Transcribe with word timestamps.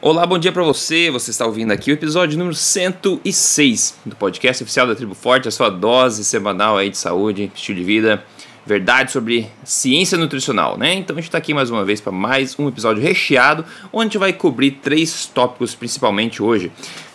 Olá, 0.00 0.24
bom 0.24 0.38
dia 0.38 0.52
para 0.52 0.62
você. 0.62 1.10
Você 1.10 1.32
está 1.32 1.44
ouvindo 1.44 1.72
aqui 1.72 1.90
o 1.90 1.94
episódio 1.94 2.38
número 2.38 2.54
106 2.54 3.98
do 4.06 4.14
podcast 4.14 4.62
oficial 4.62 4.86
da 4.86 4.94
Tribo 4.94 5.12
Forte, 5.12 5.48
a 5.48 5.50
sua 5.50 5.70
dose 5.70 6.24
semanal 6.24 6.76
aí 6.76 6.88
de 6.88 6.96
saúde, 6.96 7.50
estilo 7.52 7.80
de 7.80 7.84
vida, 7.84 8.22
verdade 8.64 9.10
sobre 9.10 9.48
ciência 9.64 10.16
nutricional, 10.16 10.78
né? 10.78 10.94
Então 10.94 11.16
a 11.16 11.20
gente 11.20 11.28
está 11.28 11.38
aqui 11.38 11.52
mais 11.52 11.68
uma 11.68 11.84
vez 11.84 12.00
para 12.00 12.12
mais 12.12 12.56
um 12.60 12.68
episódio 12.68 13.02
recheado, 13.02 13.64
onde 13.92 14.02
a 14.02 14.04
gente 14.04 14.18
vai 14.18 14.32
cobrir 14.32 14.70
três 14.80 15.26
tópicos 15.26 15.74
principalmente 15.74 16.40
hoje. 16.40 16.70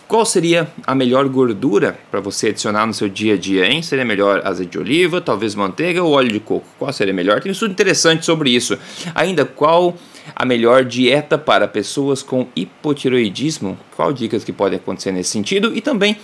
Qual 0.06 0.26
seria 0.26 0.68
a 0.86 0.94
melhor 0.94 1.26
gordura 1.26 1.98
para 2.10 2.20
você 2.20 2.48
adicionar 2.48 2.86
no 2.86 2.92
seu 2.92 3.08
dia 3.08 3.32
a 3.32 3.38
dia, 3.38 3.66
hein? 3.66 3.80
Seria 3.80 4.04
melhor 4.04 4.42
azeite 4.44 4.72
de 4.72 4.78
oliva, 4.78 5.22
talvez 5.22 5.54
manteiga 5.54 6.02
ou 6.02 6.12
óleo 6.12 6.30
de 6.30 6.38
coco? 6.38 6.66
Qual 6.78 6.92
seria 6.92 7.14
melhor? 7.14 7.40
Tem 7.40 7.48
um 7.48 7.54
estudo 7.54 7.70
interessante 7.70 8.26
sobre 8.26 8.50
isso. 8.50 8.78
Ainda, 9.14 9.46
qual 9.46 9.96
a 10.34 10.44
melhor 10.44 10.84
dieta 10.84 11.36
para 11.36 11.66
pessoas 11.66 12.22
com 12.22 12.46
hipotiroidismo? 12.54 13.78
Qual 13.96 14.12
dicas 14.12 14.44
que 14.44 14.52
podem 14.52 14.78
acontecer 14.78 15.12
nesse 15.12 15.30
sentido? 15.30 15.76
E 15.76 15.80
também 15.80 16.16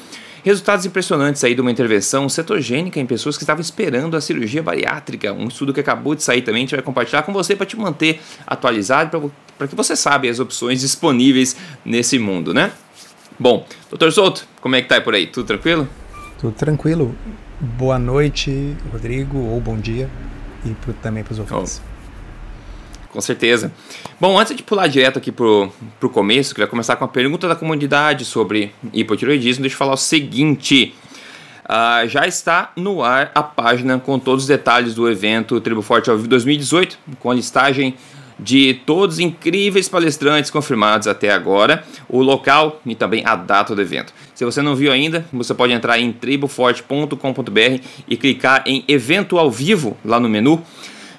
resultados 0.45 0.87
impressionantes 0.87 1.43
aí 1.45 1.55
de 1.55 1.61
uma 1.61 1.71
intervenção 1.71 2.29
cetogênica 2.29 2.99
em 2.99 3.07
pessoas 3.07 3.37
que 3.37 3.43
estavam 3.43 3.61
esperando 3.61 4.17
a 4.17 4.21
cirurgia 4.21 4.63
bariátrica. 4.63 5.33
Um 5.33 5.49
estudo 5.49 5.73
que 5.73 5.81
acabou 5.81 6.15
de 6.15 6.23
sair 6.23 6.43
também, 6.43 6.61
a 6.61 6.65
gente 6.65 6.75
vai 6.75 6.83
compartilhar 6.83 7.23
com 7.23 7.33
você 7.33 7.55
para 7.55 7.67
te 7.67 7.77
manter 7.77 8.21
atualizado, 8.47 9.33
para 9.59 9.69
que 9.69 9.75
você 9.75 9.95
saiba 9.95 10.29
as 10.29 10.41
opções 10.41 10.81
disponíveis 10.81 11.57
nesse 11.85 12.19
mundo, 12.19 12.55
né? 12.55 12.73
Bom, 13.39 13.67
doutor 13.89 14.13
Souto, 14.13 14.47
como 14.61 14.77
é 14.77 14.83
que 14.83 14.89
tá 14.89 14.97
aí 14.97 15.01
por 15.01 15.15
aí? 15.15 15.27
Tudo 15.27 15.47
tranquilo? 15.47 15.89
Tudo 16.39 16.53
tranquilo. 16.53 17.15
Boa 17.59 17.99
noite, 17.99 18.77
Rodrigo, 18.93 19.39
ou 19.39 19.61
bom 19.61 19.77
dia, 19.77 20.09
e 20.65 20.71
pro, 20.71 20.93
também 20.95 21.23
para 21.23 21.33
os 21.33 21.39
ouvintes. 21.39 21.83
Com 23.13 23.21
certeza. 23.21 23.73
Bom, 24.21 24.39
antes 24.39 24.57
de 24.57 24.63
pular 24.63 24.87
direto 24.87 25.19
aqui 25.19 25.33
pro, 25.33 25.73
pro 25.99 26.09
começo, 26.09 26.55
queria 26.55 26.69
começar 26.69 26.97
com 26.97 27.05
a 27.05 27.09
pergunta 27.09 27.49
da 27.49 27.57
comunidade 27.57 28.25
sobre 28.25 28.73
hipotiroidismo. 28.93 29.63
Deixa 29.63 29.75
eu 29.75 29.79
falar 29.79 29.95
o 29.95 29.97
seguinte. 29.97 30.95
Uh, 31.65 32.09
já 32.09 32.27
está 32.27 32.73
no 32.77 33.03
ar 33.03 33.31
a 33.35 33.43
página 33.43 33.99
com 33.99 34.19
todos 34.19 34.45
os 34.45 34.49
detalhes 34.49 34.95
do 34.95 35.09
evento 35.09 35.61
Tribo 35.61 35.83
Forte 35.83 36.11
ao 36.11 36.17
Vivo 36.17 36.29
2018, 36.29 36.99
com 37.19 37.31
a 37.31 37.35
listagem 37.35 37.95
de 38.39 38.75
todos 38.87 39.17
os 39.17 39.21
incríveis 39.21 39.89
palestrantes 39.89 40.51
confirmados 40.51 41.07
até 41.07 41.31
agora, 41.31 41.85
o 42.09 42.23
local 42.23 42.81
e 42.87 42.95
também 42.95 43.23
a 43.25 43.37
data 43.37 43.75
do 43.75 43.83
evento. 43.83 44.13
Se 44.35 44.45
você 44.45 44.63
não 44.63 44.75
viu 44.75 44.91
ainda, 44.91 45.25
você 45.33 45.55
pode 45.55 45.73
entrar 45.73 45.99
em 45.99 46.11
triboforte.com.br 46.13 47.85
e 48.09 48.17
clicar 48.17 48.63
em 48.67 48.85
evento 48.89 49.39
ao 49.39 49.51
vivo 49.51 49.97
lá 50.05 50.19
no 50.19 50.29
menu. 50.29 50.63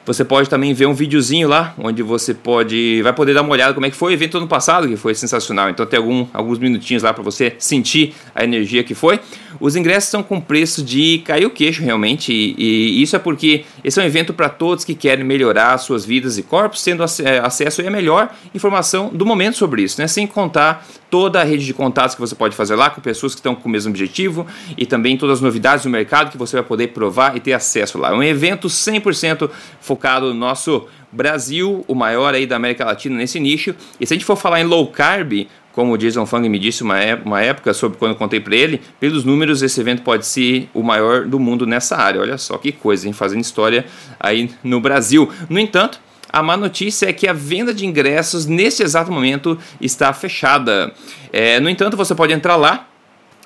Você 0.06 0.26
pode 0.26 0.50
também 0.50 0.74
ver 0.74 0.88
um 0.88 0.94
videozinho 0.94 1.48
lá, 1.48 1.76
onde 1.78 2.02
você 2.02 2.34
pode 2.34 3.02
vai 3.04 3.14
poder 3.14 3.34
dar 3.34 3.42
uma 3.42 3.52
olhada 3.52 3.74
como 3.74 3.86
é 3.86 3.90
que 3.90 3.96
foi 3.96 4.12
o 4.12 4.14
evento 4.14 4.38
ano 4.38 4.48
passado, 4.48 4.88
que 4.88 4.98
foi 4.98 5.14
sensacional. 5.14 5.70
Então 5.70 5.86
tem 5.86 5.98
algum, 5.98 6.26
alguns 6.34 6.58
minutinhos 6.58 7.04
lá 7.04 7.14
para 7.14 7.24
você 7.24 7.56
sentir 7.60 8.16
a 8.34 8.44
energia 8.44 8.84
que 8.84 8.96
foi. 8.96 9.20
Os 9.60 9.76
ingressos 9.76 10.06
estão 10.06 10.24
com 10.24 10.40
preço 10.40 10.84
de 10.84 11.20
cair 11.20 11.46
o 11.46 11.50
queixo 11.50 11.82
realmente, 11.82 12.32
e, 12.32 12.56
e 12.58 13.02
isso 13.02 13.16
é 13.16 13.20
porque 13.20 13.66
esse 13.84 14.00
é 14.00 14.04
um 14.04 14.06
evento 14.06 14.34
para 14.34 14.50
todos 14.50 14.84
que 14.84 14.96
querem 14.96 15.24
melhorar 15.24 15.78
suas 15.78 16.06
vidas 16.06 16.38
e 16.38 16.44
corpos, 16.44 16.84
tendo 16.84 17.04
acesso 17.04 17.82
a 17.82 17.90
melhor 17.90 18.34
informação 18.54 19.10
do 19.10 19.26
momento 19.26 19.58
sobre 19.58 19.84
isso, 19.84 20.00
né? 20.00 20.08
Sem 20.08 20.26
contar 20.28 20.86
toda 21.10 21.42
a 21.42 21.44
rede 21.44 21.66
de 21.66 21.74
contatos 21.74 22.16
que 22.16 22.22
você 22.22 22.34
pode 22.34 22.56
fazer 22.56 22.76
lá 22.76 22.90
com 22.90 23.02
pessoas 23.02 23.34
que 23.34 23.40
estão 23.40 23.54
com 23.54 23.68
o 23.68 23.72
mesmo 23.72 23.90
objetivo 23.90 24.48
e 24.78 24.86
também 24.86 25.18
todas 25.18 25.40
as 25.40 25.42
novidades 25.42 25.84
do 25.84 25.90
mercado 25.90 26.32
que 26.32 26.38
você 26.38 26.56
vai 26.56 26.66
poder 26.66 26.88
provar 26.88 27.36
e 27.36 27.40
ter 27.42 27.52
acesso 27.52 27.98
lá. 27.98 28.12
É 28.12 28.14
um 28.14 28.24
evento 28.24 28.70
100% 28.70 29.50
focado 29.82 30.28
no 30.28 30.34
nosso 30.34 30.88
Brasil, 31.12 31.84
o 31.88 31.94
maior 31.94 32.34
aí 32.34 32.46
da 32.46 32.56
América 32.56 32.86
Latina 32.86 33.18
nesse 33.18 33.40
nicho. 33.40 33.76
E 34.00 34.08
se 34.08 34.14
a 34.14 34.16
gente 34.16 34.26
for 34.26 34.38
falar 34.38 34.62
em 34.62 34.64
low 34.64 34.88
carb, 34.88 35.48
como 35.74 35.94
o 35.94 35.98
Jason 35.98 36.26
Fung 36.26 36.48
me 36.48 36.60
disse 36.60 36.84
uma, 36.84 36.98
uma 37.24 37.42
época 37.42 37.74
sobre 37.74 37.98
quando 37.98 38.12
eu 38.12 38.18
contei 38.18 38.40
para 38.40 38.56
ele, 38.56 38.82
pelos 39.00 39.24
números 39.24 39.62
esse 39.62 39.80
evento 39.80 40.02
pode 40.02 40.26
ser 40.26 40.70
o 40.74 40.84
maior 40.84 41.26
do 41.26 41.40
mundo 41.40 41.66
nessa 41.66 41.96
área. 41.96 42.22
Olha 42.22 42.38
só 42.38 42.58
que 42.58 42.72
coisa, 42.72 43.08
hein? 43.08 43.14
fazendo 43.14 43.42
história 43.42 43.86
aí 44.20 44.52
no 44.64 44.80
Brasil. 44.80 45.30
No 45.50 45.60
entanto, 45.60 46.00
a 46.31 46.42
má 46.42 46.56
notícia 46.56 47.10
é 47.10 47.14
que 47.14 47.28
a 47.28 47.34
venda 47.34 47.74
de 47.74 47.86
ingressos 47.86 48.46
nesse 48.46 48.84
exato 48.84 49.12
momento 49.12 49.58
está 49.80 50.14
fechada. 50.14 50.94
É, 51.31 51.60
no 51.60 51.70
entanto, 51.70 51.98
você 51.98 52.16
pode 52.16 52.31
entrar 52.31 52.56
lá 52.56 52.88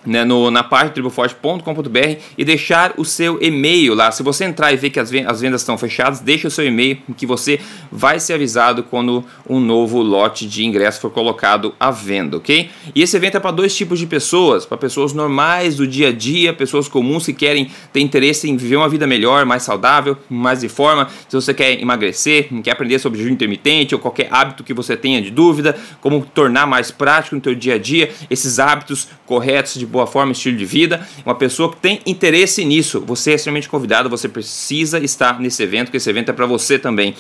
né, 0.06 0.24
no, 0.24 0.52
na 0.52 0.64
parte 0.64 0.94
triboforte.com.br 0.94 2.20
e 2.38 2.46
deixar 2.46 2.94
o 2.98 3.06
seu 3.06 3.42
e-mail 3.42 3.94
lá. 3.94 4.12
Se 4.12 4.24
você 4.24 4.46
entrar 4.46 4.72
e 4.72 4.78
ver 4.78 4.90
que 4.90 5.00
as 5.00 5.10
vendas 5.10 5.62
estão 5.62 5.78
fechadas, 5.78 6.20
deixa 6.20 6.48
o 6.48 6.52
seu 6.52 6.66
e-mail 6.66 6.98
que 7.18 7.26
você 7.26 7.60
vai 7.92 8.20
ser 8.20 8.34
avisado 8.34 8.84
quando 8.84 9.24
um 9.50 9.60
novo 9.60 10.02
lote 10.02 10.48
de 10.48 10.66
ingresso 10.66 11.02
for 11.02 11.10
colocado 11.10 11.74
à 11.80 11.92
venda, 11.92 12.38
ok? 12.38 12.70
E 12.94 13.02
esse 13.02 13.16
evento 13.16 13.38
é 13.38 13.40
para 13.40 13.52
dois 13.52 13.76
tipos 13.76 14.00
de 14.00 14.06
pessoas: 14.06 14.66
para 14.66 14.78
pessoas 14.78 15.14
normais 15.14 15.76
do 15.76 15.88
dia 15.88 16.10
a 16.10 16.12
dia, 16.12 16.54
pessoas 16.54 16.88
comuns 16.88 17.26
que 17.26 17.34
querem 17.34 17.70
ter 17.92 18.00
interesse 18.00 18.50
em 18.50 18.56
viver 18.58 18.76
uma 18.76 18.90
vida 18.90 19.08
melhor, 19.08 19.46
mais 19.46 19.64
saudável, 19.64 20.18
mais 20.30 20.62
de 20.62 20.70
forma. 20.70 21.08
Se 21.28 21.36
você 21.36 21.54
quer 21.54 21.80
emagrecer, 21.82 22.50
quer 22.64 22.72
aprender 22.72 23.00
sobre 23.00 23.20
jejum 23.20 23.32
intermitente 23.32 23.96
ou 23.96 24.02
qualquer 24.02 24.28
hábito 24.32 24.64
que 24.64 24.74
você 24.74 24.96
tenha 24.96 25.22
de 25.22 25.32
dúvida, 25.32 25.76
como 26.02 26.26
tornar 26.26 26.66
mais 26.66 26.92
prático 26.92 27.36
no 27.36 27.42
teu 27.42 27.56
dia 27.56 27.76
a 27.76 27.78
dia 27.78 28.12
esses 28.30 28.60
hábitos 28.60 29.08
corretos 29.26 29.76
de 29.76 29.86
boa 29.96 30.08
forma, 30.08 30.32
estilo 30.32 30.58
de 30.58 30.66
vida, 30.66 31.08
uma 31.26 31.36
pessoa 31.36 31.72
que 31.72 31.78
tem 31.78 32.02
interesse 32.06 32.64
nisso. 32.64 33.02
Você 33.08 33.32
é 33.32 33.36
extremamente 33.36 33.70
convidado, 33.70 34.10
você 34.10 34.28
precisa 34.28 35.00
estar 35.00 35.40
nesse 35.40 35.64
evento, 35.64 35.90
que 35.90 35.98
esse 35.98 36.10
evento 36.10 36.30
é 36.30 36.34
para 36.34 36.46
você 36.46 36.78
também. 36.78 37.16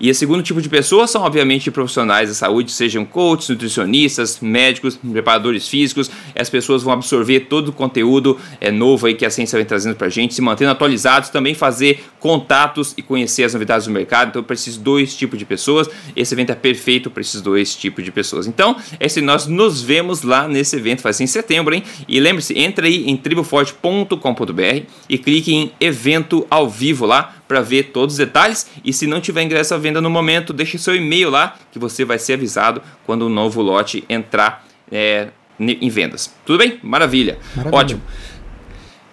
E 0.00 0.10
o 0.10 0.14
segundo 0.14 0.42
tipo 0.42 0.62
de 0.62 0.68
pessoas 0.68 1.10
são, 1.10 1.22
obviamente, 1.22 1.70
profissionais 1.70 2.28
da 2.28 2.34
saúde, 2.34 2.70
sejam 2.70 3.04
coaches, 3.04 3.48
nutricionistas, 3.48 4.38
médicos, 4.40 4.96
preparadores 4.96 5.68
físicos. 5.68 6.10
As 6.34 6.48
pessoas 6.48 6.82
vão 6.82 6.92
absorver 6.92 7.40
todo 7.40 7.68
o 7.68 7.72
conteúdo 7.72 8.38
é, 8.60 8.70
novo 8.70 9.06
aí 9.06 9.14
que 9.14 9.26
a 9.26 9.30
ciência 9.30 9.56
vem 9.56 9.66
trazendo 9.66 9.96
para 9.96 10.06
a 10.06 10.10
gente, 10.10 10.34
se 10.34 10.40
mantendo 10.40 10.70
atualizados, 10.70 11.28
também 11.30 11.54
fazer 11.54 12.04
contatos 12.20 12.94
e 12.96 13.02
conhecer 13.02 13.44
as 13.44 13.52
novidades 13.52 13.86
do 13.86 13.92
mercado. 13.92 14.28
Então, 14.28 14.40
eu 14.40 14.44
preciso 14.44 14.80
dois 14.80 15.16
tipos 15.16 15.38
de 15.38 15.44
pessoas. 15.44 15.88
Esse 16.14 16.34
evento 16.34 16.50
é 16.50 16.54
perfeito 16.54 17.10
para 17.10 17.20
esses 17.20 17.40
dois 17.40 17.74
tipos 17.74 18.04
de 18.04 18.12
pessoas. 18.12 18.46
Então, 18.46 18.76
esse 19.00 19.20
nós 19.20 19.46
nos 19.46 19.82
vemos 19.82 20.22
lá 20.22 20.46
nesse 20.46 20.76
evento, 20.76 21.02
vai 21.02 21.12
ser 21.12 21.24
em 21.24 21.26
setembro, 21.26 21.74
hein? 21.74 21.82
E 22.06 22.19
lembre-se, 22.20 22.58
entre 22.58 22.86
aí 22.86 23.10
em 23.10 23.16
triboforte.com.br 23.16 24.82
e 25.08 25.18
clique 25.18 25.54
em 25.54 25.72
evento 25.80 26.46
ao 26.50 26.68
vivo 26.68 27.06
lá 27.06 27.34
para 27.48 27.60
ver 27.60 27.84
todos 27.84 28.14
os 28.14 28.18
detalhes. 28.18 28.68
E 28.84 28.92
se 28.92 29.06
não 29.06 29.20
tiver 29.20 29.42
ingresso 29.42 29.74
à 29.74 29.78
venda 29.78 30.00
no 30.00 30.10
momento, 30.10 30.52
deixe 30.52 30.78
seu 30.78 30.94
e-mail 30.94 31.30
lá 31.30 31.56
que 31.72 31.78
você 31.78 32.04
vai 32.04 32.18
ser 32.18 32.34
avisado 32.34 32.82
quando 33.04 33.22
o 33.22 33.26
um 33.26 33.30
novo 33.30 33.62
lote 33.62 34.04
entrar 34.08 34.64
é, 34.90 35.28
em 35.58 35.88
vendas. 35.88 36.32
Tudo 36.44 36.58
bem? 36.58 36.78
Maravilha. 36.82 37.38
Maravilha. 37.56 37.78
Ótimo. 37.78 38.02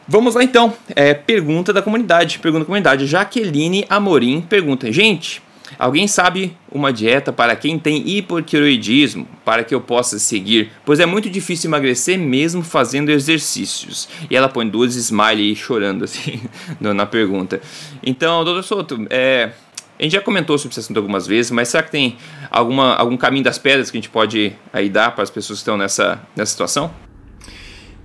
Vamos 0.07 0.35
lá 0.35 0.43
então. 0.43 0.73
É, 0.95 1.13
pergunta 1.13 1.73
da 1.73 1.81
comunidade. 1.81 2.39
Pergunta 2.39 2.61
da 2.61 2.65
comunidade. 2.65 3.05
Jaqueline 3.05 3.85
Amorim 3.89 4.41
pergunta: 4.41 4.91
Gente, 4.91 5.41
Alguém 5.77 6.07
sabe 6.07 6.55
uma 6.71 6.91
dieta 6.91 7.31
para 7.33 7.55
quem 7.55 7.77
tem 7.77 8.07
hipotiroidismo 8.07 9.27
para 9.43 9.63
que 9.63 9.73
eu 9.73 9.81
possa 9.81 10.19
seguir? 10.19 10.71
Pois 10.85 10.99
é 10.99 11.05
muito 11.05 11.29
difícil 11.29 11.69
emagrecer 11.69 12.17
mesmo 12.17 12.63
fazendo 12.63 13.09
exercícios. 13.09 14.07
E 14.29 14.35
ela 14.35 14.49
põe 14.49 14.67
duas 14.67 14.95
smiley 14.95 15.55
chorando 15.55 16.03
assim 16.03 16.41
na 16.79 17.05
pergunta. 17.05 17.61
Então, 18.03 18.43
doutor 18.43 18.63
Souto, 18.63 19.07
é, 19.09 19.51
a 19.99 20.03
gente 20.03 20.11
já 20.11 20.21
comentou 20.21 20.57
sobre 20.57 20.73
esse 20.73 20.79
assunto 20.79 20.97
algumas 20.97 21.25
vezes, 21.25 21.51
mas 21.51 21.69
será 21.69 21.83
que 21.83 21.91
tem 21.91 22.17
alguma, 22.51 22.93
algum 22.95 23.17
caminho 23.17 23.43
das 23.43 23.57
pedras 23.57 23.89
que 23.89 23.97
a 23.97 23.99
gente 23.99 24.09
pode 24.09 24.55
aí 24.71 24.89
dar 24.89 25.11
para 25.11 25.23
as 25.23 25.29
pessoas 25.29 25.59
que 25.59 25.61
estão 25.61 25.77
nessa, 25.77 26.21
nessa 26.35 26.51
situação? 26.51 26.93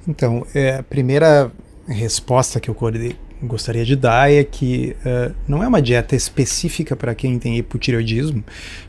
Então, 0.08 0.46
é, 0.54 0.76
a 0.76 0.82
primeira 0.82 1.52
resposta 1.86 2.60
que 2.60 2.70
eu 2.70 2.74
gostaria 3.42 3.84
de 3.84 3.96
dar 3.96 4.30
é 4.30 4.44
que 4.44 4.96
uh, 5.04 5.34
não 5.46 5.62
é 5.62 5.68
uma 5.68 5.82
dieta 5.82 6.14
específica 6.14 6.94
para 6.94 7.14
quem 7.14 7.38
tem 7.38 7.58
hipotireoidismo, 7.58 8.44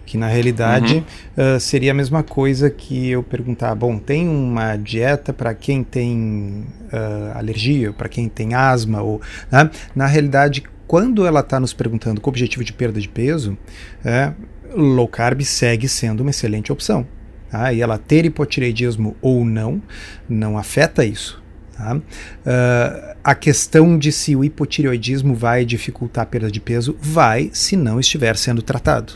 que 0.05 0.17
na 0.17 0.27
realidade 0.27 1.03
uhum. 1.37 1.55
uh, 1.55 1.59
seria 1.59 1.91
a 1.91 1.93
mesma 1.93 2.23
coisa 2.23 2.69
que 2.69 3.09
eu 3.09 3.23
perguntar, 3.23 3.73
bom, 3.75 3.97
tem 3.97 4.27
uma 4.27 4.75
dieta 4.75 5.33
para 5.33 5.53
quem 5.53 5.83
tem 5.83 6.65
uh, 6.91 7.37
alergia, 7.37 7.91
para 7.91 8.07
quem 8.07 8.29
tem 8.29 8.53
asma, 8.53 9.01
ou 9.01 9.21
né? 9.51 9.69
na 9.95 10.05
realidade 10.05 10.63
quando 10.87 11.25
ela 11.25 11.39
está 11.39 11.59
nos 11.59 11.73
perguntando 11.73 12.21
com 12.21 12.29
o 12.29 12.31
objetivo 12.31 12.63
de 12.63 12.71
perda 12.71 12.99
de 12.99 13.09
peso, 13.09 13.57
é, 14.05 14.31
low 14.75 15.07
carb 15.07 15.41
segue 15.41 15.87
sendo 15.87 16.21
uma 16.21 16.29
excelente 16.29 16.71
opção. 16.71 17.07
Tá? 17.49 17.73
E 17.73 17.81
ela 17.81 17.97
ter 17.97 18.25
hipotireoidismo 18.25 19.15
ou 19.21 19.45
não, 19.45 19.81
não 20.29 20.57
afeta 20.57 21.03
isso. 21.05 21.42
Tá? 21.75 21.95
Uh, 21.95 23.15
a 23.23 23.33
questão 23.33 23.97
de 23.97 24.11
se 24.11 24.35
o 24.35 24.43
hipotireoidismo 24.43 25.33
vai 25.33 25.65
dificultar 25.65 26.23
a 26.23 26.25
perda 26.25 26.51
de 26.51 26.59
peso 26.59 26.95
vai 27.01 27.49
se 27.53 27.75
não 27.75 27.99
estiver 27.99 28.37
sendo 28.37 28.61
tratado. 28.61 29.13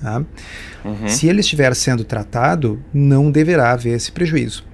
Tá? 0.00 0.22
Uhum. 0.86 1.08
Se 1.08 1.26
ele 1.26 1.40
estiver 1.40 1.74
sendo 1.74 2.04
tratado, 2.04 2.82
não 2.94 3.30
deverá 3.30 3.72
haver 3.72 3.96
esse 3.96 4.12
prejuízo. 4.12 4.64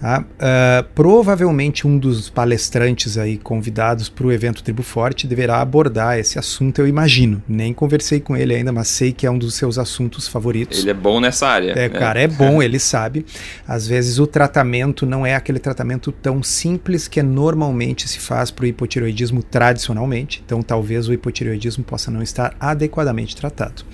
Tá? 0.00 0.20
Uh, 0.20 0.88
provavelmente 0.94 1.86
um 1.86 1.98
dos 1.98 2.30
palestrantes 2.30 3.18
aí 3.18 3.36
convidados 3.36 4.08
para 4.08 4.26
o 4.26 4.32
evento 4.32 4.62
Tribo 4.62 4.82
Forte 4.82 5.26
deverá 5.26 5.60
abordar 5.60 6.18
esse 6.18 6.38
assunto, 6.38 6.78
eu 6.78 6.88
imagino. 6.88 7.42
Nem 7.46 7.74
conversei 7.74 8.18
com 8.18 8.34
ele 8.34 8.54
ainda, 8.54 8.72
mas 8.72 8.88
sei 8.88 9.12
que 9.12 9.26
é 9.26 9.30
um 9.30 9.36
dos 9.36 9.54
seus 9.54 9.76
assuntos 9.76 10.26
favoritos. 10.26 10.78
Ele 10.78 10.90
é 10.90 10.94
bom 10.94 11.20
nessa 11.20 11.46
área. 11.46 11.72
É, 11.72 11.86
né? 11.86 11.88
cara, 11.90 12.18
é 12.18 12.26
bom, 12.26 12.62
ele 12.62 12.78
sabe. 12.78 13.26
Às 13.68 13.86
vezes 13.86 14.18
o 14.18 14.26
tratamento 14.26 15.04
não 15.04 15.26
é 15.26 15.34
aquele 15.34 15.58
tratamento 15.58 16.10
tão 16.10 16.42
simples 16.42 17.06
que 17.06 17.22
normalmente 17.22 18.08
se 18.08 18.18
faz 18.18 18.50
para 18.50 18.64
o 18.64 18.66
hipotireoidismo 18.66 19.42
tradicionalmente. 19.42 20.42
Então 20.46 20.62
talvez 20.62 21.08
o 21.08 21.12
hipotireoidismo 21.12 21.84
possa 21.84 22.10
não 22.10 22.22
estar 22.22 22.56
adequadamente 22.58 23.36
tratado. 23.36 23.84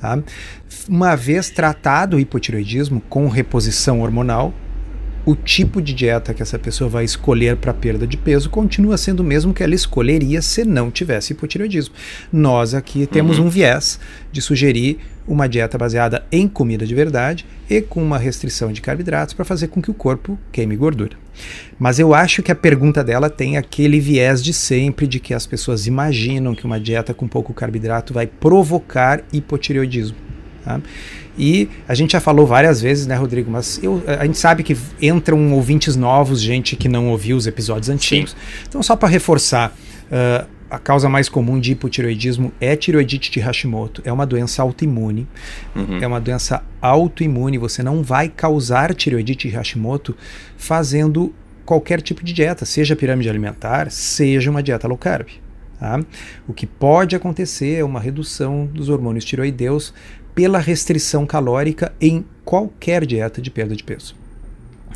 Tá? 0.00 0.18
Uma 0.88 1.16
vez 1.16 1.50
tratado 1.50 2.16
o 2.16 2.20
hipotireoidismo 2.20 3.00
com 3.08 3.28
reposição 3.28 4.00
hormonal, 4.00 4.54
o 5.26 5.34
tipo 5.34 5.82
de 5.82 5.92
dieta 5.92 6.32
que 6.32 6.42
essa 6.42 6.58
pessoa 6.58 6.88
vai 6.88 7.04
escolher 7.04 7.56
para 7.56 7.74
perda 7.74 8.06
de 8.06 8.16
peso 8.16 8.48
continua 8.48 8.96
sendo 8.96 9.20
o 9.20 9.24
mesmo 9.24 9.52
que 9.52 9.62
ela 9.62 9.74
escolheria 9.74 10.40
se 10.40 10.64
não 10.64 10.90
tivesse 10.90 11.32
hipotireoidismo. 11.32 11.94
Nós 12.32 12.74
aqui 12.74 13.06
temos 13.06 13.38
uhum. 13.38 13.46
um 13.46 13.48
viés 13.50 14.00
de 14.32 14.40
sugerir 14.40 14.98
uma 15.28 15.48
dieta 15.48 15.76
baseada 15.76 16.24
em 16.32 16.48
comida 16.48 16.86
de 16.86 16.94
verdade 16.94 17.46
e 17.68 17.80
com 17.80 18.02
uma 18.02 18.18
restrição 18.18 18.72
de 18.72 18.80
carboidratos 18.80 19.34
para 19.34 19.44
fazer 19.44 19.68
com 19.68 19.80
que 19.82 19.90
o 19.90 19.94
corpo 19.94 20.38
queime 20.50 20.74
gordura. 20.74 21.16
Mas 21.78 21.98
eu 21.98 22.14
acho 22.14 22.42
que 22.42 22.50
a 22.50 22.56
pergunta 22.56 23.04
dela 23.04 23.28
tem 23.28 23.56
aquele 23.56 24.00
viés 24.00 24.42
de 24.42 24.52
sempre 24.52 25.06
de 25.06 25.20
que 25.20 25.34
as 25.34 25.46
pessoas 25.46 25.86
imaginam 25.86 26.54
que 26.54 26.64
uma 26.64 26.80
dieta 26.80 27.14
com 27.14 27.28
pouco 27.28 27.52
carboidrato 27.52 28.14
vai 28.14 28.26
provocar 28.26 29.22
hipotireoidismo. 29.32 30.29
Tá? 30.64 30.80
E 31.38 31.68
a 31.88 31.94
gente 31.94 32.12
já 32.12 32.20
falou 32.20 32.46
várias 32.46 32.80
vezes, 32.80 33.06
né, 33.06 33.14
Rodrigo? 33.14 33.50
Mas 33.50 33.80
eu, 33.82 34.02
a 34.06 34.26
gente 34.26 34.38
sabe 34.38 34.62
que 34.62 34.76
entram 35.00 35.52
ouvintes 35.52 35.96
novos, 35.96 36.40
gente 36.40 36.76
que 36.76 36.88
não 36.88 37.08
ouviu 37.08 37.36
os 37.36 37.46
episódios 37.46 37.88
antigos. 37.88 38.32
Sim. 38.32 38.36
Então, 38.68 38.82
só 38.82 38.94
para 38.94 39.08
reforçar, 39.08 39.74
uh, 40.10 40.46
a 40.70 40.78
causa 40.78 41.08
mais 41.08 41.28
comum 41.28 41.58
de 41.58 41.72
hipotiroidismo 41.72 42.52
é 42.60 42.76
tiroidite 42.76 43.30
de 43.30 43.40
Hashimoto. 43.40 44.00
É 44.04 44.12
uma 44.12 44.24
doença 44.24 44.62
autoimune. 44.62 45.26
Uhum. 45.74 45.98
É 46.00 46.06
uma 46.06 46.20
doença 46.20 46.62
autoimune. 46.80 47.58
Você 47.58 47.82
não 47.82 48.02
vai 48.02 48.28
causar 48.28 48.94
tiroidite 48.94 49.48
de 49.48 49.56
Hashimoto 49.56 50.16
fazendo 50.56 51.34
qualquer 51.64 52.00
tipo 52.00 52.24
de 52.24 52.32
dieta, 52.32 52.64
seja 52.64 52.96
pirâmide 52.96 53.28
alimentar, 53.28 53.90
seja 53.90 54.50
uma 54.50 54.62
dieta 54.62 54.86
low 54.86 54.98
carb. 54.98 55.28
Tá? 55.78 56.00
O 56.46 56.52
que 56.52 56.66
pode 56.66 57.16
acontecer 57.16 57.78
é 57.78 57.84
uma 57.84 57.98
redução 57.98 58.66
dos 58.66 58.88
hormônios 58.88 59.24
tiroideus 59.24 59.94
pela 60.40 60.58
restrição 60.58 61.26
calórica 61.26 61.92
em 62.00 62.24
qualquer 62.46 63.04
dieta 63.04 63.42
de 63.42 63.50
perda 63.50 63.76
de 63.76 63.84
peso. 63.84 64.14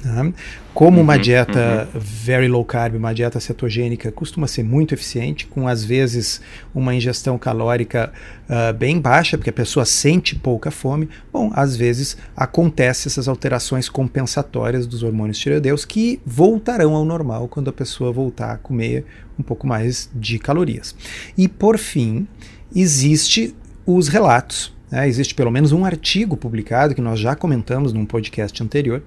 Tá? 0.02 0.32
Como 0.72 1.02
uma 1.02 1.16
uhum, 1.16 1.20
dieta 1.20 1.86
uhum. 1.92 2.00
very 2.00 2.48
low 2.48 2.64
carb, 2.64 2.94
uma 2.94 3.12
dieta 3.12 3.38
cetogênica, 3.38 4.10
costuma 4.10 4.46
ser 4.46 4.62
muito 4.62 4.94
eficiente, 4.94 5.46
com 5.46 5.68
às 5.68 5.84
vezes 5.84 6.40
uma 6.74 6.94
ingestão 6.94 7.36
calórica 7.36 8.10
uh, 8.48 8.72
bem 8.72 8.98
baixa, 8.98 9.36
porque 9.36 9.50
a 9.50 9.52
pessoa 9.52 9.84
sente 9.84 10.34
pouca 10.34 10.70
fome. 10.70 11.10
Bom, 11.30 11.50
às 11.52 11.76
vezes 11.76 12.16
acontecem 12.34 13.10
essas 13.10 13.28
alterações 13.28 13.86
compensatórias 13.86 14.86
dos 14.86 15.02
hormônios 15.02 15.38
tireoideus 15.38 15.84
que 15.84 16.22
voltarão 16.24 16.94
ao 16.94 17.04
normal 17.04 17.48
quando 17.48 17.68
a 17.68 17.72
pessoa 17.72 18.10
voltar 18.10 18.52
a 18.52 18.56
comer 18.56 19.04
um 19.38 19.42
pouco 19.42 19.66
mais 19.66 20.08
de 20.14 20.38
calorias. 20.38 20.96
E 21.36 21.48
por 21.48 21.76
fim, 21.76 22.26
existe 22.74 23.54
os 23.84 24.08
relatos 24.08 24.72
é, 24.94 25.08
existe 25.08 25.34
pelo 25.34 25.50
menos 25.50 25.72
um 25.72 25.84
artigo 25.84 26.36
publicado 26.36 26.94
que 26.94 27.00
nós 27.00 27.18
já 27.18 27.34
comentamos 27.34 27.92
num 27.92 28.06
podcast 28.06 28.62
anterior, 28.62 29.02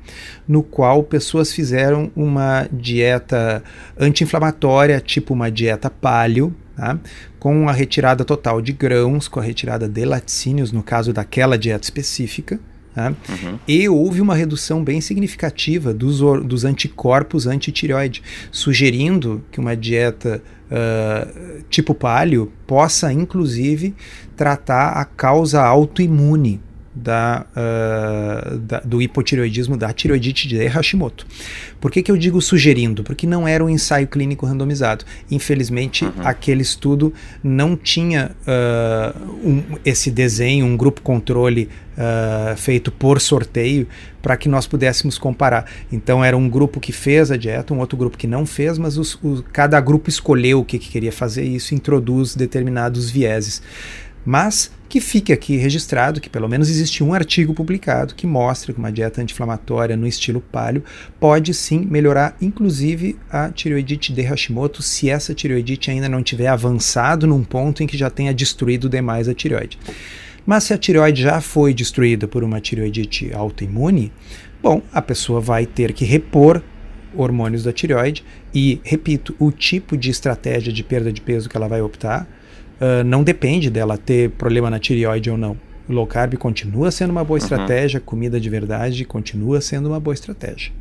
no 0.45 0.61
qual 0.61 1.01
pessoas 1.01 1.53
fizeram 1.53 2.11
uma 2.13 2.67
dieta 2.69 3.63
anti-inflamatória, 3.97 4.99
tipo 4.99 5.33
uma 5.33 5.49
dieta 5.49 5.89
paleo, 5.89 6.53
tá? 6.75 6.99
com 7.39 7.69
a 7.69 7.71
retirada 7.71 8.25
total 8.25 8.61
de 8.61 8.73
grãos, 8.73 9.29
com 9.29 9.39
a 9.39 9.43
retirada 9.43 9.87
de 9.87 10.03
laticínios, 10.03 10.73
no 10.73 10.83
caso 10.83 11.13
daquela 11.13 11.57
dieta 11.57 11.85
específica. 11.85 12.59
Tá? 12.93 13.13
Uhum. 13.29 13.59
E 13.65 13.87
houve 13.87 14.19
uma 14.19 14.35
redução 14.35 14.83
bem 14.83 14.99
significativa 14.99 15.93
dos, 15.93 16.19
dos 16.43 16.65
anticorpos 16.65 17.47
antitireoide, 17.47 18.21
sugerindo 18.51 19.41
que 19.51 19.59
uma 19.59 19.77
dieta 19.77 20.41
uh, 20.71 21.61
tipo 21.69 21.93
palio 21.93 22.51
possa, 22.65 23.11
inclusive, 23.11 23.95
tratar 24.35 24.97
a 24.97 25.05
causa 25.05 25.63
autoimune 25.63 26.59
da, 26.97 27.45
uh, 27.51 28.57
da, 28.57 28.79
do 28.79 29.01
hipotireoidismo, 29.01 29.77
da 29.77 29.93
tireoidite 29.93 30.47
de 30.47 30.65
Hashimoto. 30.65 31.25
Por 31.79 31.91
que, 31.91 32.01
que 32.01 32.11
eu 32.11 32.17
digo 32.17 32.41
sugerindo? 32.41 33.03
Porque 33.03 33.27
não 33.27 33.47
era 33.47 33.63
um 33.63 33.69
ensaio 33.69 34.07
clínico 34.07 34.45
randomizado. 34.45 35.05
Infelizmente, 35.29 36.05
uhum. 36.05 36.11
aquele 36.23 36.61
estudo 36.61 37.13
não 37.43 37.75
tinha 37.75 38.31
uh, 38.41 39.47
um, 39.47 39.63
esse 39.85 40.09
desenho, 40.09 40.65
um 40.65 40.75
grupo 40.75 41.01
controle 41.01 41.69
uh, 41.93 42.57
feito 42.57 42.91
por 42.91 43.21
sorteio 43.21 43.87
para 44.21 44.35
que 44.35 44.49
nós 44.49 44.65
pudéssemos 44.65 45.17
comparar. 45.17 45.69
Então, 45.91 46.25
era 46.25 46.35
um 46.35 46.49
grupo 46.49 46.79
que 46.79 46.91
fez 46.91 47.31
a 47.31 47.37
dieta, 47.37 47.73
um 47.73 47.79
outro 47.79 47.97
grupo 47.97 48.17
que 48.17 48.27
não 48.27 48.45
fez, 48.45 48.77
mas 48.77 48.97
os, 48.97 49.17
os, 49.23 49.43
cada 49.53 49.79
grupo 49.79 50.09
escolheu 50.09 50.61
o 50.61 50.65
que, 50.65 50.79
que 50.79 50.89
queria 50.89 51.11
fazer 51.11 51.43
e 51.45 51.55
isso 51.55 51.75
introduz 51.75 52.35
determinados 52.35 53.09
vieses. 53.09 53.61
Mas 54.25 54.71
que 54.89 55.01
fique 55.01 55.33
aqui 55.33 55.57
registrado 55.57 56.21
que 56.21 56.29
pelo 56.29 56.47
menos 56.47 56.69
existe 56.69 57.03
um 57.03 57.13
artigo 57.13 57.53
publicado 57.53 58.15
que 58.15 58.25
mostra 58.25 58.73
que 58.73 58.79
uma 58.79 58.91
dieta 58.91 59.21
anti-inflamatória 59.21 59.97
no 59.97 60.07
estilo 60.07 60.41
paleo 60.41 60.83
pode 61.19 61.53
sim 61.53 61.85
melhorar 61.89 62.35
inclusive 62.41 63.17
a 63.29 63.49
tireoidite 63.49 64.13
de 64.13 64.21
Hashimoto 64.21 64.81
se 64.81 65.09
essa 65.09 65.33
tireoidite 65.33 65.91
ainda 65.91 66.07
não 66.07 66.23
tiver 66.23 66.47
avançado 66.47 67.27
num 67.27 67.43
ponto 67.43 67.83
em 67.83 67.87
que 67.87 67.97
já 67.97 68.09
tenha 68.09 68.33
destruído 68.33 68.89
demais 68.89 69.27
a 69.27 69.33
tireoide. 69.33 69.77
Mas 70.45 70.63
se 70.63 70.73
a 70.73 70.77
tireoide 70.77 71.23
já 71.23 71.41
foi 71.41 71.73
destruída 71.73 72.25
por 72.25 72.41
uma 72.41 72.61
tireoidite 72.61 73.33
autoimune, 73.33 74.13
bom, 74.63 74.81
a 74.93 75.01
pessoa 75.01 75.41
vai 75.41 75.65
ter 75.65 75.91
que 75.91 76.05
repor 76.05 76.63
hormônios 77.13 77.63
da 77.63 77.73
tireoide 77.73 78.23
e, 78.53 78.79
repito, 78.83 79.35
o 79.39 79.51
tipo 79.51 79.97
de 79.97 80.09
estratégia 80.09 80.71
de 80.71 80.83
perda 80.83 81.11
de 81.11 81.19
peso 81.19 81.49
que 81.49 81.57
ela 81.57 81.67
vai 81.67 81.81
optar 81.81 82.27
uh, 82.79 83.03
não 83.03 83.23
depende 83.23 83.69
dela 83.69 83.97
ter 83.97 84.29
problema 84.31 84.69
na 84.69 84.79
tireoide 84.79 85.29
ou 85.29 85.37
não. 85.37 85.57
O 85.87 85.93
low 85.93 86.05
carb 86.05 86.35
continua 86.35 86.91
sendo 86.91 87.11
uma 87.11 87.23
boa 87.23 87.39
uhum. 87.39 87.43
estratégia, 87.43 87.99
comida 87.99 88.39
de 88.39 88.49
verdade 88.49 89.05
continua 89.05 89.61
sendo 89.61 89.87
uma 89.87 89.99
boa 89.99 90.13
estratégia. 90.13 90.71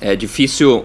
É 0.00 0.14
difícil 0.14 0.84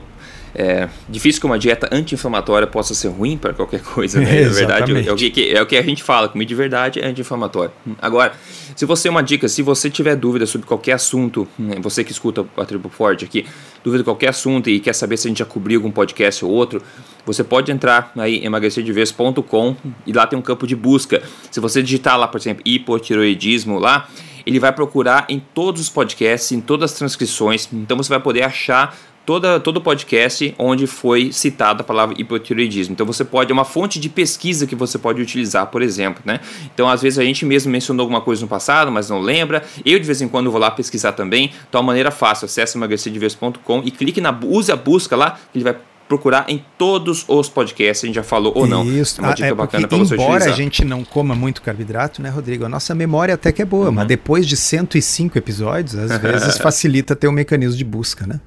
é 0.53 0.89
difícil 1.07 1.39
que 1.39 1.45
uma 1.45 1.57
dieta 1.57 1.89
anti-inflamatória 1.91 2.67
possa 2.67 2.93
ser 2.93 3.07
ruim 3.07 3.37
para 3.37 3.53
qualquer 3.53 3.81
coisa, 3.81 4.19
né? 4.19 4.31
É, 4.41 4.49
verdade, 4.49 5.07
é 5.07 5.11
o, 5.11 5.15
que, 5.15 5.53
é 5.53 5.61
o 5.61 5.65
que 5.65 5.77
a 5.77 5.81
gente 5.81 6.01
fala, 6.03 6.27
comida 6.27 6.47
de 6.47 6.55
verdade 6.55 6.99
é 6.99 7.05
anti-inflamatória. 7.05 7.71
Agora, 8.01 8.33
se 8.75 8.85
você, 8.85 9.07
uma 9.07 9.21
dica, 9.21 9.47
se 9.47 9.61
você 9.61 9.89
tiver 9.89 10.15
dúvida 10.15 10.45
sobre 10.45 10.65
qualquer 10.67 10.93
assunto, 10.93 11.47
né, 11.57 11.75
você 11.81 12.03
que 12.03 12.11
escuta 12.11 12.45
a 12.57 12.65
Tribo 12.65 12.89
Forte 12.89 13.23
aqui, 13.23 13.45
dúvida 13.83 13.99
de 13.99 14.05
qualquer 14.05 14.29
assunto 14.29 14.69
e 14.69 14.79
quer 14.79 14.93
saber 14.93 15.17
se 15.17 15.27
a 15.27 15.29
gente 15.29 15.39
já 15.39 15.45
cobriu 15.45 15.79
algum 15.79 15.91
podcast 15.91 16.43
ou 16.43 16.51
outro, 16.51 16.81
você 17.25 17.43
pode 17.43 17.71
entrar 17.71 18.11
aí 18.17 18.37
em 18.37 18.45
emagrecerdevez.com 18.45 19.75
e 20.05 20.13
lá 20.13 20.25
tem 20.25 20.37
um 20.37 20.41
campo 20.41 20.65
de 20.65 20.75
busca. 20.75 21.21
Se 21.51 21.59
você 21.59 21.81
digitar 21.83 22.17
lá, 22.17 22.27
por 22.27 22.39
exemplo, 22.39 22.63
hipotiroidismo 22.65 23.77
lá, 23.77 24.07
ele 24.45 24.59
vai 24.59 24.71
procurar 24.71 25.25
em 25.29 25.39
todos 25.53 25.81
os 25.81 25.89
podcasts, 25.89 26.51
em 26.51 26.61
todas 26.61 26.91
as 26.91 26.97
transcrições, 26.97 27.69
então 27.71 27.95
você 27.97 28.09
vai 28.09 28.19
poder 28.19 28.43
achar 28.43 28.97
toda, 29.31 29.61
todo 29.61 29.79
podcast 29.79 30.53
onde 30.59 30.85
foi 30.85 31.31
citada 31.31 31.79
a 31.79 31.85
palavra 31.85 32.13
hipotireoidismo. 32.19 32.91
Então 32.91 33.05
você 33.05 33.23
pode, 33.23 33.49
é 33.49 33.53
uma 33.53 33.63
fonte 33.63 33.97
de 33.97 34.09
pesquisa 34.09 34.67
que 34.67 34.75
você 34.75 34.97
pode 34.97 35.21
utilizar, 35.21 35.67
por 35.67 35.81
exemplo, 35.81 36.21
né? 36.25 36.41
Então 36.73 36.89
às 36.89 37.01
vezes 37.01 37.17
a 37.17 37.23
gente 37.23 37.45
mesmo 37.45 37.71
mencionou 37.71 38.03
alguma 38.03 38.19
coisa 38.19 38.41
no 38.41 38.49
passado, 38.49 38.91
mas 38.91 39.09
não 39.09 39.21
lembra. 39.21 39.63
Eu 39.85 39.97
de 39.97 40.05
vez 40.05 40.21
em 40.21 40.27
quando 40.27 40.51
vou 40.51 40.59
lá 40.59 40.69
pesquisar 40.69 41.13
também. 41.13 41.53
Então 41.69 41.79
a 41.79 41.83
maneira 41.83 42.11
fácil, 42.11 42.43
acesse 42.43 42.77
emagrecerdeves.com 42.77 43.81
e 43.85 43.91
clique 43.91 44.19
na 44.19 44.37
use 44.43 44.69
a 44.69 44.75
busca 44.75 45.15
lá, 45.15 45.39
que 45.49 45.57
ele 45.59 45.63
vai 45.63 45.77
procurar 46.09 46.43
em 46.49 46.61
todos 46.77 47.23
os 47.25 47.47
podcasts, 47.47 48.03
a 48.03 48.07
gente 48.07 48.15
já 48.15 48.23
falou 48.23 48.51
ou 48.53 48.67
não. 48.67 48.83
Isso, 48.83 49.21
é 49.21 49.23
uma 49.23 49.33
dica 49.33 49.47
ah, 49.47 49.51
é 49.51 49.53
bacana 49.53 49.87
para 49.87 49.97
você 49.97 50.13
Embora 50.13 50.43
a 50.43 50.51
gente 50.51 50.83
não 50.83 51.05
coma 51.05 51.33
muito 51.33 51.61
carboidrato, 51.61 52.21
né, 52.21 52.27
Rodrigo? 52.27 52.65
A 52.65 52.69
nossa 52.69 52.93
memória 52.93 53.35
até 53.35 53.49
que 53.53 53.61
é 53.61 53.65
boa, 53.65 53.85
uhum. 53.85 53.93
mas 53.93 54.07
depois 54.07 54.45
de 54.45 54.57
105 54.57 55.37
episódios, 55.37 55.95
às 55.95 56.11
vezes 56.19 56.57
facilita 56.57 57.15
ter 57.15 57.29
um 57.29 57.31
mecanismo 57.31 57.77
de 57.77 57.85
busca, 57.85 58.27
né? 58.27 58.41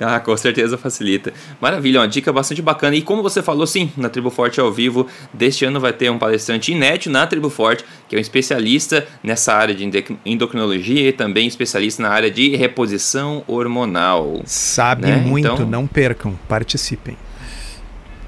Ah, 0.10 0.18
com 0.18 0.36
certeza 0.36 0.78
facilita. 0.78 1.32
Maravilha, 1.60 2.00
uma 2.00 2.08
dica 2.08 2.32
bastante 2.32 2.62
bacana. 2.62 2.96
E 2.96 3.02
como 3.02 3.22
você 3.22 3.42
falou, 3.42 3.66
sim, 3.66 3.92
na 3.96 4.08
Tribo 4.08 4.30
Forte 4.30 4.58
ao 4.58 4.72
vivo, 4.72 5.06
deste 5.32 5.64
ano 5.64 5.78
vai 5.78 5.92
ter 5.92 6.10
um 6.10 6.18
palestrante 6.18 6.72
inédito 6.72 7.10
na 7.10 7.26
Tribo 7.26 7.50
Forte, 7.50 7.84
que 8.08 8.16
é 8.16 8.18
um 8.18 8.20
especialista 8.20 9.06
nessa 9.22 9.54
área 9.54 9.74
de 9.74 9.88
endocrinologia 10.24 11.08
e 11.08 11.12
também 11.12 11.46
especialista 11.46 12.02
na 12.02 12.08
área 12.08 12.30
de 12.30 12.56
reposição 12.56 13.44
hormonal. 13.46 14.40
Sabe 14.46 15.06
né? 15.06 15.16
muito, 15.16 15.46
então... 15.46 15.66
não 15.66 15.86
percam, 15.86 16.36
participem. 16.48 17.16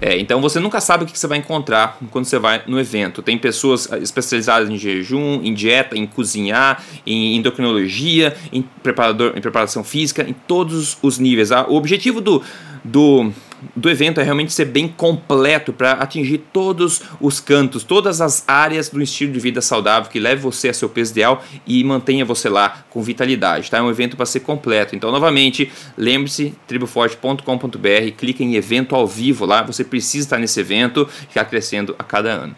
É, 0.05 0.19
então 0.19 0.41
você 0.41 0.59
nunca 0.59 0.81
sabe 0.81 1.05
o 1.05 1.07
que 1.07 1.17
você 1.17 1.29
vai 1.29 1.39
encontrar 1.39 1.97
quando 2.11 2.25
você 2.25 2.37
vai 2.37 2.65
no 2.67 2.81
evento. 2.81 3.23
Tem 3.23 3.39
pessoas 3.39 3.89
especializadas 3.93 4.69
em 4.69 4.77
jejum, 4.77 5.41
em 5.45 5.55
dieta, 5.55 5.97
em 5.97 6.09
cozinhar, 6.09 6.83
em 7.07 7.37
endocrinologia, 7.37 8.37
em, 8.53 8.63
preparador, 8.83 9.35
em 9.37 9.41
preparação 9.41 9.85
física, 9.85 10.29
em 10.29 10.33
todos 10.33 10.99
os 11.01 11.21
níveis. 11.21 11.51
Tá? 11.51 11.69
O 11.69 11.77
objetivo 11.77 12.21
do, 12.21 12.43
do 12.83 13.31
do 13.75 13.89
evento 13.91 14.21
é 14.21 14.25
realmente 14.25 14.53
ser 14.53 14.67
bem 14.67 14.89
completo 14.89 15.73
para 15.73 15.93
atingir 15.93 16.39
todos 16.53 17.03
os 17.21 17.41
cantos, 17.41 17.85
todas 17.85 18.21
as 18.21 18.45
áreas 18.47 18.89
do 18.89 19.01
estilo 19.01 19.33
de 19.33 19.41
vida 19.41 19.61
saudável 19.61 20.11
que 20.11 20.19
leve 20.19 20.41
você 20.41 20.69
a 20.69 20.75
seu 20.75 20.89
peso 20.89 21.13
ideal 21.13 21.43
e 21.67 21.83
mantenha 21.85 22.25
você 22.25 22.49
lá 22.49 22.85
com 22.91 23.03
vitalidade. 23.03 23.71
Tá? 23.71 23.79
É 23.79 23.83
um 23.83 23.91
evento 23.91 24.17
para 24.17 24.27
ser 24.27 24.41
completo. 24.41 24.95
Então, 24.97 25.11
novamente, 25.11 25.71
lembre-se, 25.97 26.55
triboforte.com.br, 26.67 28.13
clique 28.17 28.43
em 28.43 28.55
evento 28.55 28.95
ao 28.95 29.07
vivo 29.07 29.45
lá, 29.45 29.63
você 29.63 29.85
precisa 29.85 30.27
estar 30.27 30.39
nesse 30.39 30.61
evento, 30.61 31.09
ficar 31.29 31.45
crescendo 31.45 31.95
a 31.99 32.05
cada 32.05 32.31
ano. 32.31 32.57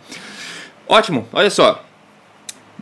Ótimo, 0.87 1.26
olha 1.32 1.50
só 1.50 1.84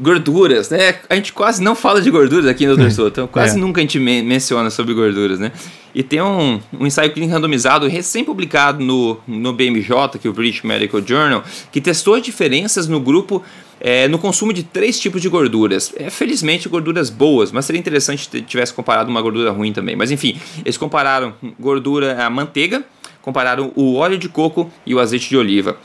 gorduras, 0.01 0.71
né? 0.71 0.97
A 1.09 1.15
gente 1.15 1.33
quase 1.33 1.63
não 1.63 1.75
fala 1.75 2.01
de 2.01 2.11
gorduras 2.11 2.47
aqui 2.47 2.67
no 2.67 2.77
Dr. 2.77 2.91
Souto, 2.91 3.11
então 3.11 3.27
quase 3.27 3.57
é. 3.57 3.61
nunca 3.61 3.81
a 3.81 3.83
gente 3.83 3.99
me 3.99 4.23
menciona 4.23 4.71
sobre 4.71 4.95
gorduras, 4.95 5.39
né? 5.39 5.53
E 5.95 6.03
tem 6.03 6.23
um, 6.23 6.61
um 6.73 6.87
ensaio 6.87 7.13
clínico 7.13 7.35
randomizado 7.35 7.87
recém-publicado 7.87 8.83
no, 8.83 9.21
no 9.27 9.53
BMJ, 9.53 10.19
que 10.21 10.27
é 10.27 10.31
o 10.31 10.33
British 10.33 10.63
Medical 10.63 11.03
Journal, 11.05 11.45
que 11.71 11.81
testou 11.81 12.15
as 12.15 12.23
diferenças 12.23 12.89
no 12.89 12.99
grupo 12.99 13.43
é, 13.79 14.07
no 14.07 14.19
consumo 14.19 14.53
de 14.53 14.63
três 14.63 14.99
tipos 14.99 15.21
de 15.21 15.29
gorduras. 15.29 15.93
É, 15.97 16.09
felizmente, 16.09 16.69
gorduras 16.69 17.11
boas, 17.11 17.51
mas 17.51 17.65
seria 17.65 17.81
interessante 17.81 18.29
se 18.31 18.41
tivesse 18.43 18.73
comparado 18.73 19.11
uma 19.11 19.21
gordura 19.21 19.51
ruim 19.51 19.73
também. 19.73 19.97
Mas 19.97 20.11
enfim, 20.11 20.41
eles 20.65 20.79
compararam 20.79 21.35
gordura, 21.59 22.25
a 22.25 22.31
manteiga, 22.31 22.85
compararam 23.21 23.73
o 23.75 23.97
óleo 23.97 24.17
de 24.17 24.29
coco 24.29 24.71
e 24.87 24.95
o 24.95 25.01
azeite 25.01 25.29
de 25.29 25.37
oliva. 25.37 25.77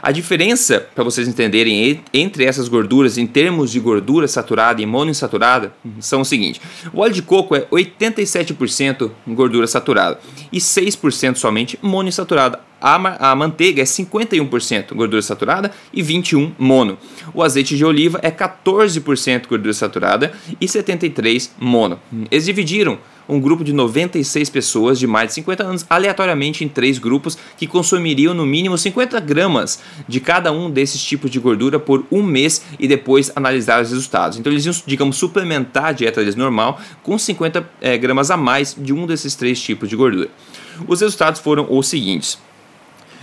A 0.00 0.12
diferença, 0.12 0.80
para 0.94 1.04
vocês 1.04 1.28
entenderem, 1.28 2.02
entre 2.12 2.44
essas 2.44 2.68
gorduras, 2.68 3.18
em 3.18 3.26
termos 3.26 3.70
de 3.70 3.80
gordura 3.80 4.28
saturada 4.28 4.80
e 4.80 4.86
monoinsaturada, 4.86 5.74
são 6.00 6.20
o 6.22 6.24
seguinte: 6.24 6.60
o 6.92 7.00
óleo 7.00 7.12
de 7.12 7.22
coco 7.22 7.54
é 7.54 7.62
87% 7.62 9.10
gordura 9.28 9.66
saturada 9.66 10.20
e 10.52 10.58
6% 10.58 11.36
somente 11.36 11.78
monoinsaturada. 11.82 12.60
A, 12.80 13.30
a 13.30 13.36
manteiga 13.36 13.80
é 13.80 13.84
51% 13.84 14.92
gordura 14.94 15.22
saturada 15.22 15.70
e 15.92 16.02
21% 16.02 16.52
mono. 16.58 16.98
O 17.32 17.42
azeite 17.42 17.76
de 17.76 17.84
oliva 17.84 18.18
é 18.22 18.30
14% 18.30 19.46
gordura 19.46 19.72
saturada 19.72 20.32
e 20.60 20.66
73% 20.66 21.50
mono. 21.60 22.00
Eles 22.28 22.44
dividiram 22.44 22.98
um 23.28 23.40
grupo 23.40 23.64
de 23.64 23.72
96 23.72 24.50
pessoas 24.50 24.98
de 24.98 25.06
mais 25.06 25.28
de 25.28 25.34
50 25.34 25.62
anos 25.62 25.86
aleatoriamente 25.88 26.64
em 26.64 26.68
três 26.68 26.98
grupos 26.98 27.36
que 27.56 27.66
consumiriam 27.66 28.34
no 28.34 28.46
mínimo 28.46 28.76
50 28.76 29.20
gramas 29.20 29.80
de 30.08 30.20
cada 30.20 30.52
um 30.52 30.70
desses 30.70 31.02
tipos 31.02 31.30
de 31.30 31.38
gordura 31.38 31.78
por 31.78 32.04
um 32.10 32.22
mês 32.22 32.64
e 32.78 32.86
depois 32.86 33.32
analisar 33.34 33.82
os 33.82 33.90
resultados. 33.90 34.38
Então 34.38 34.52
eles 34.52 34.64
iam, 34.64 34.74
digamos, 34.86 35.16
suplementar 35.16 35.86
a 35.86 35.92
dieta 35.92 36.20
deles 36.20 36.36
normal 36.36 36.80
com 37.02 37.18
50 37.18 37.68
é, 37.80 37.96
gramas 37.98 38.30
a 38.30 38.36
mais 38.36 38.76
de 38.78 38.92
um 38.92 39.06
desses 39.06 39.34
três 39.34 39.60
tipos 39.60 39.88
de 39.88 39.96
gordura. 39.96 40.28
Os 40.86 41.00
resultados 41.00 41.40
foram 41.40 41.66
os 41.70 41.86
seguintes. 41.88 42.38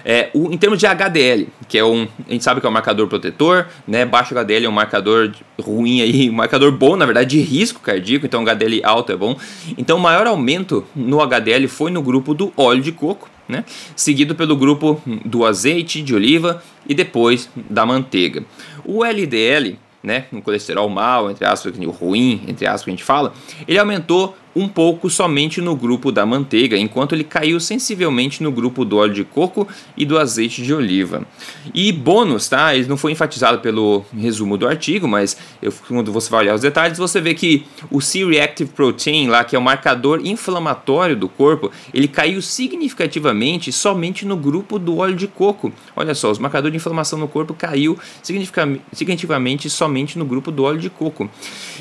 É, 0.03 0.29
o, 0.33 0.51
em 0.51 0.57
termos 0.57 0.79
de 0.79 0.87
HDL, 0.87 1.47
que 1.67 1.77
é 1.77 1.83
um. 1.83 2.07
A 2.27 2.31
gente 2.31 2.43
sabe 2.43 2.61
que 2.61 2.67
é 2.67 2.69
um 2.69 2.73
marcador 2.73 3.07
protetor, 3.07 3.67
né? 3.87 4.05
Baixo 4.05 4.33
HDL 4.33 4.65
é 4.65 4.69
um 4.69 4.73
marcador 4.73 5.31
ruim 5.59 6.01
aí, 6.01 6.29
um 6.31 6.33
marcador 6.33 6.71
bom, 6.71 6.95
na 6.95 7.05
verdade, 7.05 7.37
de 7.37 7.41
risco 7.41 7.79
cardíaco, 7.79 8.25
então 8.25 8.41
HDL 8.41 8.81
alto 8.83 9.11
é 9.11 9.15
bom. 9.15 9.37
Então 9.77 9.97
o 9.97 10.01
maior 10.01 10.27
aumento 10.27 10.85
no 10.95 11.21
HDL 11.21 11.67
foi 11.67 11.91
no 11.91 12.01
grupo 12.01 12.33
do 12.33 12.51
óleo 12.55 12.81
de 12.81 12.91
coco, 12.91 13.29
né? 13.47 13.65
Seguido 13.95 14.35
pelo 14.35 14.55
grupo 14.55 15.01
do 15.25 15.45
azeite 15.45 16.01
de 16.01 16.13
oliva 16.15 16.63
e 16.87 16.93
depois 16.93 17.49
da 17.69 17.85
manteiga. 17.85 18.43
O 18.85 19.03
LDL 19.03 19.77
né, 20.01 20.25
um 20.31 20.41
colesterol 20.41 20.89
mal, 20.89 21.29
entre 21.29 21.45
aspas, 21.45 21.73
o 21.77 21.91
ruim, 21.91 22.41
entre 22.47 22.65
aspas 22.65 22.83
que 22.83 22.89
a 22.89 22.93
gente 22.93 23.03
fala, 23.03 23.33
ele 23.67 23.77
aumentou 23.77 24.35
um 24.55 24.67
pouco 24.67 25.09
somente 25.09 25.61
no 25.61 25.75
grupo 25.75 26.11
da 26.11 26.25
manteiga, 26.25 26.77
enquanto 26.77 27.13
ele 27.13 27.23
caiu 27.23 27.59
sensivelmente 27.59 28.41
no 28.41 28.51
grupo 28.51 28.83
do 28.83 28.97
óleo 28.97 29.13
de 29.13 29.23
coco 29.23 29.67
e 29.95 30.05
do 30.05 30.17
azeite 30.17 30.63
de 30.63 30.73
oliva. 30.73 31.25
E 31.73 31.91
bônus, 31.91 32.47
tá? 32.49 32.75
Ele 32.75 32.87
não 32.87 32.97
foi 32.97 33.11
enfatizado 33.11 33.59
pelo 33.59 34.03
resumo 34.17 34.57
do 34.57 34.67
artigo, 34.67 35.07
mas 35.07 35.37
eu, 35.61 35.73
quando 35.87 36.11
você 36.11 36.29
vai 36.29 36.41
olhar 36.41 36.55
os 36.55 36.61
detalhes, 36.61 36.97
você 36.97 37.21
vê 37.21 37.33
que 37.33 37.65
o 37.91 38.01
C-reactive 38.01 38.71
protein, 38.71 39.27
lá 39.27 39.43
que 39.43 39.55
é 39.55 39.59
o 39.59 39.61
marcador 39.61 40.21
inflamatório 40.23 41.15
do 41.15 41.29
corpo, 41.29 41.71
ele 41.93 42.07
caiu 42.07 42.41
significativamente 42.41 43.71
somente 43.71 44.25
no 44.25 44.35
grupo 44.35 44.79
do 44.79 44.97
óleo 44.97 45.15
de 45.15 45.27
coco. 45.27 45.71
Olha 45.95 46.15
só, 46.15 46.31
os 46.31 46.39
marcadores 46.39 46.71
de 46.71 46.77
inflamação 46.77 47.19
no 47.19 47.27
corpo 47.27 47.53
caiu 47.53 47.97
significativamente 48.23 49.69
somente 49.69 50.17
no 50.17 50.25
grupo 50.25 50.51
do 50.51 50.63
óleo 50.63 50.79
de 50.79 50.89
coco. 50.89 51.29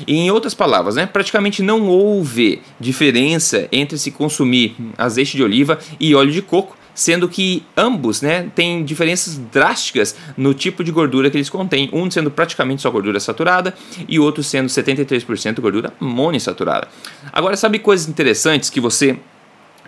E, 0.05 0.15
em 0.15 0.31
outras 0.31 0.53
palavras, 0.53 0.95
né, 0.95 1.05
praticamente 1.05 1.63
não 1.63 1.87
houve 1.87 2.58
diferença 2.79 3.67
entre 3.71 3.97
se 3.97 4.11
consumir 4.11 4.75
azeite 4.97 5.35
de 5.35 5.43
oliva 5.43 5.79
e 5.99 6.15
óleo 6.15 6.31
de 6.31 6.41
coco, 6.41 6.77
sendo 6.93 7.29
que 7.29 7.63
ambos 7.77 8.21
né, 8.21 8.51
têm 8.53 8.83
diferenças 8.83 9.37
drásticas 9.37 10.15
no 10.35 10.53
tipo 10.53 10.83
de 10.83 10.91
gordura 10.91 11.29
que 11.29 11.37
eles 11.37 11.49
contêm, 11.49 11.89
um 11.93 12.11
sendo 12.11 12.29
praticamente 12.29 12.81
só 12.81 12.91
gordura 12.91 13.19
saturada 13.19 13.73
e 14.07 14.19
outro 14.19 14.43
sendo 14.43 14.67
73% 14.67 15.61
gordura 15.61 15.93
monoinsaturada. 15.99 16.89
Agora, 17.31 17.55
sabe 17.55 17.79
coisas 17.79 18.09
interessantes 18.09 18.69
que 18.69 18.81
você 18.81 19.17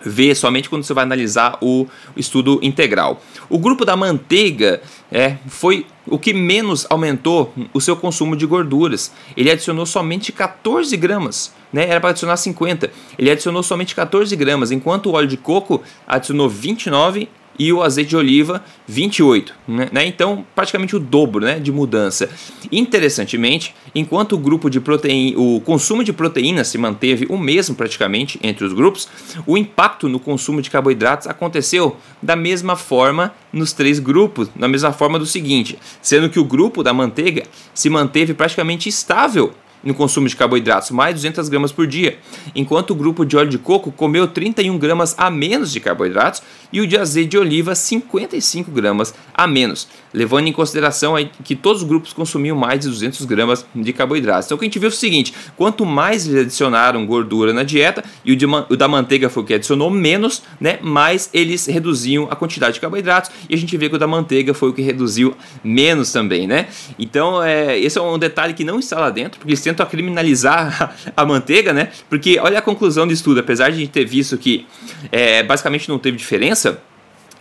vê 0.05 0.34
somente 0.36 0.70
quando 0.70 0.84
você 0.84 0.93
vai 0.93 1.03
analisar 1.03 1.58
o 1.62 1.88
estudo 2.15 2.60
integral. 2.62 3.22
O 3.50 3.58
grupo 3.60 3.86
da 3.86 3.96
manteiga 3.96 4.81
é, 5.12 5.38
foi 5.48 5.86
o 6.08 6.17
que 6.17 6.34
menos 6.34 6.86
aumentou 6.89 7.53
o 7.74 7.81
seu 7.81 7.96
consumo 7.96 8.36
de 8.36 8.46
gorduras. 8.46 9.12
Ele 9.36 9.51
adicionou 9.51 9.86
somente 9.86 10.31
14 10.31 10.96
gramas, 10.98 11.53
né? 11.72 11.88
era 11.89 12.00
para 12.00 12.10
adicionar 12.12 12.38
50. 12.38 12.91
Ele 13.17 13.29
adicionou 13.29 13.63
somente 13.63 13.96
14 13.96 14.36
gramas, 14.36 14.72
enquanto 14.72 15.08
o 15.08 15.13
óleo 15.13 15.27
de 15.27 15.38
coco 15.38 15.81
adicionou 16.08 16.50
29 16.50 17.29
e 17.58 17.72
o 17.72 17.81
azeite 17.81 18.10
de 18.10 18.17
oliva 18.17 18.63
28, 18.88 19.53
né? 19.67 19.89
né? 19.91 20.05
Então, 20.05 20.46
praticamente 20.55 20.96
o 20.96 21.00
dobro, 21.00 21.46
né, 21.46 21.60
de 21.60 21.72
mudança. 21.72 22.29
Interessantemente, 22.72 23.74
enquanto 23.93 24.34
o 24.34 24.38
grupo 24.38 24.70
de 24.70 24.79
proteína, 24.79 25.39
o 25.39 25.62
consumo 25.62 26.03
de 26.03 26.13
proteínas 26.13 26.67
se 26.67 26.77
manteve 26.77 27.25
o 27.29 27.38
mesmo 27.38 27.75
praticamente 27.75 28.39
entre 28.41 28.65
os 28.65 28.74
grupos, 28.74 29.08
o 29.46 29.58
impacto 29.58 30.10
no 30.10 30.20
consumo 30.20 30.62
de 30.62 30.70
carboidratos 30.70 31.27
aconteceu 31.27 31.98
da 32.22 32.36
mesma 32.36 32.75
forma 32.75 33.34
nos 33.51 33.74
três 33.74 34.00
grupos, 34.00 34.50
da 34.55 34.67
mesma 34.67 34.91
forma 34.91 35.20
do 35.20 35.25
seguinte, 35.25 35.77
sendo 36.01 36.29
que 36.29 36.39
o 36.39 36.46
grupo 36.46 36.84
da 36.84 36.93
manteiga 36.93 37.43
se 37.74 37.89
manteve 37.89 38.34
praticamente 38.34 38.89
estável 38.89 39.53
no 39.84 39.93
consumo 39.93 40.27
de 40.27 40.36
carboidratos, 40.36 40.91
mais 40.91 41.15
200 41.15 41.50
gramas 41.50 41.72
por 41.72 41.88
dia, 41.88 42.17
enquanto 42.55 42.91
o 42.91 42.96
grupo 42.96 43.25
de 43.25 43.36
óleo 43.36 43.50
de 43.50 43.58
coco 43.58 43.91
comeu 43.91 44.27
31 44.27 44.77
gramas 44.77 45.15
a 45.17 45.29
menos 45.29 45.72
de 45.72 45.79
carboidratos 45.79 46.41
e 46.72 46.82
o 46.82 46.88
de 46.88 46.98
azeite 46.98 47.32
de 47.32 47.38
oliva 47.38 47.75
55 47.75 48.72
gramas 48.72 49.13
a 49.34 49.48
menos, 49.48 49.88
levando 50.13 50.48
em 50.48 50.54
consideração 50.54 51.16
que 51.44 51.56
todos 51.56 51.82
os 51.82 51.88
grupos 51.88 52.13
consumiam 52.13 52.58
mais 52.58 52.82
de 52.82 52.88
200 52.88 53.25
gramas 53.25 53.66
de 53.74 53.94
carboidratos. 53.94 54.46
Então 54.46 54.56
o 54.56 54.60
que 54.60 54.66
a 54.66 54.68
gente 54.68 54.80
viu 54.80 54.90
é 54.90 54.92
o 54.92 54.96
seguinte, 54.96 55.34
quanto 55.56 55.86
mais 55.86 56.28
eles 56.28 56.42
adicionaram 56.42 57.06
gordura 57.06 57.54
na 57.54 57.63
dieta 57.63 58.04
e 58.24 58.32
o, 58.32 58.36
de, 58.36 58.46
o 58.46 58.75
da 58.75 58.88
manteiga 58.88 59.30
foi 59.30 59.44
o 59.44 59.46
que 59.46 59.54
adicionou 59.54 59.90
menos, 59.90 60.44
né, 60.60 60.80
mais 60.82 61.30
eles 61.34 61.66
reduziam 61.66 62.28
a 62.30 62.36
quantidade 62.36 62.75
de 62.75 62.80
carboidratos 62.80 63.32
e 63.50 63.56
a 63.56 63.58
gente 63.58 63.75
vê 63.78 63.90
que 63.90 63.96
o 63.96 64.00
da 64.00 64.08
manteiga 64.08 64.54
foi 64.54 64.70
o 64.70 64.74
que 64.74 64.82
reduziu 64.82 65.36
menos 65.63 66.12
também, 66.12 66.48
né? 66.48 66.68
Então 67.00 67.42
é, 67.42 67.80
esse 67.80 67.98
é 67.98 68.01
um 68.01 68.20
detalhe 68.20 68.54
que 68.54 68.63
não 68.63 68.80
está 68.80 69.00
lá 69.00 69.10
dentro, 69.10 69.40
porque 69.40 69.51
eles 69.51 69.62
tentam 69.62 69.86
criminalizar 69.86 70.96
a, 71.16 71.22
a 71.24 71.25
manteiga, 71.25 71.74
né? 71.74 71.90
Porque 72.10 72.40
olha 72.40 72.60
a 72.60 72.62
conclusão 72.62 73.08
do 73.08 73.13
estudo, 73.13 73.40
apesar 73.40 73.70
de 73.70 73.78
a 73.78 73.80
gente 73.80 73.92
ter 73.92 74.06
visto 74.06 74.38
que 74.38 74.66
é, 75.12 75.44
basicamente 75.44 75.88
não 75.90 75.98
teve 75.98 76.18
diferença, 76.18 76.61
system. 76.62 76.90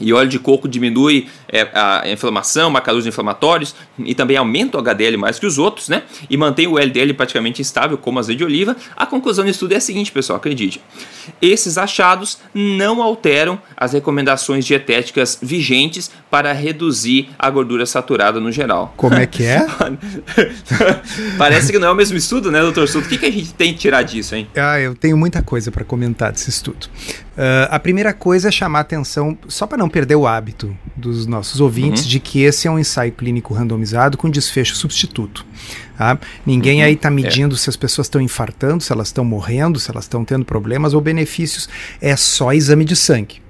E 0.00 0.12
óleo 0.12 0.28
de 0.28 0.38
coco 0.38 0.68
diminui 0.68 1.28
é, 1.48 1.68
a 1.74 2.02
inflamação, 2.06 2.70
marcadores 2.70 3.06
inflamatórios 3.06 3.74
e 3.98 4.14
também 4.14 4.36
aumenta 4.36 4.78
o 4.78 4.80
HDL 4.80 5.16
mais 5.16 5.38
que 5.38 5.46
os 5.46 5.58
outros, 5.58 5.88
né? 5.88 6.02
E 6.28 6.36
mantém 6.36 6.66
o 6.66 6.78
LDL 6.78 7.12
praticamente 7.14 7.60
estável, 7.60 7.98
como 7.98 8.18
azeite 8.18 8.38
de 8.38 8.44
oliva. 8.44 8.76
A 8.96 9.06
conclusão 9.06 9.44
do 9.44 9.50
estudo 9.50 9.72
é 9.72 9.76
a 9.76 9.80
seguinte, 9.80 10.10
pessoal, 10.10 10.38
acredite. 10.38 10.80
Esses 11.40 11.76
achados 11.76 12.38
não 12.54 13.02
alteram 13.02 13.60
as 13.76 13.92
recomendações 13.92 14.64
dietéticas 14.64 15.38
vigentes 15.42 16.10
para 16.30 16.52
reduzir 16.52 17.28
a 17.38 17.50
gordura 17.50 17.84
saturada 17.84 18.40
no 18.40 18.50
geral. 18.50 18.94
Como 18.96 19.14
é 19.14 19.26
que 19.26 19.44
é? 19.44 19.66
Parece 21.36 21.72
que 21.72 21.78
não 21.78 21.88
é 21.88 21.90
o 21.90 21.94
mesmo 21.94 22.16
estudo, 22.16 22.50
né, 22.50 22.60
doutor 22.60 22.88
Souto? 22.88 23.06
O 23.06 23.10
que, 23.10 23.18
que 23.18 23.26
a 23.26 23.32
gente 23.32 23.52
tem 23.54 23.72
que 23.72 23.80
tirar 23.80 24.02
disso, 24.02 24.34
hein? 24.34 24.48
Ah, 24.56 24.80
eu 24.80 24.94
tenho 24.94 25.16
muita 25.16 25.42
coisa 25.42 25.70
para 25.70 25.84
comentar 25.84 26.32
desse 26.32 26.48
estudo. 26.48 26.86
Uh, 27.40 27.66
a 27.70 27.78
primeira 27.78 28.12
coisa 28.12 28.48
é 28.48 28.50
chamar 28.50 28.80
atenção, 28.80 29.36
só 29.48 29.66
para 29.66 29.78
não 29.78 29.88
perder 29.90 30.16
o 30.16 30.26
hábito 30.26 30.74
dos 30.96 31.26
nossos 31.26 31.60
ouvintes, 31.60 32.04
uhum. 32.04 32.08
de 32.08 32.20
que 32.20 32.42
esse 32.42 32.66
é 32.66 32.70
um 32.70 32.78
ensaio 32.78 33.12
clínico 33.12 33.52
randomizado 33.52 34.16
com 34.16 34.30
desfecho 34.30 34.74
substituto. 34.76 35.44
Tá? 35.98 36.18
Ninguém 36.46 36.80
uhum. 36.80 36.86
aí 36.86 36.94
está 36.94 37.10
medindo 37.10 37.54
é. 37.54 37.58
se 37.58 37.68
as 37.68 37.76
pessoas 37.76 38.06
estão 38.06 38.20
infartando, 38.20 38.82
se 38.82 38.92
elas 38.92 39.08
estão 39.08 39.24
morrendo, 39.24 39.78
se 39.78 39.90
elas 39.90 40.04
estão 40.04 40.24
tendo 40.24 40.44
problemas 40.44 40.94
ou 40.94 41.00
benefícios. 41.00 41.68
É 42.00 42.16
só 42.16 42.52
exame 42.52 42.84
de 42.84 42.96
sangue. 42.96 43.42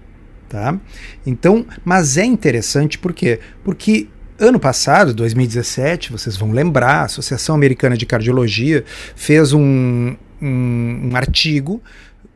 Tá? 0.48 0.76
Então, 1.24 1.64
mas 1.84 2.16
é 2.16 2.24
interessante 2.24 2.98
por 2.98 3.12
quê? 3.12 3.38
Porque 3.62 4.08
ano 4.36 4.58
passado, 4.58 5.14
2017, 5.14 6.10
vocês 6.10 6.36
vão 6.36 6.50
lembrar, 6.50 7.02
a 7.02 7.04
Associação 7.04 7.54
Americana 7.54 7.96
de 7.96 8.04
Cardiologia 8.04 8.84
fez 9.14 9.52
um, 9.52 10.16
um, 10.42 11.10
um 11.12 11.16
artigo 11.16 11.80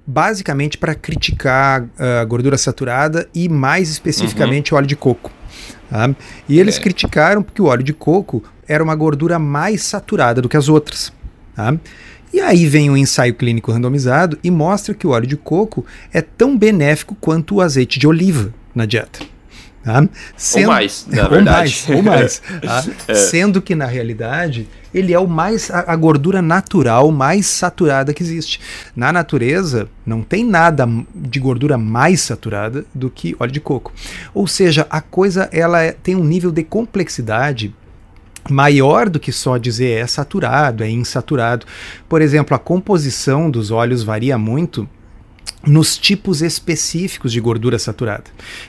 basicamente 0.07 0.77
para 0.77 0.95
criticar 0.95 1.87
a 1.99 2.25
gordura 2.25 2.59
saturada 2.59 3.29
e 3.35 3.49
mais 3.49 3.89
especificamente 3.91 4.73
uhum. 4.73 4.77
o 4.77 4.79
óleo 4.79 4.87
de 4.87 4.97
coco. 4.97 5.31
Tá? 5.89 6.15
E 6.49 6.59
eles 6.59 6.77
é. 6.77 6.81
criticaram 6.81 7.43
porque 7.43 7.63
o 7.63 7.67
óleo 7.67 7.83
de 7.83 7.93
coco 7.93 8.43
era 8.67 8.83
uma 8.83 8.95
gordura 8.95 9.39
mais 9.39 9.83
saturada 9.83 10.43
do 10.43 10.49
que 10.49 10.57
as 10.57 10.69
outras. 10.69 11.13
Tá? 11.55 11.75
E 12.33 12.41
aí 12.41 12.67
vem 12.67 12.91
um 12.91 12.97
ensaio 12.97 13.35
clínico 13.35 13.71
randomizado 13.71 14.39
e 14.43 14.51
mostra 14.51 14.93
que 14.93 15.07
o 15.07 15.11
óleo 15.11 15.27
de 15.27 15.37
coco 15.37 15.87
é 16.13 16.21
tão 16.21 16.59
benéfico 16.59 17.17
quanto 17.21 17.57
o 17.57 17.61
azeite 17.61 17.99
de 17.99 18.07
oliva 18.07 18.53
na 18.75 18.87
dieta. 18.87 19.21
Tá? 19.85 20.09
Sendo, 20.37 20.67
ou 20.67 20.73
mais, 20.73 21.07
na 21.09 21.29
verdade. 21.29 21.85
Ou 21.89 22.03
mais, 22.03 22.43
ou 22.53 22.69
mais 22.69 22.93
tá? 23.07 23.13
é. 23.13 23.15
Sendo 23.15 23.63
que, 23.63 23.75
na 23.75 23.87
realidade, 23.87 24.69
ele 24.95 25.13
é 25.13 25.19
o 25.19 25.27
mais 25.27 25.71
a, 25.71 25.93
a, 25.93 25.97
gordura 25.97 26.41
natural 26.41 27.11
mais 27.11 27.47
saturada 27.47 28.15
que 28.15 28.23
existe. 28.23 28.61
Na 28.95 29.13
natureza, 29.13 29.89
não 30.07 30.23
tem 30.23 30.45
nada 30.45 30.89
de 31.15 31.41
gordura 31.41 31.77
mais 31.77 32.21
saturada 32.21 32.85
do 32.95 33.11
que 33.11 33.37
óleo 33.39 33.53
de 33.53 33.61
coco. 33.61 33.93
Ou 34.33 34.47
seja, 34.47 34.87
a 34.89 35.01
coisa 35.01 35.49
ela 35.53 35.83
é, 35.83 35.93
tem 35.93 36.15
um 36.15 36.25
nível 36.25 36.53
de 36.53 36.63
complexidade 36.63 37.75
maior 38.51 39.09
do 39.09 39.19
que 39.19 39.33
só 39.33 39.57
dizer 39.57 39.99
é 39.99 40.07
saturado, 40.07 40.85
é 40.85 40.91
insaturado. 40.91 41.67
Por 42.09 42.23
exemplo, 42.23 42.55
a 42.55 42.59
composição 42.59 43.51
dos 43.51 43.71
óleos 43.71 44.03
varia 44.03 44.39
muito 44.39 44.89
nos 45.67 45.97
tipos 45.97 46.43
específicos 46.43 47.33
de 47.33 47.41
gordura 47.41 47.79
saturada. 47.79 48.25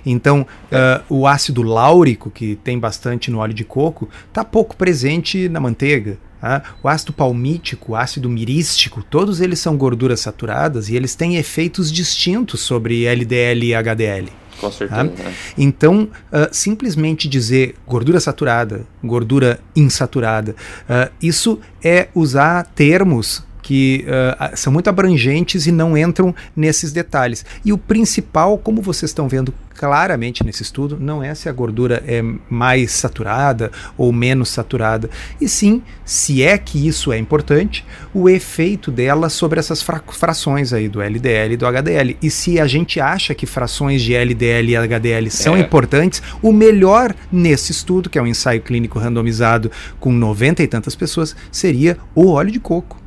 Então, 0.06 0.42
uh, 0.42 1.04
o 1.14 1.28
ácido 1.28 1.62
láurico, 1.62 2.30
que 2.30 2.56
tem 2.64 2.80
bastante 2.80 3.30
no 3.30 3.40
óleo 3.40 3.54
de 3.54 3.64
coco, 3.64 4.10
está 4.28 4.44
pouco 4.44 4.76
presente 4.76 5.50
na 5.50 5.60
manteiga. 5.60 6.18
Tá? 6.40 6.62
O 6.84 6.88
ácido 6.88 7.12
palmítico, 7.12 7.94
o 7.94 7.96
ácido 7.96 8.30
mirístico, 8.30 9.04
todos 9.04 9.42
eles 9.42 9.60
são 9.60 9.76
gorduras 9.76 10.20
saturadas 10.20 10.90
e 10.90 10.96
eles 10.96 11.16
têm 11.16 11.38
efeitos 11.38 11.92
distintos 11.92 12.62
sobre 12.62 13.06
LDL 13.06 13.66
e 13.66 13.74
HDL. 13.76 14.30
Com 14.60 14.72
certeza. 14.72 15.06
Tá? 15.10 15.32
Então, 15.58 16.04
uh, 16.32 16.48
simplesmente 16.52 17.28
dizer 17.28 17.76
gordura 17.86 18.20
saturada, 18.20 18.86
gordura 19.04 19.60
insaturada, 19.76 20.56
uh, 20.84 21.12
isso 21.22 21.60
é 21.84 22.08
usar 22.16 22.64
termos 22.76 23.44
que 23.66 24.06
uh, 24.06 24.56
são 24.56 24.72
muito 24.72 24.92
abrangentes 24.92 25.66
e 25.66 25.72
não 25.72 25.98
entram 25.98 26.36
nesses 26.56 26.92
detalhes. 26.92 27.44
E 27.66 27.74
o 27.74 27.80
principal, 27.80 28.60
como 28.60 28.80
vocês 28.80 29.10
estão 29.10 29.28
vendo 29.28 29.52
claramente 29.74 30.46
nesse 30.46 30.62
estudo, 30.62 31.00
não 31.02 31.24
é 31.24 31.34
se 31.34 31.50
a 31.50 31.52
gordura 31.52 32.04
é 32.06 32.22
mais 32.48 32.92
saturada 32.92 33.72
ou 33.98 34.14
menos 34.14 34.50
saturada, 34.50 35.10
e 35.42 35.50
sim, 35.50 35.82
se 36.06 36.44
é 36.44 36.60
que 36.60 36.88
isso 36.88 37.12
é 37.12 37.18
importante, 37.18 37.84
o 38.14 38.30
efeito 38.30 38.92
dela 38.92 39.30
sobre 39.30 39.60
essas 39.60 39.82
fra 39.82 40.00
frações 40.10 40.72
aí 40.72 40.88
do 40.88 41.02
LDL 41.02 41.56
e 41.56 41.58
do 41.58 41.66
HDL. 41.66 42.16
E 42.22 42.30
se 42.30 42.60
a 42.60 42.68
gente 42.68 43.00
acha 43.00 43.34
que 43.34 43.48
frações 43.48 44.04
de 44.04 44.14
LDL 44.14 44.70
e 44.70 44.78
HDL 44.78 45.32
são 45.32 45.56
é. 45.58 45.60
importantes, 45.60 46.22
o 46.40 46.54
melhor 46.54 47.16
nesse 47.32 47.72
estudo, 47.72 48.12
que 48.12 48.20
é 48.20 48.22
um 48.22 48.28
ensaio 48.28 48.62
clínico 48.62 49.00
randomizado 49.00 49.72
com 50.00 50.12
90 50.12 50.62
e 50.62 50.68
tantas 50.68 50.94
pessoas, 50.94 51.36
seria 51.52 51.98
o 52.14 52.30
óleo 52.30 52.52
de 52.52 52.60
coco. 52.60 53.05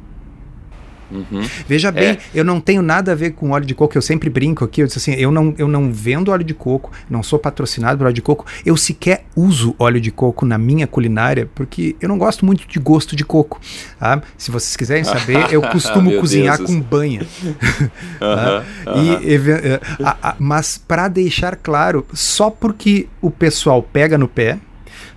Uhum. 1.10 1.42
Veja 1.66 1.90
bem, 1.90 2.10
é. 2.10 2.18
eu 2.34 2.44
não 2.44 2.60
tenho 2.60 2.82
nada 2.82 3.12
a 3.12 3.14
ver 3.14 3.32
com 3.32 3.50
óleo 3.50 3.64
de 3.64 3.74
coco, 3.74 3.96
eu 3.96 4.02
sempre 4.02 4.28
brinco 4.28 4.64
aqui, 4.64 4.82
eu 4.82 4.86
disse 4.86 4.98
assim, 4.98 5.12
eu 5.12 5.30
não, 5.30 5.54
eu 5.56 5.68
não 5.68 5.92
vendo 5.92 6.30
óleo 6.30 6.44
de 6.44 6.54
coco, 6.54 6.92
não 7.08 7.22
sou 7.22 7.38
patrocinado 7.38 7.98
por 7.98 8.04
óleo 8.04 8.14
de 8.14 8.22
coco, 8.22 8.46
eu 8.64 8.76
sequer 8.76 9.24
uso 9.34 9.74
óleo 9.78 10.00
de 10.00 10.10
coco 10.10 10.44
na 10.44 10.58
minha 10.58 10.86
culinária, 10.86 11.48
porque 11.54 11.96
eu 12.00 12.08
não 12.08 12.18
gosto 12.18 12.44
muito 12.44 12.66
de 12.66 12.78
gosto 12.78 13.16
de 13.16 13.24
coco. 13.24 13.60
Tá? 13.98 14.22
Se 14.36 14.50
vocês 14.50 14.76
quiserem 14.76 15.04
saber, 15.04 15.52
eu 15.52 15.62
costumo 15.70 16.18
cozinhar 16.18 16.58
Deus. 16.58 16.70
com 16.70 16.80
banha. 16.80 17.26
tá? 18.18 18.64
e, 18.96 19.34
eh, 19.34 19.80
a, 20.04 20.30
a, 20.30 20.36
mas 20.38 20.76
para 20.78 21.08
deixar 21.08 21.56
claro, 21.56 22.06
só 22.12 22.50
porque 22.50 23.08
o 23.20 23.30
pessoal 23.30 23.82
pega 23.82 24.18
no 24.18 24.28
pé, 24.28 24.58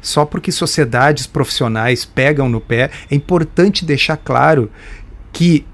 só 0.02 0.26
porque 0.26 0.52
sociedades 0.52 1.28
profissionais 1.28 2.06
pegam 2.06 2.50
no 2.50 2.60
pé, 2.60 2.90
é 3.10 3.16
importante 3.16 3.86
deixar 3.86 4.18
claro 4.18 4.70
que 5.32 5.66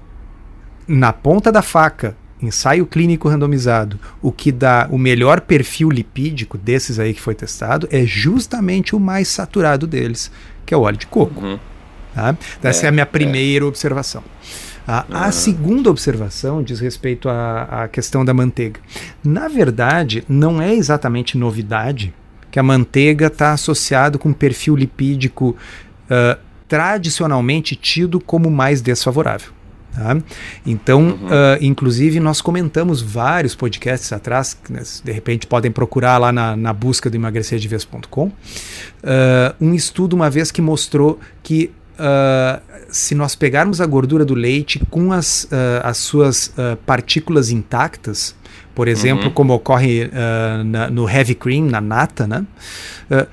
na 0.88 1.12
ponta 1.12 1.52
da 1.52 1.60
faca, 1.60 2.16
ensaio 2.40 2.86
clínico 2.86 3.28
randomizado, 3.28 3.98
o 4.22 4.32
que 4.32 4.50
dá 4.50 4.88
o 4.90 4.96
melhor 4.96 5.42
perfil 5.42 5.90
lipídico 5.90 6.56
desses 6.56 6.98
aí 6.98 7.12
que 7.12 7.20
foi 7.20 7.34
testado 7.34 7.86
é 7.90 8.04
justamente 8.06 8.96
o 8.96 9.00
mais 9.00 9.28
saturado 9.28 9.86
deles, 9.86 10.30
que 10.64 10.72
é 10.72 10.76
o 10.76 10.80
óleo 10.80 10.96
de 10.96 11.06
coco. 11.06 11.44
Uhum. 11.44 11.58
Tá? 12.14 12.36
Essa 12.62 12.84
é, 12.84 12.86
é, 12.86 12.88
a 12.88 12.92
minha 12.92 13.02
é. 13.02 13.06
primeira 13.06 13.64
é. 13.64 13.68
observação. 13.68 14.24
A, 14.86 15.04
uhum. 15.08 15.16
a, 15.16 15.30
segunda 15.30 15.90
observação 15.90 16.62
diz 16.62 16.80
respeito 16.80 17.28
à, 17.28 17.84
à 17.84 17.88
questão 17.88 18.24
da 18.24 18.32
manteiga. 18.32 18.80
Na 19.22 19.46
verdade, 19.46 20.24
não 20.26 20.62
é 20.62 20.74
exatamente 20.74 21.36
novidade 21.36 22.14
que 22.50 22.58
a 22.58 22.62
manteiga 22.62 23.26
está 23.26 23.52
associado 23.52 24.18
com 24.18 24.30
um 24.30 24.32
perfil 24.32 24.74
lipídico 24.74 25.54
uh, 26.10 26.40
tradicionalmente 26.66 27.76
tido 27.76 28.18
como 28.18 28.50
mais 28.50 28.80
desfavorável. 28.80 29.57
Tá? 29.98 30.16
Então, 30.64 31.00
uhum. 31.00 31.26
uh, 31.26 31.58
inclusive, 31.60 32.20
nós 32.20 32.40
comentamos 32.40 33.02
vários 33.02 33.56
podcasts 33.56 34.12
atrás, 34.12 34.56
né, 34.70 34.80
de 35.02 35.10
repente 35.10 35.44
podem 35.44 35.72
procurar 35.72 36.18
lá 36.18 36.30
na, 36.30 36.56
na 36.56 36.72
busca 36.72 37.10
do 37.10 37.16
emagrecerdeves.com, 37.16 38.26
uh, 38.26 38.32
ah, 39.02 39.54
um 39.60 39.74
estudo 39.74 40.14
uma 40.14 40.30
vez 40.30 40.52
que 40.52 40.62
mostrou 40.62 41.18
que 41.42 41.72
uh, 41.98 42.62
se 42.88 43.12
nós 43.16 43.34
pegarmos 43.34 43.80
a 43.80 43.86
gordura 43.86 44.24
do 44.24 44.34
leite 44.34 44.80
com 44.88 45.12
as, 45.12 45.48
as 45.82 45.96
suas 45.96 46.54
partículas 46.86 47.50
intactas, 47.50 48.36
por 48.74 48.86
exemplo, 48.86 49.26
uhum. 49.26 49.32
como 49.32 49.52
ocorre 49.52 50.08
na, 50.64 50.88
no 50.88 51.10
heavy 51.10 51.34
cream, 51.34 51.66
na 51.66 51.80
nata, 51.80 52.26
né? 52.26 52.46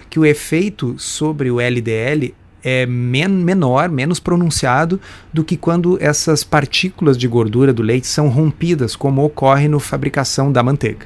que 0.09 0.19
o 0.19 0.25
efeito 0.25 0.95
sobre 0.97 1.49
o 1.49 1.61
LDL 1.61 2.33
é 2.65 2.83
men 2.87 3.29
menor, 3.29 3.89
menos 3.89 4.19
pronunciado 4.19 4.99
do 5.31 5.43
que 5.43 5.55
quando 5.55 5.99
essas 6.01 6.43
partículas 6.43 7.15
de 7.15 7.27
gordura 7.27 7.71
do 7.71 7.83
leite 7.83 8.07
são 8.07 8.27
rompidas, 8.27 8.95
como 8.95 9.23
ocorre 9.23 9.67
na 9.67 9.79
fabricação 9.79 10.51
da 10.51 10.63
manteiga. 10.63 11.05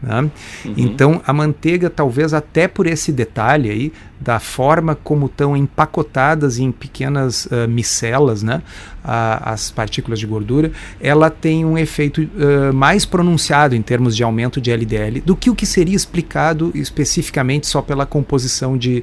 Né? 0.00 0.20
Uhum. 0.20 0.74
Então, 0.76 1.22
a 1.26 1.32
manteiga, 1.32 1.90
talvez 1.90 2.32
até 2.32 2.68
por 2.68 2.86
esse 2.86 3.12
detalhe 3.12 3.70
aí, 3.70 3.92
da 4.20 4.38
forma 4.38 4.94
como 4.94 5.26
estão 5.26 5.56
empacotadas 5.56 6.58
em 6.58 6.70
pequenas 6.70 7.46
uh, 7.46 7.68
micelas, 7.68 8.42
né, 8.42 8.62
as 9.02 9.70
partículas 9.70 10.20
de 10.20 10.26
gordura, 10.26 10.70
ela 11.00 11.28
tem 11.30 11.64
um 11.64 11.76
efeito 11.76 12.22
uh, 12.22 12.72
mais 12.72 13.04
pronunciado 13.04 13.74
em 13.74 13.82
termos 13.82 14.14
de 14.14 14.22
aumento 14.22 14.60
de 14.60 14.70
LDL 14.70 15.20
do 15.20 15.34
que 15.34 15.50
o 15.50 15.54
que 15.54 15.66
seria 15.66 15.96
explicado 15.96 16.70
especificamente 16.74 17.66
só 17.66 17.82
pela 17.82 18.06
composição 18.06 18.78
de, 18.78 19.02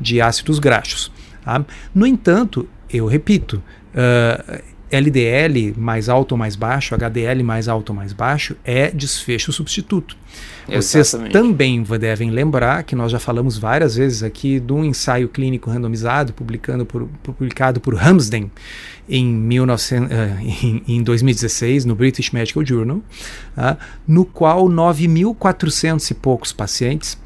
de 0.00 0.20
ácidos 0.20 0.60
graxos. 0.60 1.10
Tá? 1.44 1.64
No 1.94 2.06
entanto, 2.06 2.68
eu 2.90 3.06
repito, 3.06 3.56
uh, 3.94 4.42
ah, 4.48 4.60
LDL 4.92 5.74
mais 5.76 6.08
alto 6.10 6.32
ou 6.32 6.38
mais 6.38 6.54
baixo, 6.54 6.94
HDL 6.94 7.42
mais 7.42 7.66
alto 7.66 7.90
ou 7.90 7.96
mais 7.96 8.12
baixo, 8.12 8.54
é 8.62 8.90
desfecho 8.90 9.50
substituto. 9.50 10.16
Vocês 10.68 11.14
também 11.32 11.82
devem 11.98 12.30
lembrar 12.30 12.82
que 12.84 12.94
nós 12.94 13.10
já 13.10 13.18
falamos 13.18 13.58
várias 13.58 13.96
vezes 13.96 14.22
aqui 14.22 14.60
de 14.60 14.72
um 14.72 14.84
ensaio 14.84 15.28
clínico 15.28 15.70
randomizado 15.70 16.32
publicado 16.32 16.86
por, 16.86 17.08
publicado 17.22 17.80
por 17.80 17.98
Hamsden 18.00 18.50
em, 19.08 19.24
1900, 19.24 20.10
uh, 20.10 20.14
em, 20.62 20.82
em 20.86 21.02
2016 21.02 21.84
no 21.84 21.94
British 21.94 22.30
Medical 22.30 22.64
Journal, 22.64 22.98
uh, 22.98 23.76
no 24.06 24.24
qual 24.24 24.68
9.400 24.68 26.10
e 26.10 26.14
poucos 26.14 26.52
pacientes 26.52 27.18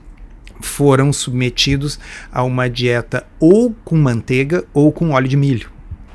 foram 0.61 1.13
submetidos 1.13 1.99
a 2.33 2.43
uma 2.43 2.69
dieta 2.69 3.27
ou 3.39 3.75
com 3.85 3.97
manteiga 3.97 4.65
ou 4.73 4.93
com 4.93 5.11
óleo 5.11 5.29
de 5.29 5.37
milho. 5.37 5.71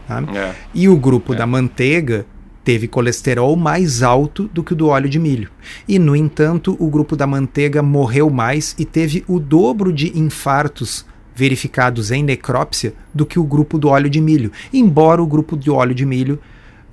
Tá? 0.08 0.23
É. 0.36 0.54
E 0.73 0.89
o 0.89 0.97
grupo 0.97 1.34
é. 1.34 1.38
da 1.38 1.47
manteiga 1.47 2.25
teve 2.63 2.88
colesterol 2.88 3.56
mais 3.56 4.04
alto 4.04 4.49
do 4.54 4.63
que 4.63 4.73
o 4.73 4.75
do 4.75 4.88
óleo 4.88 5.10
de 5.10 5.19
milho. 5.19 5.49
E, 5.88 5.97
no 5.97 6.15
entanto, 6.15 6.75
o 6.80 6.89
grupo 6.89 7.15
da 7.15 7.25
manteiga 7.25 7.82
morreu 7.82 8.30
mais 8.30 8.75
e 8.77 8.86
teve 8.86 9.23
o 9.27 9.39
dobro 9.39 9.91
de 9.91 10.17
infartos 10.17 11.06
verificados 11.34 12.12
em 12.12 12.23
necrópsia 12.23 12.93
do 13.13 13.25
que 13.25 13.39
o 13.39 13.43
grupo 13.43 13.77
do 13.77 13.89
óleo 13.89 14.10
de 14.10 14.21
milho. 14.21 14.51
Embora 14.71 15.21
o 15.21 15.27
grupo 15.27 15.58
de 15.58 15.71
óleo 15.71 15.95
de 15.95 16.06
milho. 16.06 16.39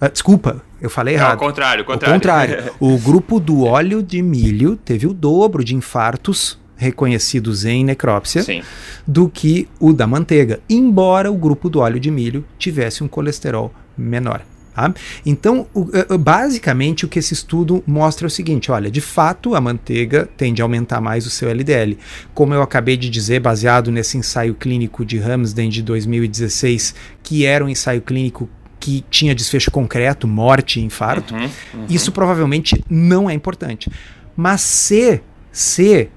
Uh, 0.01 0.11
desculpa, 0.11 0.63
eu 0.81 0.89
falei 0.89 1.15
errado. 1.15 1.29
Não, 1.29 1.33
ao 1.35 1.39
contrário, 1.39 1.83
ao 1.83 1.87
contrário. 1.87 2.15
O 2.15 2.19
contrário. 2.19 2.73
o 2.81 2.99
grupo 2.99 3.41
do 3.41 3.65
óleo 3.65 4.03
de 4.03 4.23
milho 4.23 4.77
teve 4.77 5.07
o 5.07 5.13
dobro 5.13 5.65
de 5.65 5.75
infartos 5.75 6.59
reconhecidos 6.79 7.65
em 7.67 7.85
necrópsia 7.85 8.43
Sim. 8.43 8.63
do 9.07 9.29
que 9.29 9.69
o 9.79 9.93
da 9.93 10.07
manteiga, 10.07 10.61
embora 10.71 11.31
o 11.31 11.37
grupo 11.37 11.69
do 11.69 11.81
óleo 11.81 12.01
de 12.01 12.11
milho 12.11 12.45
tivesse 12.57 13.05
um 13.05 13.09
colesterol 13.09 13.75
menor. 13.97 14.43
Tá? 14.79 14.95
Então, 15.27 15.67
o, 15.75 15.89
eh, 15.93 16.07
eh, 16.09 16.17
basicamente, 16.17 17.05
o 17.05 17.09
que 17.09 17.19
esse 17.19 17.35
estudo 17.35 17.83
mostra 17.85 18.27
é 18.27 18.29
o 18.29 18.31
seguinte: 18.31 18.71
olha, 18.71 18.89
de 18.89 19.01
fato, 19.01 19.57
a 19.57 19.61
manteiga 19.61 20.29
tende 20.37 20.63
a 20.63 20.65
aumentar 20.65 21.01
mais 21.01 21.27
o 21.27 21.31
seu 21.31 21.49
LDL. 21.51 21.99
Como 22.33 22.55
eu 22.55 22.63
acabei 22.63 22.97
de 22.97 23.11
dizer, 23.11 23.41
baseado 23.41 23.91
nesse 23.91 24.17
ensaio 24.17 24.55
clínico 24.55 25.05
de 25.05 25.19
Ramsden 25.19 25.69
de 25.69 25.83
2016, 25.83 26.95
que 27.25 27.45
era 27.45 27.65
um 27.65 27.69
ensaio 27.69 28.01
clínico 28.01 28.49
que 28.79 29.05
tinha 29.11 29.35
desfecho 29.35 29.69
concreto, 29.73 30.29
morte 30.29 30.79
e 30.79 30.85
infarto, 30.85 31.35
uhum, 31.35 31.51
uhum. 31.75 31.87
isso 31.89 32.13
provavelmente 32.13 32.81
não 32.89 33.29
é 33.29 33.35
importante. 33.35 33.91
Mas 34.37 34.61
se, 34.61 35.21
se 35.51 36.09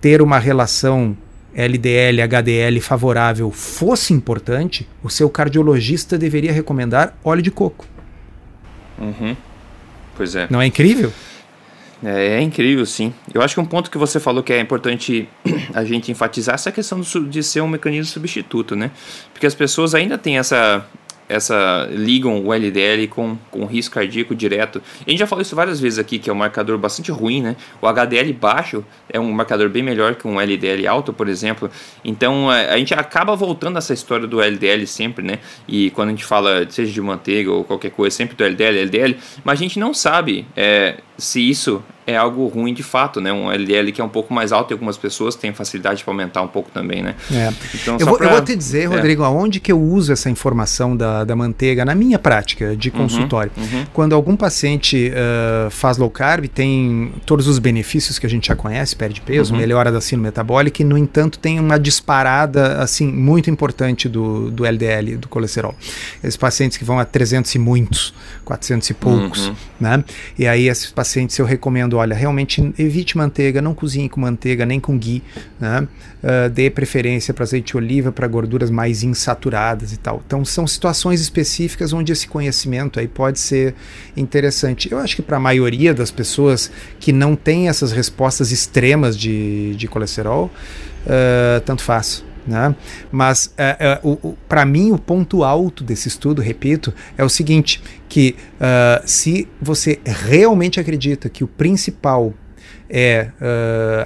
ter 0.00 0.22
uma 0.22 0.38
relação 0.38 1.16
LDL, 1.54 2.20
HDL 2.22 2.80
favorável 2.80 3.50
fosse 3.50 4.12
importante, 4.12 4.86
o 5.02 5.08
seu 5.08 5.30
cardiologista 5.30 6.18
deveria 6.18 6.52
recomendar 6.52 7.16
óleo 7.24 7.42
de 7.42 7.50
coco. 7.50 7.86
Uhum. 8.98 9.36
Pois 10.16 10.34
é. 10.34 10.46
Não 10.50 10.60
é 10.60 10.66
incrível? 10.66 11.12
É, 12.04 12.38
é, 12.38 12.42
incrível, 12.42 12.84
sim. 12.84 13.12
Eu 13.32 13.40
acho 13.40 13.54
que 13.54 13.60
um 13.60 13.64
ponto 13.64 13.90
que 13.90 13.96
você 13.96 14.20
falou 14.20 14.42
que 14.42 14.52
é 14.52 14.60
importante 14.60 15.28
a 15.72 15.82
gente 15.84 16.12
enfatizar 16.12 16.54
é 16.54 16.56
essa 16.56 16.70
questão 16.70 17.00
de 17.00 17.42
ser 17.42 17.62
um 17.62 17.68
mecanismo 17.68 18.12
substituto, 18.12 18.76
né? 18.76 18.90
Porque 19.32 19.46
as 19.46 19.54
pessoas 19.54 19.94
ainda 19.94 20.18
têm 20.18 20.38
essa, 20.38 20.86
essa 21.28 21.88
ligam 21.90 22.44
o 22.44 22.52
LDL 22.52 23.08
com, 23.08 23.36
com 23.50 23.64
risco 23.66 23.94
cardíaco 23.94 24.34
direto. 24.34 24.82
A 25.06 25.10
gente 25.10 25.18
já 25.18 25.26
falou 25.26 25.42
isso 25.42 25.56
várias 25.56 25.80
vezes 25.80 25.98
aqui, 25.98 26.18
que 26.18 26.30
é 26.30 26.32
um 26.32 26.36
marcador 26.36 26.78
bastante 26.78 27.10
ruim, 27.10 27.42
né? 27.42 27.56
O 27.80 27.86
HDL 27.86 28.32
baixo 28.32 28.84
é 29.08 29.18
um 29.18 29.30
marcador 29.32 29.68
bem 29.68 29.82
melhor 29.82 30.14
que 30.14 30.26
um 30.26 30.40
LDL 30.40 30.86
alto, 30.86 31.12
por 31.12 31.28
exemplo. 31.28 31.70
Então 32.04 32.50
a, 32.50 32.56
a 32.72 32.78
gente 32.78 32.94
acaba 32.94 33.34
voltando 33.34 33.76
a 33.76 33.78
essa 33.78 33.94
história 33.94 34.26
do 34.26 34.40
LDL 34.40 34.86
sempre, 34.86 35.24
né? 35.24 35.38
E 35.66 35.90
quando 35.90 36.08
a 36.08 36.12
gente 36.12 36.24
fala, 36.24 36.66
seja 36.68 36.92
de 36.92 37.00
manteiga 37.00 37.50
ou 37.50 37.64
qualquer 37.64 37.90
coisa, 37.90 38.14
sempre 38.14 38.36
do 38.36 38.44
LDL, 38.44 38.78
LDL, 38.78 39.16
mas 39.44 39.58
a 39.58 39.62
gente 39.62 39.78
não 39.78 39.92
sabe 39.92 40.46
é, 40.56 40.98
se 41.16 41.48
isso 41.48 41.82
é 42.06 42.16
algo 42.16 42.46
ruim 42.46 42.72
de 42.72 42.82
fato, 42.82 43.20
né? 43.20 43.32
Um 43.32 43.50
LDL 43.50 43.90
que 43.92 44.00
é 44.00 44.04
um 44.04 44.08
pouco 44.08 44.32
mais 44.32 44.52
alto 44.52 44.72
e 44.72 44.74
algumas 44.74 44.96
pessoas 44.96 45.34
têm 45.34 45.52
facilidade 45.52 46.04
para 46.04 46.12
aumentar 46.12 46.42
um 46.42 46.48
pouco 46.48 46.70
também, 46.70 47.02
né? 47.02 47.14
É. 47.32 47.52
Então, 47.74 47.96
eu, 47.98 48.06
vou, 48.06 48.16
pra... 48.16 48.26
eu, 48.28 48.32
vou, 48.32 48.40
te 48.42 48.54
dizer, 48.54 48.82
é. 48.82 48.86
Rodrigo, 48.86 49.22
é. 49.22 49.26
aonde 49.26 49.58
que 49.58 49.72
eu 49.72 49.80
uso 49.80 50.12
essa 50.12 50.30
informação 50.30 50.96
da, 50.96 51.24
da 51.24 51.34
manteiga 51.34 51.84
na 51.84 51.94
minha 51.94 52.18
prática 52.18 52.76
de 52.76 52.90
uhum, 52.90 52.96
consultório. 52.96 53.50
Uhum, 53.56 53.64
uhum. 53.64 53.86
Quando 53.92 54.14
algum 54.14 54.36
paciente 54.36 55.10
uh, 55.10 55.70
faz 55.70 55.98
low 55.98 56.10
carb, 56.10 56.46
tem 56.46 57.12
todos 57.24 57.48
os 57.48 57.58
benefícios 57.58 58.18
que 58.18 58.26
a 58.26 58.30
gente 58.30 58.48
já 58.48 58.54
conhece, 58.54 58.94
perde 58.94 59.20
peso, 59.20 59.52
uhum. 59.52 59.58
melhora 59.58 59.90
da 59.90 60.00
sino 60.00 60.22
metabólica 60.22 60.82
e, 60.82 60.84
no 60.84 60.96
entanto, 60.96 61.38
tem 61.38 61.58
uma 61.58 61.78
disparada, 61.78 62.78
assim, 62.78 63.06
muito 63.06 63.50
importante 63.50 64.08
do, 64.08 64.50
do 64.50 64.64
LDL, 64.64 65.16
do 65.16 65.28
colesterol. 65.28 65.74
Esses 66.22 66.36
pacientes 66.36 66.78
que 66.78 66.84
vão 66.84 67.00
a 67.00 67.04
300 67.04 67.52
e 67.54 67.58
muitos, 67.58 68.14
400 68.44 68.90
e 68.90 68.94
poucos, 68.94 69.48
uhum. 69.48 69.54
né? 69.80 70.04
E 70.38 70.46
aí 70.46 70.68
esses 70.68 70.90
pacientes 70.90 71.36
eu 71.38 71.44
recomendo 71.44 71.95
olha, 71.96 72.14
realmente 72.14 72.72
evite 72.78 73.16
manteiga, 73.16 73.60
não 73.60 73.74
cozinhe 73.74 74.08
com 74.08 74.20
manteiga 74.20 74.64
nem 74.64 74.78
com 74.78 74.96
ghee, 74.98 75.22
né? 75.60 75.86
Uh, 76.22 76.50
dê 76.50 76.70
preferência 76.70 77.32
para 77.32 77.44
azeite 77.44 77.72
de 77.72 77.76
oliva, 77.76 78.12
para 78.12 78.26
gorduras 78.26 78.70
mais 78.70 79.02
insaturadas 79.02 79.92
e 79.92 79.96
tal. 79.96 80.22
Então 80.26 80.44
são 80.44 80.66
situações 80.66 81.20
específicas 81.20 81.92
onde 81.92 82.12
esse 82.12 82.26
conhecimento 82.26 82.98
aí 82.98 83.08
pode 83.08 83.38
ser 83.38 83.74
interessante. 84.16 84.90
Eu 84.90 84.98
acho 84.98 85.16
que 85.16 85.22
para 85.22 85.36
a 85.36 85.40
maioria 85.40 85.92
das 85.92 86.10
pessoas 86.10 86.70
que 86.98 87.12
não 87.12 87.36
tem 87.36 87.68
essas 87.68 87.92
respostas 87.92 88.52
extremas 88.52 89.16
de, 89.16 89.74
de 89.76 89.88
colesterol, 89.88 90.50
uh, 91.06 91.60
tanto 91.64 91.82
faz. 91.82 92.24
Né? 92.46 92.74
Mas 93.10 93.52
uh, 94.02 94.08
uh, 94.08 94.38
para 94.48 94.64
mim 94.64 94.92
o 94.92 94.98
ponto 94.98 95.42
alto 95.42 95.82
desse 95.82 96.06
estudo, 96.06 96.40
repito, 96.40 96.94
é 97.18 97.24
o 97.24 97.28
seguinte: 97.28 97.82
que 98.08 98.36
uh, 98.54 99.02
se 99.04 99.48
você 99.60 99.98
realmente 100.04 100.78
acredita 100.78 101.28
que 101.28 101.42
o 101.42 101.48
principal 101.48 102.32
é 102.88 103.30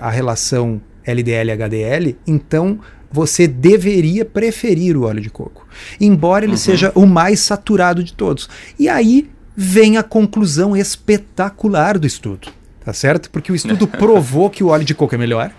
a 0.01 0.09
relação 0.09 0.81
LDL-HDL, 1.07 2.17
então 2.27 2.81
você 3.13 3.47
deveria 3.47 4.25
preferir 4.25 4.97
o 4.97 5.03
óleo 5.03 5.21
de 5.21 5.29
coco, 5.29 5.67
embora 6.01 6.47
ele 6.47 6.53
uhum. 6.53 6.59
seja 6.59 6.93
o 6.95 7.05
mais 7.05 7.41
saturado 7.41 8.03
de 8.03 8.15
todos. 8.15 8.49
E 8.79 8.89
aí 8.89 9.29
vem 9.55 9.99
a 9.99 10.03
conclusão 10.03 10.75
espetacular 10.77 11.99
do 11.99 12.07
estudo, 12.07 12.49
tá 12.83 12.93
certo? 12.95 13.31
Porque 13.31 13.53
o 13.53 13.55
estudo 13.55 13.85
provou 13.89 14.49
que 14.49 14.65
o 14.65 14.69
óleo 14.69 14.85
de 14.85 14.95
coco 14.95 15.15
é 15.15 15.19
melhor. 15.19 15.53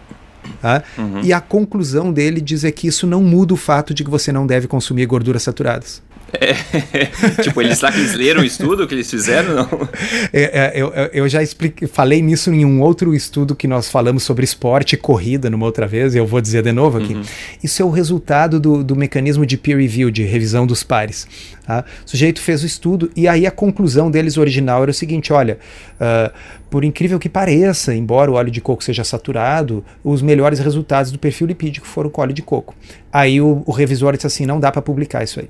Tá? 0.61 0.83
Uhum. 0.97 1.21
E 1.23 1.33
a 1.33 1.41
conclusão 1.41 2.11
dele 2.11 2.41
diz 2.41 2.63
é 2.63 2.71
que 2.71 2.87
isso 2.87 3.07
não 3.07 3.21
muda 3.21 3.53
o 3.53 3.57
fato 3.57 3.93
de 3.93 4.03
que 4.03 4.09
você 4.09 4.31
não 4.31 4.45
deve 4.45 4.67
consumir 4.67 5.05
gorduras 5.05 5.43
saturadas. 5.43 6.01
É, 6.33 6.53
tipo, 7.43 7.61
eles 7.61 7.81
lá 7.81 7.91
que 7.91 7.99
eles 7.99 8.15
leram 8.15 8.41
o 8.41 8.45
estudo 8.45 8.87
que 8.87 8.93
eles 8.93 9.09
fizeram, 9.09 9.55
não? 9.55 9.89
É, 10.31 10.41
é, 10.41 10.71
eu, 10.75 10.93
eu 11.13 11.27
já 11.27 11.43
expliquei, 11.43 11.87
falei 11.87 12.21
nisso 12.21 12.51
em 12.51 12.65
um 12.65 12.81
outro 12.81 13.13
estudo 13.13 13.55
que 13.55 13.67
nós 13.67 13.89
falamos 13.89 14.23
sobre 14.23 14.43
esporte 14.43 14.93
e 14.93 14.97
corrida 14.97 15.49
numa 15.49 15.65
outra 15.65 15.87
vez, 15.87 16.15
e 16.15 16.17
eu 16.17 16.25
vou 16.25 16.39
dizer 16.39 16.63
de 16.63 16.71
novo 16.71 16.99
aqui. 16.99 17.15
Uhum. 17.15 17.23
Isso 17.63 17.81
é 17.81 17.85
o 17.85 17.89
resultado 17.89 18.59
do, 18.59 18.83
do 18.83 18.95
mecanismo 18.95 19.45
de 19.45 19.57
peer 19.57 19.77
review, 19.77 20.09
de 20.09 20.23
revisão 20.23 20.65
dos 20.65 20.83
pares. 20.83 21.27
Tá? 21.65 21.83
O 22.05 22.09
sujeito 22.09 22.41
fez 22.41 22.63
o 22.63 22.65
estudo 22.65 23.11
e 23.15 23.27
aí 23.27 23.45
a 23.45 23.51
conclusão 23.51 24.09
deles 24.09 24.37
original 24.37 24.81
era 24.81 24.91
o 24.91 24.93
seguinte: 24.93 25.31
olha, 25.31 25.59
uh, 25.95 26.31
por 26.69 26.83
incrível 26.83 27.19
que 27.19 27.29
pareça, 27.29 27.93
embora 27.93 28.31
o 28.31 28.33
óleo 28.35 28.51
de 28.51 28.61
coco 28.61 28.83
seja 28.83 29.03
saturado, 29.03 29.83
os 30.03 30.21
melhores 30.21 30.59
resultados 30.59 31.11
do 31.11 31.19
perfil 31.19 31.47
lipídico 31.47 31.85
foram 31.85 32.09
com 32.09 32.21
óleo 32.21 32.33
de 32.33 32.41
coco. 32.41 32.75
Aí 33.11 33.39
o, 33.39 33.63
o 33.65 33.71
revisor 33.71 34.13
disse 34.13 34.27
assim: 34.27 34.45
não 34.45 34.59
dá 34.59 34.71
para 34.71 34.81
publicar 34.81 35.23
isso 35.23 35.39
aí. 35.39 35.49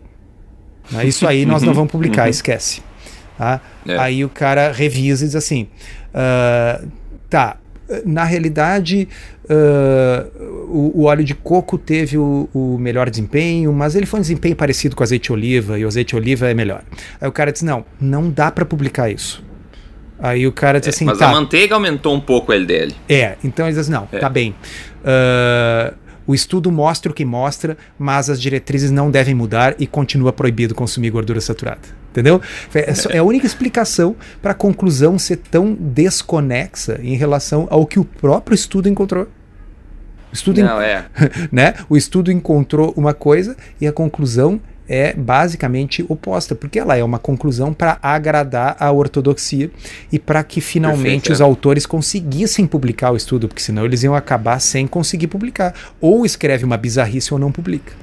Né? 0.91 1.06
Isso 1.06 1.28
aí 1.28 1.46
nós 1.46 1.62
não 1.62 1.74
vamos 1.74 1.91
publicar, 1.91 2.24
uhum. 2.24 2.30
esquece. 2.30 2.82
Tá? 3.38 3.60
É. 3.88 3.98
Aí 3.98 4.24
o 4.24 4.30
cara 4.30 4.72
revisa 4.72 5.24
e 5.24 5.28
diz 5.28 5.36
assim: 5.36 5.67
uh, 6.13 6.88
tá, 7.30 7.58
na 8.06 8.24
realidade, 8.24 9.08
uh, 9.46 10.44
o, 10.70 11.02
o, 11.02 11.04
óleo 11.06 11.24
de 11.24 11.34
coco 11.34 11.78
teve 11.78 12.17
o, 12.17 12.50
o, 12.54 12.78
melhor 12.78 13.10
desempenho, 13.10 13.74
mas 13.74 13.96
ele 13.96 14.06
foi 14.06 14.20
um 14.20 14.22
desempenho 14.22 14.56
parecido 14.56 14.96
com 14.96 15.02
o 15.02 15.04
azeite 15.04 15.26
de 15.26 15.34
oliva 15.34 15.78
e 15.80 15.84
o 15.84 15.88
azeite 15.88 16.10
de 16.10 16.15
oliva 16.15 16.50
é 16.50 16.54
melhor. 16.54 16.84
Aí 17.20 17.28
o 17.28 17.32
cara 17.32 17.52
diz: 17.52 17.62
não, 17.62 17.86
não 18.00 18.30
dá 18.30 18.52
para 18.52 18.65
publicar 18.65 19.10
isso. 19.10 19.44
Aí 20.20 20.46
o 20.46 20.52
cara 20.52 20.80
diz 20.80 20.88
é, 20.88 20.89
assim: 20.91 21.06
mas 21.06 21.17
tá, 21.17 21.30
a 21.30 21.32
manteiga 21.32 21.74
aumentou 21.74 22.13
um 22.15 22.22
pouco 22.22 22.52
o 22.52 22.56
LDL. 22.56 22.94
É, 23.10 23.38
então 23.44 23.65
ele 23.65 23.76
diz 23.76 23.89
não, 23.89 24.08
é. 24.12 24.20
tá 24.20 24.30
bem. 24.30 24.56
Uh, 25.02 25.96
o 26.32 26.36
estudo 26.36 26.72
mostra 26.72 27.12
o 27.12 27.13
que 27.13 27.26
mostra, 27.26 27.78
mas 28.00 28.30
as 28.30 28.41
diretrizes 28.41 28.89
não 28.89 29.12
devem 29.12 29.36
mudar 29.36 29.76
e 29.78 29.86
continua 29.86 30.32
proibido 30.32 30.74
consumir 30.74 31.10
gordura 31.10 31.41
saturada. 31.41 31.82
Entendeu? 32.10 32.41
É, 32.74 32.94
é 33.15 33.17
a 33.17 33.24
única 33.24 33.46
explicação 33.46 34.15
para 34.41 34.52
a 34.52 34.56
conclusão 34.56 35.20
ser 35.20 35.38
tão 35.38 35.74
desconexa 35.74 37.00
em 37.04 37.15
relação 37.15 37.67
ao 37.70 37.86
que 37.86 38.00
o 38.00 38.06
próprio 38.06 38.56
estudo 38.56 38.88
encontrou. 38.88 39.24
O 39.24 40.34
estudo, 40.34 40.62
não, 40.62 40.80
é. 40.80 41.06
né? 41.52 41.74
o 41.89 41.98
estudo 41.98 42.32
encontrou 42.32 42.94
uma 42.96 43.13
coisa 43.13 43.58
e 43.82 43.86
a 43.86 43.91
conclusão 43.91 44.62
é 44.88 45.13
basicamente 45.13 46.06
oposta, 46.08 46.56
porque 46.56 46.80
ela 46.80 46.96
é 46.96 47.04
uma 47.04 47.20
conclusão 47.20 47.74
para 47.74 47.98
agradar 48.02 48.76
a 48.80 48.91
ortodoxia 48.91 49.72
e 50.12 50.20
para 50.20 50.44
que 50.44 50.62
finalmente 50.62 51.04
Perfeito, 51.04 51.34
os 51.34 51.41
é. 51.41 51.44
autores 51.44 51.86
conseguissem 51.86 52.67
publicar 52.67 53.12
o 53.12 53.15
estudo, 53.15 53.48
porque 53.48 53.62
senão 53.62 53.86
eles 53.86 54.04
iam 54.04 54.15
acabar 54.15 54.60
sem 54.60 54.88
conseguir 54.88 55.28
publicar. 55.28 55.74
Ou 56.00 56.26
escreve 56.26 56.65
uma 56.65 56.78
bizarrice 56.78 57.34
ou 57.34 57.39
não 57.39 57.52
publica. 57.52 57.94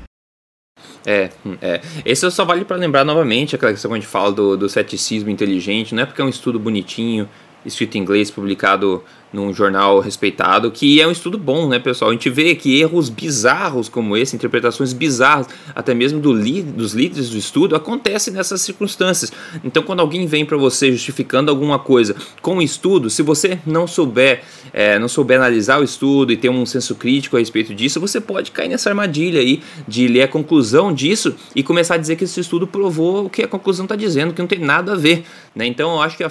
É, 1.07 1.31
é. 1.63 1.81
Esse 2.05 2.31
só 2.31 2.45
vale 2.45 2.65
para 2.65 2.77
lembrar 2.77 3.05
novamente 3.05 3.55
aquela 3.55 3.73
questão 3.73 3.91
que 3.91 3.97
a 3.97 4.01
gente 4.01 4.11
fala 4.11 4.33
do, 4.33 4.57
do 4.57 4.69
ceticismo 4.69 5.31
inteligente, 5.31 5.95
não 5.95 6.03
é 6.03 6.07
porque 6.07 6.21
é 6.21 6.25
um 6.25 6.29
estudo 6.29 6.59
bonitinho, 6.59 7.29
escrito 7.65 7.97
em 7.97 8.01
inglês, 8.01 8.31
publicado 8.31 9.03
num 9.33 9.53
jornal 9.53 10.01
respeitado, 10.01 10.71
que 10.71 11.01
é 11.01 11.07
um 11.07 11.11
estudo 11.11 11.37
bom, 11.37 11.69
né, 11.69 11.79
pessoal? 11.79 12.11
A 12.11 12.15
gente 12.15 12.31
vê 12.31 12.55
que 12.55 12.81
erros 12.81 13.11
bizarros 13.11 13.89
como 13.89 14.17
esse, 14.17 14.35
interpretações 14.35 14.93
bizarras, 14.93 15.49
até 15.75 15.93
mesmo 15.93 16.19
do 16.19 16.39
dos 16.39 16.93
líderes 16.93 17.29
do 17.31 17.37
estudo, 17.37 17.77
acontecem 17.77 18.33
nessas 18.33 18.63
circunstâncias. 18.63 19.33
Então, 19.63 19.83
quando 19.83 20.01
alguém 20.01 20.27
vem 20.27 20.47
para 20.47 20.57
você 20.57 20.91
justificando 20.93 21.51
alguma 21.51 21.79
coisa 21.79 22.17
com 22.41 22.57
o 22.57 22.63
estudo, 22.63 23.11
se 23.11 23.23
você 23.23 23.59
não 23.67 23.87
souber, 23.87 24.43
é, 24.73 24.99
não 24.99 25.09
souber 25.09 25.37
analisar 25.37 25.81
o 25.81 25.85
estudo 25.85 26.33
e 26.33 26.37
ter 26.37 26.49
um 26.49 26.65
senso 26.65 26.95
crítico 26.95 27.37
a 27.37 27.39
respeito 27.39 27.75
disso, 27.75 28.01
você 28.01 28.21
pode 28.21 28.51
cair 28.51 28.69
nessa 28.69 28.89
armadilha 28.89 29.41
aí 29.41 29.63
de 29.87 30.09
ler 30.09 30.23
a 30.23 30.29
conclusão 30.29 30.95
disso 30.95 31.35
e 31.55 31.63
começar 31.63 31.95
a 31.95 31.99
dizer 31.99 32.17
que 32.17 32.25
esse 32.25 32.41
estudo 32.41 32.67
provou 32.67 33.27
o 33.27 33.31
que 33.31 33.43
a 33.43 33.49
conclusão 33.49 33.85
está 33.85 33.97
dizendo, 33.97 34.33
que 34.33 34.41
não 34.41 34.49
tem 34.49 34.61
nada 34.61 34.93
a 34.93 34.97
ver, 34.97 35.25
né? 35.55 35.67
Então, 35.67 35.95
eu 35.95 36.03
acho 36.03 36.17
que 36.17 36.25
a 36.25 36.31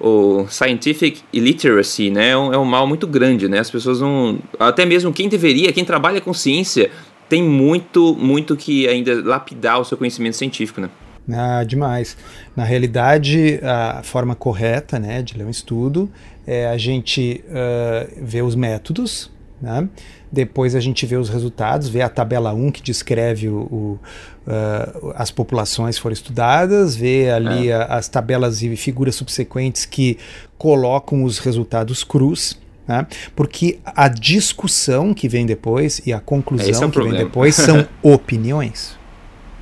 o 0.00 0.46
scientific 0.48 1.22
illiteracy, 1.32 2.10
né, 2.10 2.30
é 2.30 2.36
um, 2.36 2.52
é 2.52 2.58
um 2.58 2.64
mal 2.64 2.86
muito 2.86 3.06
grande, 3.06 3.48
né? 3.48 3.58
As 3.58 3.70
pessoas 3.70 4.00
não, 4.00 4.38
até 4.58 4.84
mesmo 4.84 5.12
quem 5.12 5.28
deveria, 5.28 5.72
quem 5.72 5.84
trabalha 5.84 6.20
com 6.20 6.32
ciência, 6.32 6.90
tem 7.28 7.42
muito, 7.42 8.14
muito 8.14 8.56
que 8.56 8.88
ainda 8.88 9.22
lapidar 9.22 9.80
o 9.80 9.84
seu 9.84 9.98
conhecimento 9.98 10.36
científico, 10.36 10.80
né? 10.80 10.88
Ah, 11.30 11.62
demais. 11.62 12.16
Na 12.56 12.64
realidade, 12.64 13.60
a 13.62 14.02
forma 14.02 14.34
correta, 14.34 14.98
né, 14.98 15.20
de 15.22 15.36
ler 15.36 15.44
um 15.44 15.50
estudo 15.50 16.10
é 16.46 16.66
a 16.68 16.78
gente 16.78 17.44
uh, 17.48 18.24
ver 18.24 18.42
os 18.42 18.54
métodos, 18.54 19.30
Né? 19.60 19.88
Depois 20.30 20.74
a 20.74 20.80
gente 20.80 21.06
vê 21.06 21.16
os 21.16 21.28
resultados, 21.28 21.88
vê 21.88 22.02
a 22.02 22.08
tabela 22.08 22.52
1 22.52 22.70
que 22.70 22.82
descreve 22.82 23.48
o, 23.48 23.60
o 23.60 24.00
uh, 24.46 25.12
as 25.14 25.30
populações 25.30 25.96
foram 25.96 26.12
estudadas, 26.12 26.94
vê 26.94 27.30
ali 27.30 27.68
é. 27.68 27.74
a, 27.74 27.84
as 27.96 28.08
tabelas 28.08 28.62
e 28.62 28.76
figuras 28.76 29.14
subsequentes 29.14 29.84
que 29.84 30.18
colocam 30.56 31.24
os 31.24 31.38
resultados 31.38 32.04
crus. 32.04 32.58
Né? 32.86 33.06
Porque 33.36 33.78
a 33.84 34.08
discussão 34.08 35.12
que 35.12 35.28
vem 35.28 35.44
depois 35.44 36.00
e 36.06 36.12
a 36.12 36.20
conclusão 36.20 36.68
é 36.68 36.72
que 36.72 36.92
problema. 36.92 37.16
vem 37.16 37.26
depois 37.26 37.54
são 37.54 37.86
opiniões. 38.02 38.96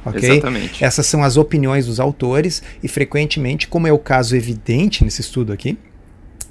Okay? 0.05 0.31
Exatamente. 0.31 0.85
Essas 0.85 1.07
são 1.07 1.25
as 1.25 1.37
opiniões 1.37 1.87
dos 1.87 1.99
autores 1.99 2.63
e 2.83 2.87
frequentemente, 2.87 3.67
como 3.67 3.89
é 3.89 3.93
o 3.93 3.99
caso 3.99 4.37
evidente 4.37 5.05
nesse 5.05 5.21
estudo 5.21 5.53
aqui, 5.53 5.77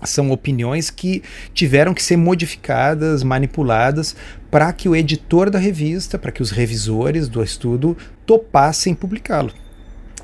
são 0.03 0.31
opiniões 0.31 0.89
que 0.89 1.23
tiveram 1.53 1.93
que 1.93 2.03
ser 2.03 2.17
modificadas, 2.17 3.23
manipuladas, 3.23 4.15
para 4.51 4.71
que 4.73 4.89
o 4.89 4.95
editor 4.95 5.49
da 5.49 5.60
revista, 5.60 6.17
para 6.17 6.31
que 6.31 6.41
os 6.41 6.51
revisores 6.51 7.27
do 7.27 7.43
estudo 7.43 7.97
topassem 8.25 8.93
publicá-lo. 8.93 9.51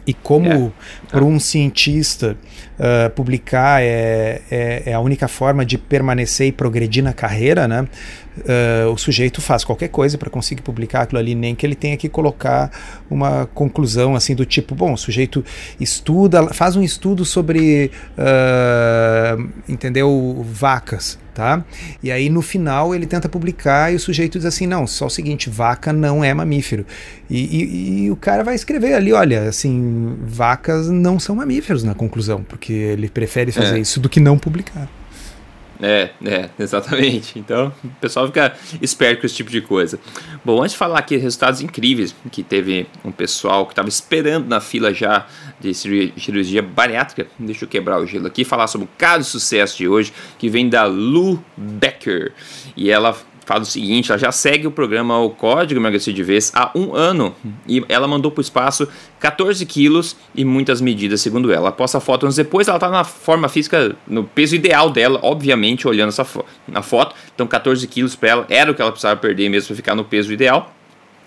E 0.06 0.14
como 0.14 0.48
é, 0.50 0.72
para 1.10 1.24
um 1.24 1.40
cientista 1.40 2.36
uh, 2.82 3.10
publicar 3.12 3.82
é, 3.82 4.42
é, 4.50 4.84
é, 4.88 4.94
a 4.94 5.00
única 5.00 5.28
forma 5.28 5.64
de 5.64 5.78
permanecer 5.78 6.48
e 6.48 6.52
progredir 6.52 7.04
na 7.04 7.14
carreira, 7.14 7.68
né? 7.68 7.88
Uh, 8.38 8.90
o 8.90 8.98
sujeito 8.98 9.42
faz 9.42 9.66
qualquer 9.66 9.90
coisa 9.90 10.18
para 10.18 10.30
conseguir 10.30 10.62
publicar 10.62 11.02
aquilo 11.02 11.20
ali, 11.20 11.36
nem 11.36 11.54
que 11.54 11.66
ele 11.66 11.76
tenha 11.76 11.98
que 11.98 12.08
colocar 12.08 12.72
uma 13.10 13.46
conclusão 13.54 14.16
assim 14.16 14.34
do 14.34 14.46
tipo, 14.46 14.74
bom, 14.74 14.94
o 14.94 14.98
sujeito 14.98 15.44
estuda, 15.80 16.48
faz 16.54 16.78
um 16.78 16.82
estudo 16.82 17.26
sobre, 17.26 17.92
uh, 18.18 19.50
entendeu, 19.68 20.46
vacas, 20.50 21.20
tá? 21.34 21.64
E 22.02 22.10
aí 22.10 22.30
no 22.30 22.42
final 22.42 22.96
ele 22.96 23.06
tenta 23.06 23.28
publicar 23.28 23.92
e 23.92 23.96
o 23.96 24.00
sujeito 24.00 24.38
diz 24.38 24.46
assim, 24.46 24.66
não, 24.66 24.88
só 24.88 25.08
o 25.08 25.10
seguinte, 25.10 25.50
vaca 25.50 25.92
não 25.92 26.24
é 26.24 26.34
mamífero. 26.34 26.86
E, 27.30 27.40
e, 27.40 28.04
e 28.04 28.12
o 28.12 28.16
cara 28.16 28.46
vai 28.46 28.56
escrever 28.56 28.94
ali, 28.94 29.12
olha, 29.12 29.44
assim, 29.44 30.18
vacas 30.26 30.90
não 30.90 31.20
são 31.20 31.36
mamíferos 31.36 31.84
na 31.84 31.94
conclusão, 31.94 32.44
porque 32.44 32.71
ele 32.72 33.10
prefere 33.10 33.52
fazer 33.52 33.78
é. 33.78 33.80
isso 33.80 34.00
do 34.00 34.10
que 34.10 34.20
não 34.20 34.38
publicar. 34.38 34.90
É, 35.82 36.12
é, 36.24 36.50
exatamente. 36.60 37.40
Então, 37.40 37.74
o 37.84 37.90
pessoal 38.00 38.28
fica 38.28 38.54
esperto 38.82 39.22
com 39.22 39.26
esse 39.26 39.36
tipo 39.36 39.50
de 39.50 39.62
coisa. 39.62 40.00
Bom, 40.46 40.62
antes 40.62 40.74
de 40.74 40.78
falar 40.78 41.00
aqui 41.00 41.18
resultados 41.18 41.60
incríveis, 41.62 42.16
que 42.32 42.44
teve 42.44 42.86
um 43.04 43.12
pessoal 43.12 43.66
que 43.66 43.72
estava 43.72 43.90
esperando 43.90 44.48
na 44.48 44.62
fila 44.62 44.94
já 44.94 45.26
de 45.60 45.74
cirurgia 45.74 46.62
bariátrica, 46.62 47.28
deixa 47.40 47.66
eu 47.66 47.70
quebrar 47.70 48.00
o 48.00 48.06
gelo 48.06 48.28
aqui 48.28 48.44
e 48.44 48.46
falar 48.46 48.68
sobre 48.68 48.86
o 48.86 48.90
caso 48.96 49.26
de 49.26 49.30
sucesso 49.32 49.78
de 49.78 49.88
hoje, 49.88 50.14
que 50.38 50.50
vem 50.50 50.70
da 50.70 50.86
Lu 50.86 51.44
Becker. 51.58 52.32
E 52.78 52.92
ela 52.92 53.18
fala 53.52 53.64
o 53.64 53.66
seguinte: 53.66 54.12
ela 54.12 54.18
já 54.18 54.32
segue 54.32 54.66
o 54.66 54.72
programa 54.72 55.20
O 55.20 55.30
Código 55.30 55.80
Emagrecer 55.80 56.14
de 56.14 56.24
Vez 56.24 56.52
há 56.56 56.72
um 56.74 56.96
ano 56.96 57.36
e 57.68 57.84
ela 57.90 58.08
mandou 58.08 58.32
para 58.32 58.40
o 58.40 58.42
espaço 58.42 58.88
14 59.20 59.66
quilos 59.66 60.16
e 60.34 60.46
muitas 60.46 60.80
medidas, 60.80 61.20
segundo 61.22 61.52
ela. 61.52 61.70
Após 61.70 61.94
a 61.94 62.00
foto 62.00 62.26
anos 62.26 62.36
depois, 62.36 62.68
ela 62.68 62.78
está 62.78 62.90
na 62.90 63.04
forma 63.04 63.50
física, 63.50 63.96
no 64.08 64.24
peso 64.24 64.56
ideal 64.56 64.90
dela, 64.90 65.20
obviamente, 65.22 65.88
olhando 65.88 66.10
essa 66.10 66.24
fo 66.24 66.46
na 66.68 66.82
foto. 66.82 67.16
Então, 67.36 67.46
14 67.46 67.86
quilos 67.88 68.16
para 68.16 68.30
ela 68.30 68.46
era 68.50 68.72
o 68.72 68.76
que 68.76 68.82
ela 68.82 68.92
precisava 68.92 69.20
perder 69.20 69.50
mesmo 69.50 69.68
para 69.68 69.76
ficar 69.76 69.96
no 69.96 70.06
peso 70.06 70.32
ideal. 70.32 70.74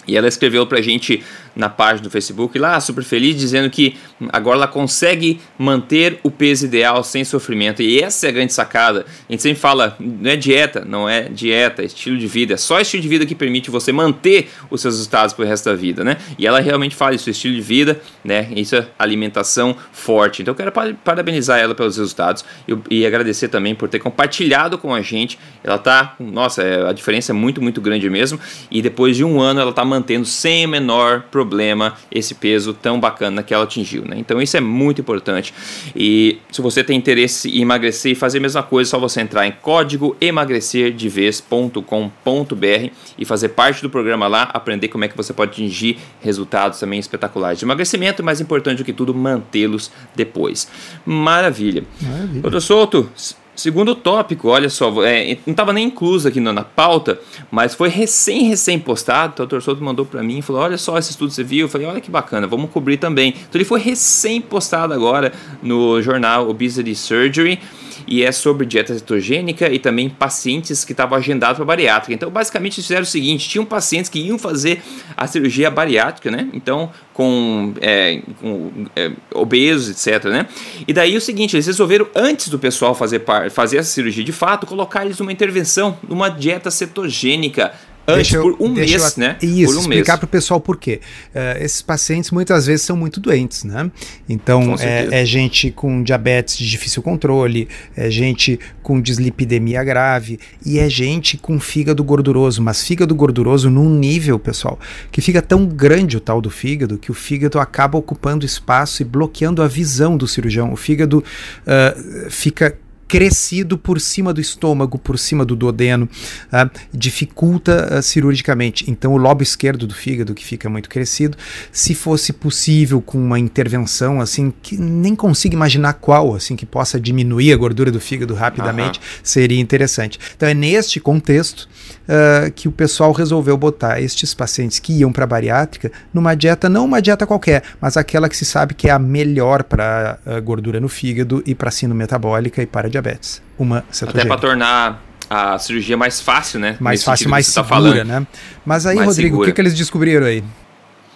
E 0.06 0.16
ela 0.16 0.28
escreveu 0.28 0.66
pra 0.66 0.80
gente 0.80 1.22
na 1.56 1.68
página 1.68 2.02
do 2.02 2.10
Facebook 2.10 2.58
lá, 2.58 2.80
super 2.80 3.04
feliz, 3.04 3.36
dizendo 3.36 3.70
que 3.70 3.96
agora 4.32 4.56
ela 4.56 4.66
consegue 4.66 5.40
manter 5.56 6.18
o 6.22 6.30
peso 6.30 6.66
ideal 6.66 7.02
sem 7.04 7.24
sofrimento. 7.24 7.80
E 7.82 8.00
essa 8.00 8.26
é 8.26 8.28
a 8.28 8.32
grande 8.32 8.52
sacada. 8.52 9.06
A 9.28 9.32
gente 9.32 9.42
sempre 9.42 9.60
fala, 9.60 9.96
não 10.00 10.30
é 10.30 10.36
dieta, 10.36 10.84
não 10.84 11.08
é 11.08 11.22
dieta, 11.28 11.82
é 11.82 11.84
estilo 11.84 12.18
de 12.18 12.26
vida. 12.26 12.54
É 12.54 12.56
só 12.56 12.80
estilo 12.80 13.02
de 13.02 13.08
vida 13.08 13.24
que 13.24 13.34
permite 13.34 13.70
você 13.70 13.92
manter 13.92 14.50
os 14.70 14.80
seus 14.80 14.94
resultados 14.94 15.32
pro 15.32 15.44
resto 15.44 15.66
da 15.66 15.76
vida, 15.76 16.02
né? 16.02 16.16
E 16.38 16.46
ela 16.46 16.60
realmente 16.60 16.96
fala 16.96 17.14
isso, 17.14 17.30
estilo 17.30 17.54
de 17.54 17.60
vida, 17.60 18.00
né? 18.24 18.48
Isso 18.56 18.74
é 18.76 18.86
alimentação 18.98 19.76
forte. 19.92 20.42
Então 20.42 20.52
eu 20.52 20.56
quero 20.56 20.72
parabenizar 20.96 21.58
ela 21.58 21.74
pelos 21.74 21.96
resultados 21.96 22.44
e, 22.66 22.98
e 22.98 23.06
agradecer 23.06 23.48
também 23.48 23.74
por 23.74 23.88
ter 23.88 24.00
compartilhado 24.00 24.76
com 24.76 24.92
a 24.92 25.00
gente. 25.00 25.38
Ela 25.62 25.78
tá, 25.78 26.16
nossa, 26.18 26.62
é, 26.62 26.88
a 26.88 26.92
diferença 26.92 27.32
é 27.32 27.34
muito, 27.34 27.62
muito 27.62 27.80
grande 27.80 28.08
mesmo. 28.10 28.40
E 28.70 28.82
depois 28.82 29.16
de 29.16 29.24
um 29.24 29.40
ano 29.40 29.60
ela 29.60 29.72
tá 29.72 29.84
mantendo 29.94 30.26
sem 30.26 30.66
o 30.66 30.68
menor 30.68 31.22
problema 31.30 31.94
esse 32.10 32.34
peso 32.34 32.74
tão 32.74 32.98
bacana 32.98 33.42
que 33.42 33.54
ela 33.54 33.64
atingiu. 33.64 34.04
Né? 34.04 34.16
Então 34.18 34.42
isso 34.42 34.56
é 34.56 34.60
muito 34.60 35.00
importante. 35.00 35.54
E 35.94 36.38
se 36.50 36.60
você 36.60 36.82
tem 36.82 36.96
interesse 36.96 37.48
em 37.48 37.62
emagrecer 37.62 38.12
e 38.12 38.14
fazer 38.14 38.38
a 38.38 38.40
mesma 38.40 38.62
coisa, 38.62 38.88
é 38.88 38.90
só 38.90 38.98
você 38.98 39.20
entrar 39.20 39.46
em 39.46 39.52
código 39.52 40.16
emagrecerdevez.com.br 40.20 42.90
e 43.16 43.24
fazer 43.24 43.50
parte 43.50 43.82
do 43.82 43.90
programa 43.90 44.26
lá, 44.26 44.42
aprender 44.52 44.88
como 44.88 45.04
é 45.04 45.08
que 45.08 45.16
você 45.16 45.32
pode 45.32 45.52
atingir 45.52 45.98
resultados 46.20 46.80
também 46.80 46.98
espetaculares 46.98 47.58
de 47.58 47.64
emagrecimento, 47.64 48.22
e 48.22 48.24
mais 48.24 48.40
importante 48.40 48.78
do 48.78 48.84
que 48.84 48.92
tudo, 48.92 49.14
mantê-los 49.14 49.90
depois. 50.14 50.68
Maravilha. 51.06 51.84
Maravilha. 52.00 52.42
Doutor 52.42 52.60
Souto, 52.60 53.10
Segundo 53.56 53.94
tópico, 53.94 54.48
olha 54.48 54.68
só, 54.68 55.04
é, 55.04 55.38
não 55.46 55.52
estava 55.52 55.72
nem 55.72 55.86
incluso 55.86 56.26
aqui 56.26 56.40
na, 56.40 56.52
na, 56.52 56.64
pauta, 56.64 57.20
mas 57.50 57.74
foi 57.74 57.88
recém, 57.88 58.48
recém 58.48 58.78
postado. 58.78 59.42
O 59.42 59.46
Dr. 59.46 59.60
Souto 59.60 59.82
mandou 59.82 60.04
para 60.04 60.22
mim 60.22 60.38
e 60.38 60.42
falou: 60.42 60.62
Olha 60.62 60.76
só 60.76 60.98
esse 60.98 61.10
estudo 61.10 61.30
você 61.30 61.44
viu. 61.44 61.66
Eu 61.66 61.68
falei: 61.68 61.86
Olha 61.86 62.00
que 62.00 62.10
bacana, 62.10 62.46
vamos 62.46 62.70
cobrir 62.70 62.96
também. 62.96 63.28
Então 63.30 63.50
ele 63.54 63.64
foi 63.64 63.80
recém 63.80 64.40
postado 64.40 64.92
agora 64.92 65.32
no 65.62 66.02
jornal 66.02 66.48
Obesity 66.48 66.94
Surgery 66.96 67.60
e 68.06 68.22
é 68.22 68.32
sobre 68.32 68.66
dieta 68.66 68.94
cetogênica 68.94 69.68
e 69.68 69.78
também 69.78 70.08
pacientes 70.08 70.84
que 70.84 70.92
estavam 70.92 71.16
agendados 71.16 71.56
para 71.56 71.64
bariátrica. 71.64 72.14
Então, 72.14 72.30
basicamente, 72.30 72.78
eles 72.78 72.86
fizeram 72.86 73.02
o 73.02 73.06
seguinte: 73.06 73.48
tinham 73.48 73.64
pacientes 73.64 74.08
que 74.08 74.18
iam 74.18 74.38
fazer 74.38 74.82
a 75.16 75.26
cirurgia 75.26 75.70
bariátrica, 75.70 76.30
né? 76.30 76.48
Então, 76.52 76.90
com, 77.12 77.74
é, 77.80 78.22
com 78.40 78.86
é, 78.94 79.12
obesos, 79.32 79.90
etc, 79.90 80.24
né? 80.24 80.46
E 80.86 80.92
daí 80.92 81.16
o 81.16 81.20
seguinte, 81.20 81.56
eles 81.56 81.66
resolveram, 81.66 82.06
antes 82.14 82.48
do 82.48 82.58
pessoal 82.58 82.94
fazer, 82.94 83.22
fazer 83.50 83.78
essa 83.78 83.90
cirurgia 83.90 84.24
de 84.24 84.32
fato, 84.32 84.66
colocar 84.66 85.04
eles 85.04 85.18
numa 85.18 85.32
intervenção, 85.32 85.96
numa 86.08 86.28
dieta 86.28 86.70
cetogênica 86.70 87.72
Antes, 88.06 88.32
deixa 88.32 88.40
por 88.40 88.56
um 88.60 88.68
mês, 88.68 88.92
eu, 88.92 89.20
né? 89.20 89.36
Isso, 89.40 89.72
por 89.72 89.76
um 89.76 89.80
explicar 89.80 90.18
para 90.18 90.26
o 90.26 90.28
pessoal 90.28 90.60
por 90.60 90.76
quê. 90.76 91.00
Uh, 91.34 91.62
esses 91.64 91.80
pacientes 91.80 92.30
muitas 92.30 92.66
vezes 92.66 92.84
são 92.84 92.96
muito 92.96 93.18
doentes, 93.18 93.64
né? 93.64 93.90
Então, 94.28 94.76
é, 94.78 95.22
é, 95.22 95.24
gente 95.24 95.70
com 95.70 96.02
diabetes 96.02 96.58
de 96.58 96.68
difícil 96.68 97.02
controle, 97.02 97.66
é 97.96 98.10
gente 98.10 98.60
com 98.82 99.00
dislipidemia 99.00 99.82
grave 99.82 100.38
e 100.64 100.78
é 100.78 100.88
gente 100.88 101.38
com 101.38 101.58
fígado 101.58 102.04
gorduroso, 102.04 102.60
mas 102.62 102.86
fígado 102.86 103.14
gorduroso 103.14 103.70
num 103.70 103.88
nível, 103.88 104.38
pessoal, 104.38 104.78
que 105.10 105.22
fica 105.22 105.40
tão 105.40 105.64
grande 105.66 106.18
o 106.18 106.20
tal 106.20 106.40
do 106.40 106.50
fígado 106.50 106.98
que 106.98 107.10
o 107.10 107.14
fígado 107.14 107.58
acaba 107.58 107.96
ocupando 107.96 108.44
espaço 108.44 109.00
e 109.00 109.04
bloqueando 109.04 109.62
a 109.62 109.68
visão 109.68 110.16
do 110.16 110.28
cirurgião. 110.28 110.72
O 110.72 110.76
fígado 110.76 111.18
uh, 111.66 112.30
fica 112.30 112.76
crescido 113.06 113.76
por 113.76 114.00
cima 114.00 114.32
do 114.32 114.40
estômago, 114.40 114.98
por 114.98 115.18
cima 115.18 115.44
do 115.44 115.54
duodeno, 115.54 116.08
uh, 116.52 116.70
dificulta 116.92 117.98
uh, 117.98 118.02
cirurgicamente. 118.02 118.90
Então, 118.90 119.12
o 119.12 119.16
lobo 119.16 119.42
esquerdo 119.42 119.86
do 119.86 119.94
fígado, 119.94 120.34
que 120.34 120.44
fica 120.44 120.68
muito 120.68 120.88
crescido, 120.88 121.36
se 121.70 121.94
fosse 121.94 122.32
possível 122.32 123.00
com 123.00 123.18
uma 123.18 123.38
intervenção 123.38 124.20
assim, 124.20 124.52
que 124.62 124.76
nem 124.76 125.14
consigo 125.14 125.54
imaginar 125.54 125.94
qual, 125.94 126.34
assim, 126.34 126.56
que 126.56 126.66
possa 126.66 126.98
diminuir 126.98 127.52
a 127.52 127.56
gordura 127.56 127.90
do 127.90 128.00
fígado 128.00 128.34
rapidamente, 128.34 128.98
uhum. 128.98 129.04
seria 129.22 129.60
interessante. 129.60 130.18
Então, 130.36 130.48
é 130.48 130.54
neste 130.54 130.98
contexto 131.00 131.68
uh, 132.02 132.50
que 132.52 132.68
o 132.68 132.72
pessoal 132.72 133.12
resolveu 133.12 133.56
botar 133.56 134.00
estes 134.00 134.34
pacientes 134.34 134.78
que 134.78 134.92
iam 134.92 135.12
para 135.12 135.24
a 135.24 135.26
bariátrica 135.26 135.92
numa 136.12 136.34
dieta, 136.34 136.68
não 136.68 136.84
uma 136.84 137.00
dieta 137.00 137.26
qualquer, 137.26 137.62
mas 137.80 137.96
aquela 137.96 138.28
que 138.28 138.36
se 138.36 138.44
sabe 138.44 138.74
que 138.74 138.88
é 138.88 138.92
a 138.92 138.98
melhor 138.98 139.62
para 139.62 140.18
gordura 140.42 140.80
no 140.80 140.88
fígado 140.88 141.42
e 141.46 141.54
para 141.54 141.70
sino 141.70 141.94
metabólica 141.94 142.62
e 142.62 142.66
para 142.66 142.88
diabetes. 142.94 143.42
Uma 143.58 143.84
cetogênica. 143.90 144.20
Até 144.20 144.28
para 144.28 144.40
tornar 144.40 145.04
a 145.28 145.58
cirurgia 145.58 145.96
mais 145.96 146.20
fácil, 146.20 146.60
né? 146.60 146.76
Mais 146.80 147.00
Nesse 147.00 147.04
fácil, 147.04 147.28
mais 147.28 147.52
tá 147.52 147.64
segura, 147.64 147.98
tá 147.98 148.04
né? 148.04 148.26
Mas 148.64 148.86
aí, 148.86 148.96
mais 148.96 149.08
Rodrigo, 149.08 149.28
segura. 149.36 149.48
o 149.48 149.50
que, 149.50 149.54
que 149.54 149.60
eles 149.60 149.74
descobriram 149.74 150.26
aí? 150.26 150.44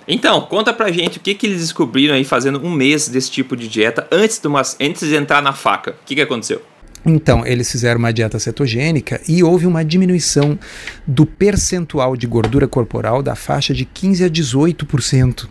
Então, 0.07 0.41
conta 0.41 0.73
pra 0.73 0.91
gente 0.91 1.19
o 1.19 1.21
que, 1.21 1.35
que 1.35 1.47
eles 1.47 1.61
descobriram 1.61 2.15
aí 2.15 2.25
fazendo 2.25 2.65
um 2.65 2.71
mês 2.71 3.09
desse 3.09 3.31
tipo 3.31 3.55
de 3.57 3.69
dieta 3.69 4.07
antes 4.11 4.39
de, 4.39 4.49
uma, 4.49 4.63
antes 4.81 5.07
de 5.07 5.15
entrar 5.15 5.43
na 5.43 5.53
faca. 5.53 5.91
O 5.91 6.07
que, 6.07 6.15
que 6.15 6.21
aconteceu? 6.23 6.63
Então, 7.05 7.47
eles 7.47 7.71
fizeram 7.71 7.99
uma 7.99 8.13
dieta 8.13 8.39
cetogênica 8.39 9.21
e 9.29 9.43
houve 9.43 9.67
uma 9.67 9.85
diminuição 9.85 10.59
do 11.07 11.25
percentual 11.25 12.17
de 12.17 12.27
gordura 12.27 12.67
corporal 12.67 13.23
da 13.23 13.35
faixa 13.35 13.75
de 13.75 13.85
15 13.85 14.25
a 14.25 14.31
18%. 14.31 15.47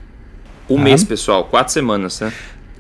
Um 0.70 0.78
tá? 0.78 0.84
mês, 0.84 1.04
pessoal, 1.04 1.46
quatro 1.46 1.72
semanas, 1.72 2.20
né? 2.20 2.34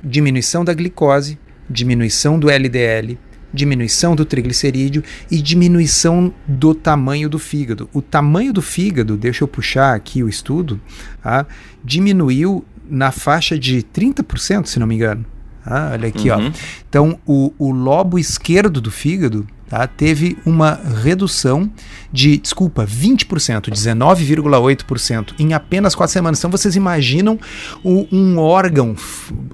Diminuição 0.03 0.65
da 0.65 0.73
glicose, 0.73 1.39
diminuição 1.69 2.39
do 2.39 2.49
LDL, 2.49 3.17
diminuição 3.53 4.15
do 4.15 4.25
triglicerídeo 4.25 5.03
e 5.31 5.41
diminuição 5.41 6.33
do 6.47 6.73
tamanho 6.73 7.29
do 7.29 7.39
fígado. 7.39 7.89
O 7.93 8.01
tamanho 8.01 8.53
do 8.53 8.61
fígado, 8.61 9.17
deixa 9.17 9.43
eu 9.43 9.47
puxar 9.47 9.95
aqui 9.95 10.23
o 10.23 10.29
estudo, 10.29 10.79
tá? 11.21 11.45
diminuiu 11.83 12.65
na 12.89 13.11
faixa 13.11 13.57
de 13.57 13.81
30%, 13.81 14.65
se 14.65 14.79
não 14.79 14.87
me 14.87 14.95
engano. 14.95 15.25
Ah, 15.65 15.89
olha 15.91 16.07
aqui, 16.07 16.29
uhum. 16.29 16.47
ó. 16.47 16.51
Então, 16.87 17.19
o, 17.25 17.53
o 17.57 17.71
lobo 17.71 18.17
esquerdo 18.17 18.79
do 18.79 18.89
fígado 18.89 19.45
tá, 19.69 19.85
teve 19.87 20.37
uma 20.45 20.73
redução 20.73 21.71
de, 22.11 22.37
desculpa, 22.37 22.85
20%, 22.85 23.69
19,8% 23.69 25.33
em 25.37 25.53
apenas 25.53 25.93
quatro 25.95 26.13
semanas. 26.13 26.39
Então, 26.39 26.49
vocês 26.49 26.75
imaginam 26.75 27.39
o, 27.83 28.07
um 28.11 28.37
órgão 28.37 28.95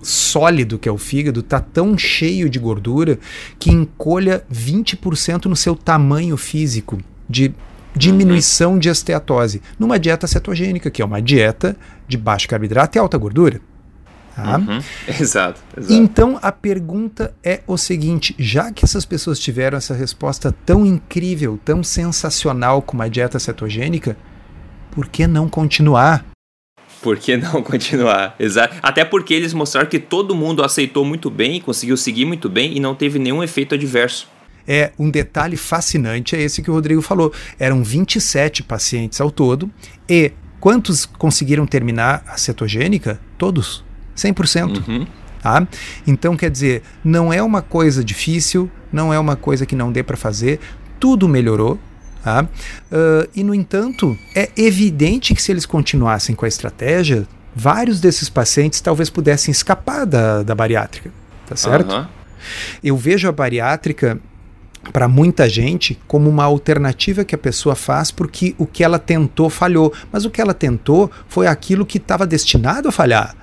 sólido 0.01 0.77
que 0.77 0.87
é 0.87 0.91
o 0.91 0.97
fígado 0.97 1.41
tá 1.41 1.59
tão 1.59 1.97
cheio 1.97 2.49
de 2.49 2.59
gordura 2.59 3.19
que 3.57 3.71
encolha 3.71 4.43
20% 4.51 5.45
no 5.45 5.55
seu 5.55 5.75
tamanho 5.75 6.37
físico 6.37 6.99
de 7.29 7.53
diminuição 7.95 8.77
de 8.77 8.89
esteatose 8.89 9.61
numa 9.77 9.99
dieta 9.99 10.27
cetogênica, 10.27 10.89
que 10.89 11.01
é 11.01 11.05
uma 11.05 11.21
dieta 11.21 11.75
de 12.07 12.17
baixo 12.17 12.47
carboidrato 12.47 12.97
e 12.97 12.99
alta 12.99 13.17
gordura. 13.17 13.61
Tá? 14.35 14.57
Uhum. 14.57 14.81
Exato, 15.07 15.61
exato. 15.77 15.93
Então 15.93 16.39
a 16.41 16.51
pergunta 16.51 17.33
é 17.43 17.61
o 17.67 17.77
seguinte: 17.77 18.35
já 18.39 18.71
que 18.71 18.83
essas 18.83 19.05
pessoas 19.05 19.39
tiveram 19.39 19.77
essa 19.77 19.93
resposta 19.93 20.51
tão 20.65 20.85
incrível, 20.85 21.59
tão 21.63 21.83
sensacional 21.83 22.81
com 22.81 22.95
uma 22.95 23.09
dieta 23.09 23.37
cetogênica, 23.37 24.17
por 24.91 25.07
que 25.07 25.27
não 25.27 25.47
continuar? 25.47 26.25
Por 27.01 27.17
que 27.17 27.37
não 27.37 27.61
continuar? 27.63 28.35
Exato. 28.39 28.75
Até 28.81 29.05
porque 29.05 29.33
eles 29.33 29.53
mostraram 29.53 29.87
que 29.87 29.99
todo 29.99 30.33
mundo 30.33 30.63
aceitou 30.63 31.05
muito 31.05 31.29
bem, 31.29 31.61
conseguiu 31.61 31.97
seguir 31.97 32.25
muito 32.25 32.49
bem 32.49 32.75
e 32.75 32.79
não 32.79 32.95
teve 32.95 33.19
nenhum 33.19 33.43
efeito 33.43 33.75
adverso. 33.75 34.27
É 34.67 34.93
um 34.97 35.09
detalhe 35.09 35.57
fascinante 35.57 36.35
é 36.35 36.41
esse 36.41 36.61
que 36.61 36.71
o 36.71 36.73
Rodrigo 36.73 37.01
falou. 37.01 37.31
Eram 37.59 37.83
27 37.83 38.63
pacientes 38.63 39.19
ao 39.19 39.29
todo 39.29 39.69
e 40.09 40.31
quantos 40.59 41.05
conseguiram 41.05 41.67
terminar 41.67 42.23
a 42.25 42.37
cetogênica? 42.37 43.19
Todos. 43.37 43.83
100%. 44.15 44.87
Uhum. 44.87 45.07
Tá? 45.43 45.67
Então, 46.07 46.37
quer 46.37 46.49
dizer, 46.49 46.83
não 47.03 47.33
é 47.33 47.43
uma 47.43 47.61
coisa 47.61 48.01
difícil, 48.01 48.71
não 48.91 49.13
é 49.13 49.19
uma 49.19 49.35
coisa 49.35 49.65
que 49.65 49.75
não 49.75 49.91
dê 49.91 50.01
para 50.01 50.15
fazer, 50.15 50.59
tudo 50.99 51.27
melhorou. 51.27 51.77
Tá? 52.23 52.43
Uh, 52.43 53.29
e, 53.35 53.43
no 53.43 53.53
entanto, 53.53 54.17
é 54.33 54.49
evidente 54.55 55.35
que 55.35 55.41
se 55.41 55.51
eles 55.51 55.65
continuassem 55.65 56.33
com 56.33 56.45
a 56.45 56.47
estratégia, 56.47 57.27
vários 57.53 57.99
desses 57.99 58.29
pacientes 58.29 58.79
talvez 58.79 59.09
pudessem 59.09 59.51
escapar 59.51 60.05
da, 60.05 60.43
da 60.43 60.55
bariátrica. 60.55 61.11
Tá 61.45 61.57
certo? 61.57 61.93
Uhum. 61.93 62.05
Eu 62.81 62.95
vejo 62.95 63.27
a 63.27 63.31
bariátrica 63.33 64.17
para 64.93 65.09
muita 65.09 65.49
gente 65.49 65.99
como 66.07 66.29
uma 66.29 66.45
alternativa 66.45 67.25
que 67.25 67.35
a 67.35 67.37
pessoa 67.37 67.75
faz 67.75 68.11
porque 68.11 68.55
o 68.57 68.65
que 68.65 68.81
ela 68.81 68.97
tentou 68.97 69.49
falhou. 69.49 69.91
Mas 70.09 70.23
o 70.23 70.29
que 70.29 70.39
ela 70.39 70.53
tentou 70.53 71.11
foi 71.27 71.47
aquilo 71.47 71.85
que 71.85 71.97
estava 71.97 72.25
destinado 72.25 72.87
a 72.87 72.91
falhar 72.93 73.35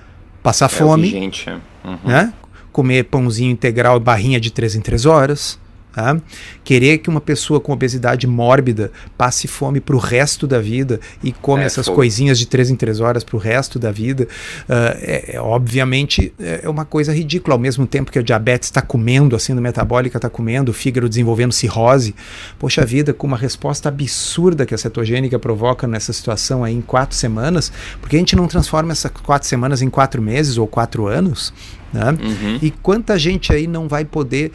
passar 0.42 0.66
é 0.66 0.68
fome, 0.68 1.08
gente. 1.08 1.50
Uhum. 1.84 1.98
Né? 2.04 2.32
comer 2.72 3.04
pãozinho 3.04 3.50
integral 3.50 3.96
e 3.96 4.00
barrinha 4.00 4.40
de 4.40 4.50
3 4.50 4.76
em 4.76 4.80
3 4.80 5.06
horas. 5.06 5.58
Tá? 5.92 6.16
Querer 6.62 6.98
que 6.98 7.10
uma 7.10 7.20
pessoa 7.20 7.60
com 7.60 7.72
obesidade 7.72 8.26
mórbida 8.26 8.92
passe 9.18 9.48
fome 9.48 9.80
para 9.80 9.96
o 9.96 9.98
resto 9.98 10.46
da 10.46 10.60
vida 10.60 11.00
e 11.22 11.32
come 11.32 11.62
é, 11.62 11.66
essas 11.66 11.86
fogo. 11.86 11.96
coisinhas 11.96 12.38
de 12.38 12.46
3 12.46 12.70
em 12.70 12.76
3 12.76 13.00
horas 13.00 13.24
para 13.24 13.36
o 13.36 13.38
resto 13.38 13.78
da 13.78 13.90
vida, 13.90 14.24
uh, 14.68 14.72
é, 15.00 15.34
é, 15.34 15.40
obviamente 15.40 16.32
é 16.38 16.68
uma 16.68 16.84
coisa 16.84 17.12
ridícula. 17.12 17.56
Ao 17.56 17.58
mesmo 17.58 17.86
tempo 17.86 18.12
que 18.12 18.18
a 18.18 18.22
diabetes 18.22 18.68
está 18.68 18.80
comendo, 18.80 19.34
a 19.34 19.38
síndrome 19.38 19.68
metabólica 19.68 20.18
está 20.18 20.30
comendo, 20.30 20.70
o 20.70 20.74
fígado 20.74 21.08
desenvolvendo 21.08 21.52
cirrose. 21.52 22.14
Poxa 22.58 22.86
vida, 22.86 23.12
com 23.12 23.26
uma 23.26 23.36
resposta 23.36 23.88
absurda 23.88 24.64
que 24.64 24.74
a 24.74 24.78
cetogênica 24.78 25.38
provoca 25.38 25.88
nessa 25.88 26.12
situação 26.12 26.62
aí 26.62 26.74
em 26.74 26.80
quatro 26.80 27.16
semanas, 27.16 27.72
porque 28.00 28.14
a 28.14 28.18
gente 28.18 28.36
não 28.36 28.46
transforma 28.46 28.92
essas 28.92 29.10
quatro 29.10 29.48
semanas 29.48 29.82
em 29.82 29.90
quatro 29.90 30.22
meses 30.22 30.56
ou 30.56 30.66
quatro 30.66 31.08
anos? 31.08 31.52
Né? 31.92 32.10
Uhum. 32.10 32.58
E 32.62 32.70
quanta 32.70 33.18
gente 33.18 33.52
aí 33.52 33.66
não 33.66 33.88
vai 33.88 34.04
poder 34.04 34.52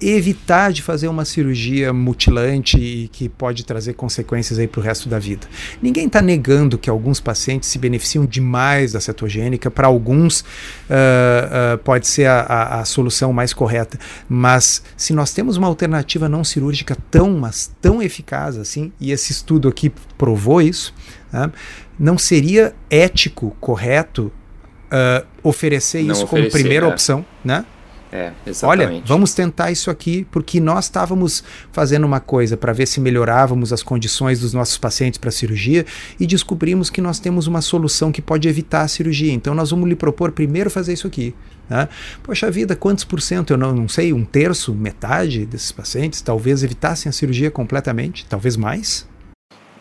evitar 0.00 0.72
de 0.72 0.82
fazer 0.82 1.08
uma 1.08 1.24
cirurgia 1.24 1.92
mutilante 1.92 2.78
e 2.78 3.08
que 3.08 3.28
pode 3.28 3.64
trazer 3.64 3.94
consequências 3.94 4.58
aí 4.58 4.66
para 4.66 4.80
o 4.80 4.82
resto 4.82 5.08
da 5.08 5.18
vida. 5.18 5.46
Ninguém 5.82 6.06
está 6.06 6.22
negando 6.22 6.78
que 6.78 6.88
alguns 6.88 7.20
pacientes 7.20 7.68
se 7.68 7.78
beneficiam 7.78 8.24
demais 8.24 8.92
da 8.92 9.00
cetogênica, 9.00 9.70
para 9.70 9.86
alguns 9.86 10.40
uh, 10.40 10.44
uh, 11.74 11.78
pode 11.78 12.06
ser 12.06 12.26
a, 12.26 12.40
a, 12.40 12.80
a, 12.80 12.84
solução 12.84 13.32
mais 13.32 13.52
correta, 13.52 13.98
mas 14.28 14.82
se 14.96 15.12
nós 15.12 15.32
temos 15.32 15.56
uma 15.56 15.66
alternativa 15.66 16.28
não 16.28 16.42
cirúrgica 16.42 16.96
tão, 17.10 17.38
mas 17.38 17.70
tão 17.80 18.02
eficaz 18.02 18.56
assim, 18.56 18.92
e 19.00 19.12
esse 19.12 19.32
estudo 19.32 19.68
aqui 19.68 19.92
provou 20.16 20.62
isso, 20.62 20.94
né, 21.32 21.50
não 21.98 22.16
seria 22.16 22.74
ético, 22.88 23.54
correto 23.60 24.32
uh, 24.90 25.26
oferecer 25.42 26.02
não 26.02 26.12
isso 26.12 26.24
oferecer, 26.24 26.50
como 26.50 26.62
primeira 26.62 26.86
é. 26.86 26.88
opção, 26.88 27.24
né? 27.44 27.64
É, 28.12 28.32
exatamente. 28.44 28.92
Olha, 28.92 29.02
vamos 29.06 29.34
tentar 29.34 29.70
isso 29.70 29.90
aqui, 29.90 30.26
porque 30.32 30.58
nós 30.58 30.86
estávamos 30.86 31.44
fazendo 31.70 32.04
uma 32.04 32.18
coisa 32.18 32.56
para 32.56 32.72
ver 32.72 32.86
se 32.86 33.00
melhorávamos 33.00 33.72
as 33.72 33.82
condições 33.82 34.40
dos 34.40 34.52
nossos 34.52 34.76
pacientes 34.78 35.18
para 35.18 35.28
a 35.28 35.32
cirurgia 35.32 35.86
e 36.18 36.26
descobrimos 36.26 36.90
que 36.90 37.00
nós 37.00 37.20
temos 37.20 37.46
uma 37.46 37.60
solução 37.60 38.10
que 38.10 38.20
pode 38.20 38.48
evitar 38.48 38.82
a 38.82 38.88
cirurgia. 38.88 39.32
Então 39.32 39.54
nós 39.54 39.70
vamos 39.70 39.88
lhe 39.88 39.94
propor 39.94 40.32
primeiro 40.32 40.68
fazer 40.70 40.92
isso 40.92 41.06
aqui. 41.06 41.34
Né? 41.68 41.88
Poxa 42.22 42.50
vida, 42.50 42.74
quantos 42.74 43.04
por 43.04 43.20
cento? 43.20 43.52
Eu 43.52 43.56
não, 43.56 43.72
não 43.72 43.88
sei, 43.88 44.12
um 44.12 44.24
terço, 44.24 44.74
metade 44.74 45.46
desses 45.46 45.70
pacientes 45.70 46.20
talvez 46.20 46.64
evitassem 46.64 47.08
a 47.08 47.12
cirurgia 47.12 47.50
completamente, 47.50 48.26
talvez 48.28 48.56
mais. 48.56 49.08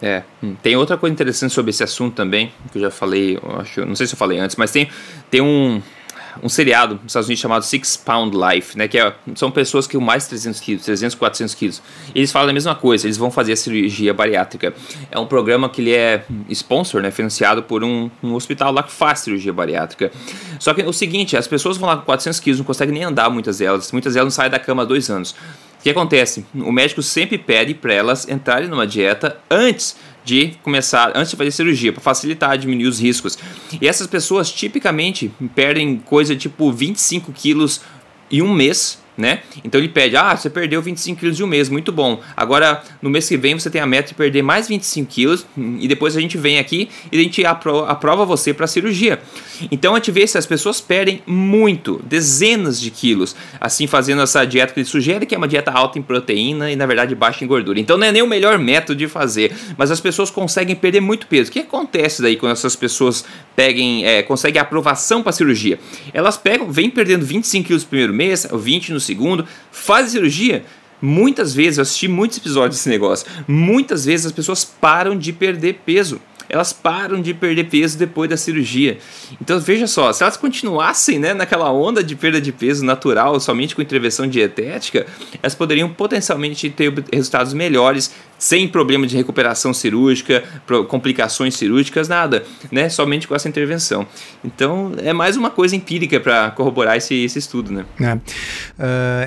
É, 0.01 0.23
hum, 0.41 0.55
tem 0.61 0.75
outra 0.77 0.97
coisa 0.97 1.11
interessante 1.13 1.53
sobre 1.53 1.71
esse 1.71 1.83
assunto 1.83 2.15
também, 2.15 2.53
que 2.71 2.77
eu 2.77 2.81
já 2.83 2.91
falei, 2.91 3.37
eu 3.37 3.59
acho, 3.59 3.85
não 3.85 3.95
sei 3.95 4.07
se 4.07 4.13
eu 4.13 4.17
falei 4.17 4.39
antes, 4.39 4.55
mas 4.55 4.71
tem, 4.71 4.87
tem 5.29 5.41
um, 5.41 5.81
um 6.41 6.49
seriado 6.49 6.95
nos 6.95 7.07
Estados 7.07 7.27
Unidos 7.27 7.41
chamado 7.41 7.63
Six 7.63 7.97
Pound 7.97 8.35
Life, 8.35 8.77
né? 8.77 8.87
Que 8.87 8.97
é, 8.97 9.13
são 9.35 9.51
pessoas 9.51 9.87
que 9.87 9.97
mais 9.97 10.23
de 10.23 10.29
300 10.29 10.59
quilos, 10.59 10.85
300, 10.85 11.15
400 11.15 11.55
quilos. 11.55 11.81
Eles 12.13 12.31
falam 12.31 12.49
a 12.49 12.53
mesma 12.53 12.75
coisa, 12.75 13.07
eles 13.07 13.17
vão 13.17 13.29
fazer 13.29 13.53
a 13.53 13.55
cirurgia 13.55 14.13
bariátrica. 14.13 14.73
É 15.11 15.19
um 15.19 15.25
programa 15.25 15.69
que 15.69 15.81
ele 15.81 15.93
é 15.93 16.23
sponsor, 16.49 17.01
né? 17.01 17.11
Financiado 17.11 17.63
por 17.63 17.83
um, 17.83 18.09
um 18.23 18.33
hospital 18.33 18.71
lá 18.71 18.83
que 18.83 18.91
faz 18.91 19.19
cirurgia 19.19 19.53
bariátrica. 19.53 20.11
Só 20.59 20.73
que 20.73 20.81
é 20.81 20.87
o 20.87 20.93
seguinte, 20.93 21.37
as 21.37 21.47
pessoas 21.47 21.77
vão 21.77 21.89
lá 21.89 21.97
com 21.97 22.03
400 22.03 22.39
quilos, 22.39 22.59
não 22.59 22.65
conseguem 22.65 22.93
nem 22.93 23.03
andar 23.03 23.29
muitas 23.29 23.59
delas. 23.59 23.91
Muitas 23.91 24.13
delas 24.13 24.25
não 24.25 24.31
saem 24.31 24.49
da 24.49 24.59
cama 24.59 24.83
há 24.83 24.85
dois 24.85 25.09
anos. 25.09 25.35
O 25.79 25.81
que 25.81 25.89
acontece? 25.89 26.45
O 26.53 26.73
médico 26.73 27.01
sempre 27.01 27.37
pede 27.37 27.73
para 27.73 27.93
elas 27.93 28.27
entrarem 28.27 28.67
numa 28.67 28.85
dieta 28.85 29.39
antes 29.49 29.95
de 30.25 30.57
começar, 30.61 31.13
antes 31.15 31.31
de 31.31 31.37
fazer 31.37 31.51
cirurgia, 31.51 31.93
para 31.93 32.01
facilitar, 32.01 32.57
diminuir 32.57 32.87
os 32.87 32.99
riscos. 32.99 33.37
E 33.81 33.87
essas 33.87 34.05
pessoas 34.05 34.51
tipicamente 34.51 35.31
perdem 35.55 35.97
coisa 35.97 36.35
tipo 36.35 36.69
25 36.69 37.31
quilos 37.31 37.81
em 38.29 38.41
um 38.41 38.53
mês 38.53 39.01
né? 39.19 39.41
Então 39.63 39.79
ele 39.79 39.89
pede, 39.89 40.15
ah, 40.15 40.35
você 40.35 40.49
perdeu 40.49 40.81
25 40.81 41.19
quilos 41.19 41.35
de 41.35 41.43
um 41.43 41.47
mês, 41.47 41.69
muito 41.69 41.91
bom. 41.91 42.21
Agora, 42.35 42.81
no 43.01 43.09
mês 43.09 43.27
que 43.27 43.37
vem, 43.37 43.59
você 43.59 43.69
tem 43.69 43.81
a 43.81 43.85
meta 43.85 44.09
de 44.09 44.13
perder 44.13 44.41
mais 44.41 44.67
25 44.67 45.11
quilos 45.11 45.45
e 45.57 45.87
depois 45.87 46.15
a 46.15 46.21
gente 46.21 46.37
vem 46.37 46.57
aqui 46.57 46.89
e 47.11 47.19
a 47.19 47.23
gente 47.23 47.45
apro 47.45 47.79
aprova 47.85 48.25
você 48.25 48.53
para 48.53 48.65
cirurgia. 48.65 49.19
Então 49.69 49.93
a 49.93 49.97
gente 49.97 50.11
vê 50.11 50.25
se 50.25 50.37
as 50.37 50.45
pessoas 50.45 50.79
perdem 50.79 51.21
muito, 51.27 52.01
dezenas 52.05 52.79
de 52.79 52.89
quilos, 52.89 53.35
assim 53.59 53.87
fazendo 53.87 54.21
essa 54.21 54.45
dieta 54.45 54.73
que 54.73 54.79
ele 54.79 54.87
sugere, 54.87 55.25
que 55.25 55.35
é 55.35 55.37
uma 55.37 55.47
dieta 55.47 55.71
alta 55.71 55.99
em 55.99 56.01
proteína 56.01 56.71
e 56.71 56.75
na 56.75 56.85
verdade 56.85 57.13
baixa 57.13 57.43
em 57.43 57.47
gordura. 57.47 57.79
Então 57.79 57.97
não 57.97 58.07
é 58.07 58.11
nem 58.11 58.21
o 58.21 58.27
melhor 58.27 58.57
método 58.57 58.97
de 58.97 59.07
fazer, 59.07 59.53
mas 59.77 59.91
as 59.91 59.99
pessoas 59.99 60.29
conseguem 60.29 60.75
perder 60.75 61.01
muito 61.01 61.27
peso. 61.27 61.49
O 61.49 61.53
que 61.53 61.59
acontece 61.59 62.21
daí 62.21 62.37
quando 62.37 62.53
essas 62.53 62.75
pessoas 62.75 63.25
peguem, 63.55 64.05
é, 64.05 64.23
conseguem 64.23 64.61
aprovação 64.61 65.21
para 65.21 65.33
cirurgia? 65.33 65.77
Elas 66.13 66.37
pegam, 66.37 66.71
vêm 66.71 66.89
perdendo 66.89 67.25
25 67.25 67.67
quilos 67.67 67.83
no 67.83 67.89
primeiro 67.89 68.13
mês, 68.13 68.47
20 68.51 68.93
no 68.93 68.99
segundo, 69.09 69.45
faz 69.71 70.11
cirurgia, 70.11 70.63
muitas 71.01 71.53
vezes, 71.53 71.77
eu 71.77 71.81
assisti 71.81 72.07
muitos 72.07 72.37
episódios 72.37 72.77
desse 72.77 72.89
negócio, 72.89 73.27
muitas 73.47 74.05
vezes 74.05 74.27
as 74.27 74.31
pessoas 74.31 74.63
param 74.63 75.17
de 75.17 75.33
perder 75.33 75.81
peso 75.85 76.21
elas 76.49 76.73
param 76.73 77.21
de 77.21 77.33
perder 77.33 77.65
peso 77.65 77.97
depois 77.97 78.29
da 78.29 78.35
cirurgia. 78.35 78.97
Então 79.39 79.59
veja 79.59 79.85
só, 79.85 80.11
se 80.11 80.23
elas 80.23 80.35
continuassem 80.35 81.19
né, 81.19 81.33
naquela 81.33 81.71
onda 81.71 82.03
de 82.03 82.15
perda 82.15 82.41
de 82.41 82.51
peso 82.51 82.83
natural, 82.83 83.39
somente 83.39 83.75
com 83.75 83.81
intervenção 83.81 84.27
dietética, 84.27 85.05
elas 85.41 85.53
poderiam 85.53 85.93
potencialmente 85.93 86.69
ter 86.71 86.91
resultados 87.13 87.53
melhores 87.53 88.11
sem 88.39 88.67
problema 88.67 89.05
de 89.05 89.15
recuperação 89.15 89.73
cirúrgica, 89.73 90.43
complicações 90.87 91.55
cirúrgicas, 91.55 92.07
nada, 92.07 92.43
né? 92.71 92.87
Somente 92.87 93.27
com 93.27 93.35
essa 93.35 93.49
intervenção. 93.49 94.07
Então, 94.43 94.93
é 95.03 95.11
mais 95.11 95.35
uma 95.35 95.51
coisa 95.51 95.75
empírica 95.75 96.19
para 96.19 96.49
corroborar 96.51 96.95
esse, 96.95 97.13
esse 97.13 97.37
estudo, 97.37 97.71
né? 97.71 97.85
É. 97.99 98.13
Uh, 98.13 98.21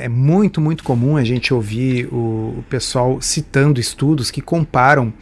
é 0.03 0.09
muito, 0.09 0.61
muito 0.61 0.83
comum 0.83 1.16
a 1.16 1.22
gente 1.22 1.53
ouvir 1.53 2.07
o, 2.07 2.57
o 2.59 2.64
pessoal 2.70 3.20
citando 3.20 3.79
estudos 3.79 4.31
que 4.31 4.40
comparam 4.40 5.12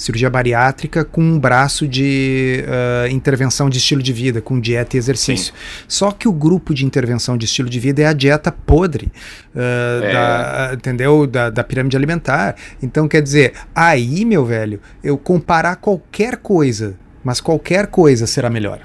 cirurgia 0.00 0.30
bariátrica 0.30 1.04
com 1.04 1.20
um 1.20 1.38
braço 1.38 1.86
de 1.86 2.64
uh, 2.64 3.12
intervenção 3.12 3.68
de 3.68 3.76
estilo 3.76 4.02
de 4.02 4.14
vida, 4.14 4.40
com 4.40 4.58
dieta 4.58 4.96
e 4.96 4.98
exercício. 4.98 5.52
Sim. 5.52 5.84
Só 5.86 6.10
que 6.10 6.26
o 6.26 6.32
grupo 6.32 6.72
de 6.72 6.86
intervenção 6.86 7.36
de 7.36 7.44
estilo 7.44 7.68
de 7.68 7.78
vida 7.78 8.00
é 8.00 8.06
a 8.06 8.14
dieta 8.14 8.50
podre, 8.50 9.12
uh, 9.54 10.02
é. 10.02 10.12
da, 10.12 10.70
entendeu? 10.72 11.26
Da, 11.26 11.50
da 11.50 11.62
pirâmide 11.62 11.98
alimentar. 11.98 12.56
Então, 12.82 13.06
quer 13.06 13.20
dizer, 13.20 13.39
aí, 13.74 14.24
meu 14.24 14.44
velho, 14.44 14.80
eu 15.02 15.16
comparar 15.16 15.76
qualquer 15.76 16.36
coisa, 16.36 16.96
mas 17.24 17.40
qualquer 17.40 17.86
coisa 17.86 18.26
será 18.26 18.50
melhor. 18.50 18.80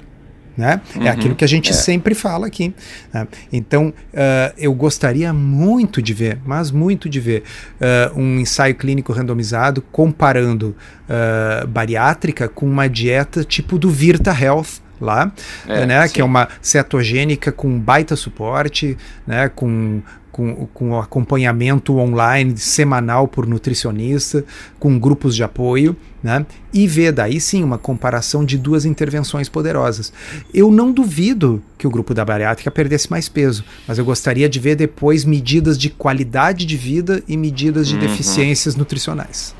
Né? 0.56 0.80
É 0.94 0.98
uhum, 0.98 1.06
é 1.06 1.10
aquilo 1.10 1.34
que 1.34 1.44
a 1.44 1.48
gente 1.48 1.70
é. 1.70 1.74
sempre 1.74 2.14
fala 2.14 2.46
aqui. 2.46 2.74
Né? 3.12 3.28
Então, 3.52 3.88
uh, 3.88 4.54
eu 4.56 4.72
gostaria 4.72 5.32
muito 5.32 6.00
de 6.00 6.14
ver, 6.14 6.38
mas 6.46 6.70
muito 6.70 7.08
de 7.08 7.20
ver, 7.20 7.42
uh, 7.78 8.18
um 8.18 8.40
ensaio 8.40 8.74
clínico 8.74 9.12
randomizado 9.12 9.82
comparando 9.92 10.74
uh, 11.08 11.66
bariátrica 11.66 12.48
com 12.48 12.66
uma 12.66 12.88
dieta 12.88 13.44
tipo 13.44 13.78
do 13.78 13.90
Virta 13.90 14.30
Health, 14.32 14.80
lá, 15.00 15.32
é, 15.66 15.86
né, 15.86 16.08
que 16.08 16.20
é 16.20 16.24
uma 16.24 16.48
cetogênica 16.60 17.52
com 17.52 17.78
baita 17.78 18.16
suporte, 18.16 18.96
né, 19.26 19.48
com 19.48 20.02
com, 20.36 20.68
com 20.74 21.00
acompanhamento 21.00 21.96
online 21.96 22.58
semanal 22.58 23.26
por 23.26 23.46
nutricionista, 23.46 24.44
com 24.78 24.98
grupos 24.98 25.34
de 25.34 25.42
apoio, 25.42 25.96
né? 26.22 26.44
E 26.74 26.86
ver 26.86 27.10
daí 27.10 27.40
sim 27.40 27.64
uma 27.64 27.78
comparação 27.78 28.44
de 28.44 28.58
duas 28.58 28.84
intervenções 28.84 29.48
poderosas. 29.48 30.12
Eu 30.52 30.70
não 30.70 30.92
duvido 30.92 31.62
que 31.78 31.86
o 31.86 31.90
grupo 31.90 32.12
da 32.12 32.22
bariátrica 32.22 32.70
perdesse 32.70 33.10
mais 33.10 33.30
peso, 33.30 33.64
mas 33.88 33.96
eu 33.96 34.04
gostaria 34.04 34.46
de 34.46 34.60
ver 34.60 34.76
depois 34.76 35.24
medidas 35.24 35.78
de 35.78 35.88
qualidade 35.88 36.66
de 36.66 36.76
vida 36.76 37.22
e 37.26 37.34
medidas 37.34 37.88
de 37.88 37.94
uhum. 37.94 38.00
deficiências 38.00 38.76
nutricionais. 38.76 39.54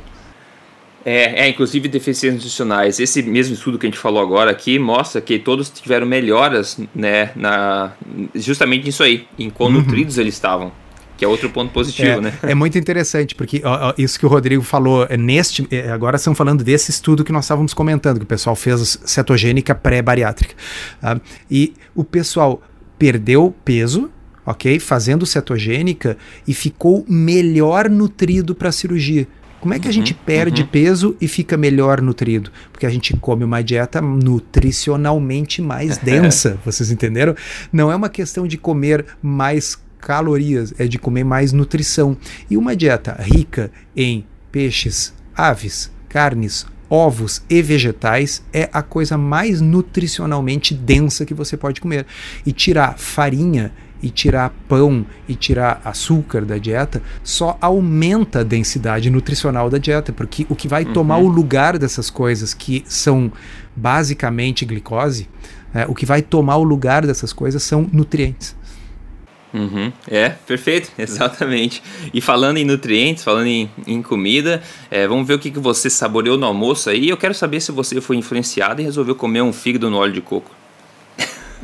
É, 1.08 1.44
é, 1.44 1.48
inclusive 1.48 1.86
deficiências 1.86 2.34
nutricionais. 2.34 2.98
Esse 2.98 3.22
mesmo 3.22 3.54
estudo 3.54 3.78
que 3.78 3.86
a 3.86 3.88
gente 3.88 3.98
falou 3.98 4.20
agora 4.20 4.50
aqui 4.50 4.76
mostra 4.76 5.20
que 5.20 5.38
todos 5.38 5.70
tiveram 5.70 6.04
melhoras, 6.04 6.80
né, 6.92 7.30
na, 7.36 7.92
justamente 8.34 8.86
nisso 8.86 9.04
aí, 9.04 9.24
em 9.38 9.48
quão 9.48 9.68
uhum. 9.68 9.76
nutridos 9.76 10.18
eles 10.18 10.34
estavam. 10.34 10.72
Que 11.16 11.24
é 11.24 11.28
outro 11.28 11.48
ponto 11.48 11.72
positivo, 11.72 12.18
é, 12.18 12.20
né? 12.20 12.34
É 12.42 12.56
muito 12.56 12.76
interessante, 12.76 13.36
porque 13.36 13.62
ó, 13.64 13.90
ó, 13.90 13.94
isso 13.96 14.18
que 14.18 14.26
o 14.26 14.28
Rodrigo 14.28 14.64
falou, 14.64 15.06
é 15.08 15.16
neste, 15.16 15.64
é, 15.70 15.88
agora 15.90 16.16
estamos 16.16 16.36
falando 16.36 16.64
desse 16.64 16.90
estudo 16.90 17.22
que 17.22 17.30
nós 17.30 17.44
estávamos 17.44 17.72
comentando, 17.72 18.18
que 18.18 18.24
o 18.24 18.26
pessoal 18.26 18.56
fez 18.56 18.98
cetogênica 19.04 19.76
pré-bariátrica. 19.76 20.56
Tá? 21.00 21.20
E 21.48 21.72
o 21.94 22.02
pessoal 22.02 22.60
perdeu 22.98 23.54
peso, 23.64 24.10
ok? 24.44 24.80
Fazendo 24.80 25.24
cetogênica 25.24 26.18
e 26.48 26.52
ficou 26.52 27.04
melhor 27.08 27.88
nutrido 27.88 28.56
para 28.56 28.70
a 28.70 28.72
cirurgia. 28.72 29.28
Como 29.66 29.74
é 29.74 29.80
que 29.80 29.88
a 29.88 29.92
gente 29.92 30.12
uhum, 30.12 30.18
perde 30.24 30.62
uhum. 30.62 30.68
peso 30.68 31.16
e 31.20 31.26
fica 31.26 31.56
melhor 31.56 32.00
nutrido? 32.00 32.52
Porque 32.70 32.86
a 32.86 32.88
gente 32.88 33.16
come 33.16 33.42
uma 33.42 33.64
dieta 33.64 34.00
nutricionalmente 34.00 35.60
mais 35.60 35.98
densa, 35.98 36.56
vocês 36.64 36.92
entenderam? 36.92 37.34
Não 37.72 37.90
é 37.90 37.96
uma 37.96 38.08
questão 38.08 38.46
de 38.46 38.56
comer 38.56 39.04
mais 39.20 39.76
calorias, 39.98 40.72
é 40.78 40.86
de 40.86 41.00
comer 41.00 41.24
mais 41.24 41.52
nutrição. 41.52 42.16
E 42.48 42.56
uma 42.56 42.76
dieta 42.76 43.16
rica 43.18 43.72
em 43.96 44.24
peixes, 44.52 45.12
aves, 45.34 45.90
carnes, 46.08 46.64
ovos 46.88 47.42
e 47.50 47.60
vegetais 47.60 48.44
é 48.52 48.70
a 48.72 48.82
coisa 48.82 49.18
mais 49.18 49.60
nutricionalmente 49.60 50.74
densa 50.74 51.26
que 51.26 51.34
você 51.34 51.56
pode 51.56 51.80
comer. 51.80 52.06
E 52.46 52.52
tirar 52.52 52.96
farinha 52.96 53.72
e 54.02 54.10
tirar 54.10 54.52
pão 54.68 55.04
e 55.28 55.34
tirar 55.34 55.80
açúcar 55.84 56.44
da 56.44 56.58
dieta 56.58 57.02
só 57.22 57.56
aumenta 57.60 58.40
a 58.40 58.44
densidade 58.44 59.10
nutricional 59.10 59.70
da 59.70 59.78
dieta, 59.78 60.12
porque 60.12 60.46
o 60.48 60.54
que 60.54 60.68
vai 60.68 60.84
uhum. 60.84 60.92
tomar 60.92 61.18
o 61.18 61.28
lugar 61.28 61.78
dessas 61.78 62.10
coisas 62.10 62.54
que 62.54 62.84
são 62.86 63.32
basicamente 63.74 64.64
glicose, 64.64 65.28
é, 65.74 65.86
o 65.86 65.94
que 65.94 66.06
vai 66.06 66.22
tomar 66.22 66.56
o 66.56 66.62
lugar 66.62 67.06
dessas 67.06 67.32
coisas 67.32 67.62
são 67.62 67.88
nutrientes. 67.92 68.56
Uhum. 69.52 69.90
É, 70.06 70.30
perfeito, 70.30 70.90
exatamente. 70.98 71.82
E 72.12 72.20
falando 72.20 72.58
em 72.58 72.64
nutrientes, 72.64 73.24
falando 73.24 73.46
em, 73.46 73.70
em 73.86 74.02
comida, 74.02 74.62
é, 74.90 75.06
vamos 75.08 75.26
ver 75.26 75.34
o 75.34 75.38
que, 75.38 75.50
que 75.50 75.58
você 75.58 75.88
saboreou 75.88 76.36
no 76.36 76.46
almoço 76.46 76.90
aí. 76.90 77.08
Eu 77.08 77.16
quero 77.16 77.34
saber 77.34 77.60
se 77.60 77.72
você 77.72 78.00
foi 78.00 78.16
influenciado 78.16 78.80
e 78.80 78.84
resolveu 78.84 79.14
comer 79.14 79.42
um 79.42 79.52
fígado 79.52 79.88
no 79.88 79.96
óleo 79.96 80.12
de 80.12 80.20
coco. 80.20 80.50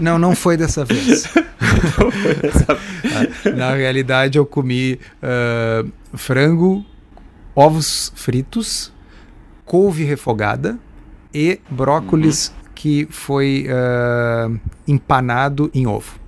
Não, 0.03 0.19
não 0.19 0.35
foi 0.35 0.57
dessa 0.57 0.85
vez. 0.93 1.33
não 1.97 2.11
foi 2.11 2.35
dessa 2.35 2.75
vez. 3.45 3.57
Na 3.57 3.73
realidade, 3.75 4.37
eu 4.37 4.45
comi 4.45 4.99
uh, 5.23 5.89
frango, 6.17 6.85
ovos 7.55 8.13
fritos, 8.17 8.93
couve 9.65 10.03
refogada 10.03 10.77
e 11.33 11.61
brócolis 11.71 12.49
uhum. 12.49 12.55
que 12.75 13.07
foi 13.11 13.69
uh, 13.69 14.61
empanado 14.89 15.71
em 15.73 15.87
ovo. 15.87 16.21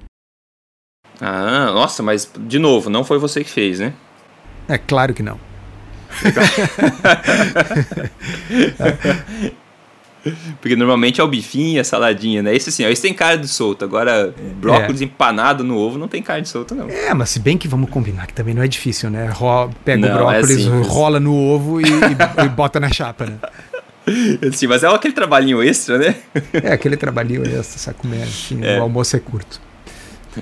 Ah, 1.20 1.72
nossa, 1.72 2.02
mas 2.02 2.30
de 2.38 2.58
novo, 2.60 2.88
não 2.88 3.04
foi 3.04 3.18
você 3.18 3.42
que 3.42 3.50
fez, 3.50 3.80
né? 3.80 3.92
É 4.68 4.78
claro 4.78 5.12
que 5.12 5.22
não. 5.22 5.38
Porque 10.60 10.76
normalmente 10.76 11.20
é 11.20 11.24
o 11.24 11.28
bifinho 11.28 11.80
a 11.80 11.84
saladinha, 11.84 12.42
né? 12.42 12.54
Esse 12.54 12.70
assim, 12.70 12.84
ó, 12.84 12.88
esse 12.88 13.02
tem 13.02 13.12
carne 13.12 13.42
de 13.42 13.48
solto. 13.48 13.84
Agora, 13.84 14.34
brócolis 14.60 15.00
é. 15.00 15.04
empanado 15.04 15.62
no 15.62 15.76
ovo 15.76 15.98
não 15.98 16.08
tem 16.08 16.22
carne 16.22 16.42
de 16.42 16.48
solto, 16.48 16.74
não. 16.74 16.88
É, 16.88 17.12
mas 17.14 17.30
se 17.30 17.40
bem 17.40 17.58
que 17.58 17.68
vamos 17.68 17.90
combinar 17.90 18.26
que 18.26 18.34
também 18.34 18.54
não 18.54 18.62
é 18.62 18.68
difícil, 18.68 19.10
né? 19.10 19.28
Ro 19.28 19.70
pega 19.84 20.08
não, 20.08 20.26
o 20.26 20.30
é 20.30 20.40
brócolis, 20.40 20.66
é 20.66 20.70
rola 20.82 21.20
no 21.20 21.34
ovo 21.34 21.80
e, 21.80 21.84
e, 21.84 22.44
e 22.44 22.48
bota 22.48 22.80
na 22.80 22.90
chapa, 22.90 23.26
né? 23.26 23.38
Sim, 24.52 24.66
mas 24.66 24.82
é 24.82 24.88
aquele 24.88 25.14
trabalhinho 25.14 25.62
extra, 25.62 25.98
né? 25.98 26.14
É, 26.52 26.72
aquele 26.72 26.96
trabalhinho 26.96 27.42
extra, 27.46 27.94
como 27.94 28.14
é? 28.14 28.22
Assim, 28.22 28.60
é. 28.62 28.78
O 28.78 28.82
almoço 28.82 29.16
é 29.16 29.20
curto. 29.20 29.60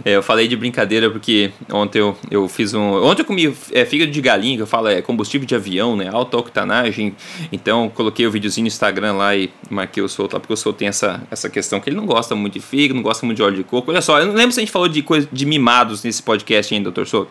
É, 0.04 0.16
eu 0.16 0.22
falei 0.22 0.48
de 0.48 0.56
brincadeira 0.56 1.10
porque 1.10 1.50
ontem 1.70 1.98
eu, 1.98 2.16
eu 2.30 2.48
fiz 2.48 2.74
um. 2.74 3.02
Ontem 3.04 3.22
eu 3.22 3.26
comi 3.26 3.54
é, 3.72 3.84
fígado 3.84 4.10
de 4.10 4.20
galinha, 4.20 4.56
que 4.56 4.62
eu 4.62 4.66
falo 4.66 4.88
é 4.88 5.02
combustível 5.02 5.46
de 5.46 5.54
avião, 5.54 5.96
né? 5.96 6.08
Alta 6.12 6.36
octanagem. 6.36 7.14
Então 7.50 7.88
coloquei 7.88 8.26
o 8.26 8.30
videozinho 8.30 8.64
no 8.64 8.68
Instagram 8.68 9.14
lá 9.14 9.36
e 9.36 9.50
marquei 9.70 10.02
o 10.02 10.08
Souto 10.08 10.34
lá, 10.34 10.40
porque 10.40 10.52
o 10.52 10.56
Souto 10.56 10.78
tem 10.78 10.88
essa, 10.88 11.22
essa 11.30 11.48
questão 11.48 11.80
que 11.80 11.88
ele 11.88 11.96
não 11.96 12.06
gosta 12.06 12.34
muito 12.34 12.54
de 12.54 12.60
fígado, 12.60 12.94
não 12.94 13.02
gosta 13.02 13.24
muito 13.26 13.36
de 13.36 13.42
óleo 13.42 13.56
de 13.56 13.64
coco. 13.64 13.90
Olha 13.90 14.02
só, 14.02 14.18
eu 14.18 14.26
não 14.26 14.34
lembro 14.34 14.52
se 14.52 14.60
a 14.60 14.62
gente 14.62 14.72
falou 14.72 14.88
de 14.88 15.02
coisa 15.02 15.28
de 15.30 15.46
mimados 15.46 16.02
nesse 16.02 16.22
podcast 16.22 16.74
ainda, 16.74 16.84
doutor 16.84 17.06
Souto. 17.06 17.30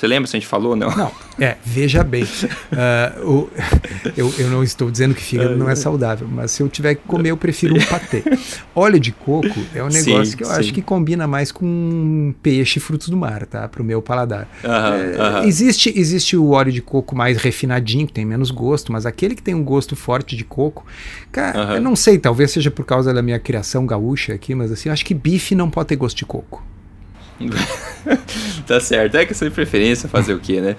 Você 0.00 0.06
lembra 0.06 0.26
se 0.26 0.34
a 0.34 0.40
gente 0.40 0.48
falou 0.48 0.74
não? 0.74 0.88
Não, 0.96 1.12
é, 1.38 1.58
veja 1.62 2.02
bem. 2.02 2.24
Uh, 2.24 3.20
o, 3.28 3.50
eu, 4.16 4.32
eu 4.38 4.48
não 4.48 4.64
estou 4.64 4.90
dizendo 4.90 5.14
que 5.14 5.20
fígado 5.20 5.54
não 5.58 5.68
é 5.68 5.74
saudável, 5.74 6.26
mas 6.26 6.52
se 6.52 6.62
eu 6.62 6.70
tiver 6.70 6.94
que 6.94 7.02
comer, 7.06 7.32
eu 7.32 7.36
prefiro 7.36 7.76
um 7.76 7.84
patê. 7.84 8.24
Óleo 8.74 8.98
de 8.98 9.12
coco 9.12 9.60
é 9.74 9.82
um 9.82 9.88
negócio 9.88 10.24
sim, 10.24 10.36
que 10.38 10.42
eu 10.42 10.46
sim. 10.46 10.54
acho 10.54 10.72
que 10.72 10.80
combina 10.80 11.26
mais 11.26 11.52
com 11.52 12.32
peixe 12.42 12.78
e 12.78 12.80
frutos 12.80 13.10
do 13.10 13.16
mar, 13.16 13.44
tá? 13.44 13.68
Para 13.68 13.82
o 13.82 13.84
meu 13.84 14.00
paladar. 14.00 14.48
Uh 14.64 14.68
-huh, 14.68 14.70
é, 14.70 15.38
uh 15.38 15.42
-huh. 15.42 15.46
Existe, 15.46 15.92
existe 15.94 16.34
o 16.34 16.48
óleo 16.52 16.72
de 16.72 16.80
coco 16.80 17.14
mais 17.14 17.36
refinadinho, 17.36 18.06
que 18.06 18.12
tem 18.14 18.24
menos 18.24 18.50
gosto, 18.50 18.90
mas 18.90 19.04
aquele 19.04 19.34
que 19.34 19.42
tem 19.42 19.54
um 19.54 19.62
gosto 19.62 19.94
forte 19.94 20.34
de 20.34 20.44
coco, 20.44 20.86
cara, 21.30 21.72
-huh. 21.72 21.74
eu 21.74 21.82
não 21.82 21.94
sei, 21.94 22.18
talvez 22.18 22.52
seja 22.52 22.70
por 22.70 22.86
causa 22.86 23.12
da 23.12 23.20
minha 23.20 23.38
criação 23.38 23.84
gaúcha 23.84 24.32
aqui, 24.32 24.54
mas 24.54 24.72
assim, 24.72 24.88
eu 24.88 24.94
acho 24.94 25.04
que 25.04 25.12
bife 25.12 25.54
não 25.54 25.68
pode 25.68 25.88
ter 25.88 25.96
gosto 25.96 26.16
de 26.16 26.24
coco. 26.24 26.64
tá 28.66 28.80
certo, 28.80 29.16
é 29.16 29.24
questão 29.24 29.48
de 29.48 29.54
preferência, 29.54 30.08
fazer 30.08 30.34
o 30.34 30.40
que, 30.40 30.60
né? 30.60 30.76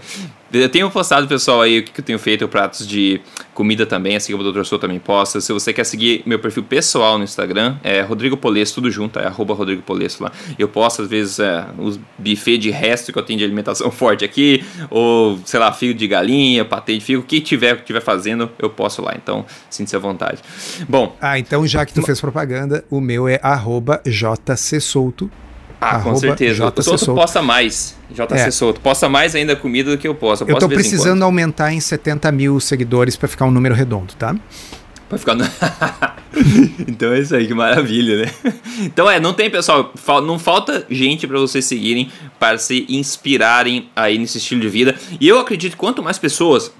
Eu 0.54 0.68
tenho 0.68 0.92
postado, 0.92 1.28
pessoal, 1.30 1.62
aí 1.62 1.80
o 1.80 1.84
que 1.84 1.98
eu 1.98 2.04
tenho 2.04 2.20
feito, 2.20 2.46
pratos 2.46 2.86
de 2.86 3.22
comida 3.54 3.86
também, 3.86 4.18
assim 4.18 4.36
como 4.36 4.46
o 4.46 4.52
Dr. 4.52 4.66
Sou 4.66 4.78
também 4.78 5.00
posta. 5.00 5.40
Se 5.40 5.54
você 5.54 5.72
quer 5.72 5.86
seguir 5.86 6.24
meu 6.26 6.40
perfil 6.40 6.64
pessoal 6.64 7.18
no 7.18 7.24
Instagram, 7.24 7.78
é 7.82 8.02
Rodrigo 8.02 8.36
Polesso, 8.36 8.76
tudo 8.76 8.92
junto, 8.92 9.18
é 9.18 9.26
arroba 9.26 9.54
Rodrigo 9.54 9.82
Polesso 9.82 10.22
lá. 10.22 10.32
Eu 10.60 10.68
posto, 10.68 11.04
às 11.04 11.08
vezes, 11.08 11.40
é, 11.40 11.66
os 11.78 11.98
buffet 12.18 12.58
de 12.58 12.70
resto 12.70 13.14
que 13.14 13.18
eu 13.18 13.24
tenho 13.24 13.40
de 13.40 13.46
alimentação 13.46 13.90
forte 13.92 14.26
aqui, 14.26 14.62
ou, 14.90 15.40
sei 15.46 15.58
lá, 15.58 15.72
fio 15.72 15.94
de 15.94 16.06
galinha, 16.06 16.66
patê 16.66 16.98
de 16.98 17.04
fio, 17.06 17.22
o 17.22 17.24
que 17.24 17.40
tiver, 17.40 17.78
que 17.78 17.86
tiver 17.86 18.02
fazendo, 18.02 18.52
eu 18.60 18.70
posto 18.70 19.02
lá. 19.02 19.14
Então, 19.16 19.46
sinta-se 19.70 19.96
à 19.96 20.00
vontade. 20.00 20.42
Bom. 20.90 21.16
Ah, 21.22 21.40
então 21.40 21.66
já 21.66 21.86
que 21.86 21.94
tu 21.94 22.02
fez 22.02 22.20
propaganda, 22.20 22.84
o 22.90 23.00
meu 23.00 23.26
é 23.26 23.40
arroba 23.42 24.02
jcsouto 24.06 25.32
ah, 25.82 26.00
com 26.00 26.16
certeza. 26.16 26.64
JC 26.70 26.84
Souto 26.84 27.06
Souto. 27.06 27.20
posta 27.20 27.42
mais. 27.42 27.98
JC 28.12 28.36
é. 28.36 28.52
Souto. 28.52 28.80
Posta 28.80 29.10
mais 29.10 29.34
ainda 29.34 29.56
comida 29.56 29.90
do 29.90 29.98
que 29.98 30.08
eu 30.08 30.14
posso. 30.14 30.44
Eu, 30.44 30.50
eu 30.50 30.60
tô 30.60 30.70
precisando 30.70 31.24
aumentar 31.24 31.74
em 31.74 31.80
70 31.80 32.32
mil 32.32 32.60
seguidores 32.60 33.16
para 33.16 33.28
ficar 33.28 33.46
um 33.46 33.52
número 33.52 33.74
redondo, 33.74 34.14
tá? 34.14 34.36
Pra 35.10 35.18
ficar. 35.18 35.34
No... 35.34 35.44
então 36.88 37.12
é 37.12 37.20
isso 37.20 37.36
aí, 37.36 37.48
que 37.48 37.54
maravilha, 37.56 38.26
né? 38.26 38.32
Então 38.82 39.10
é, 39.10 39.20
não 39.20 39.34
tem, 39.34 39.50
pessoal, 39.50 39.92
não 40.24 40.38
falta 40.38 40.86
gente 40.88 41.28
para 41.28 41.40
vocês 41.40 41.66
seguirem, 41.66 42.12
para 42.40 42.60
se 42.60 42.86
inspirarem 42.88 43.90
aí 43.96 44.20
nesse 44.20 44.38
estilo 44.38 44.62
de 44.62 44.70
vida. 44.70 44.96
E 45.20 45.28
eu 45.28 45.40
acredito 45.40 45.72
que 45.72 45.78
quanto 45.78 46.04
mais 46.04 46.20
pessoas 46.20 46.72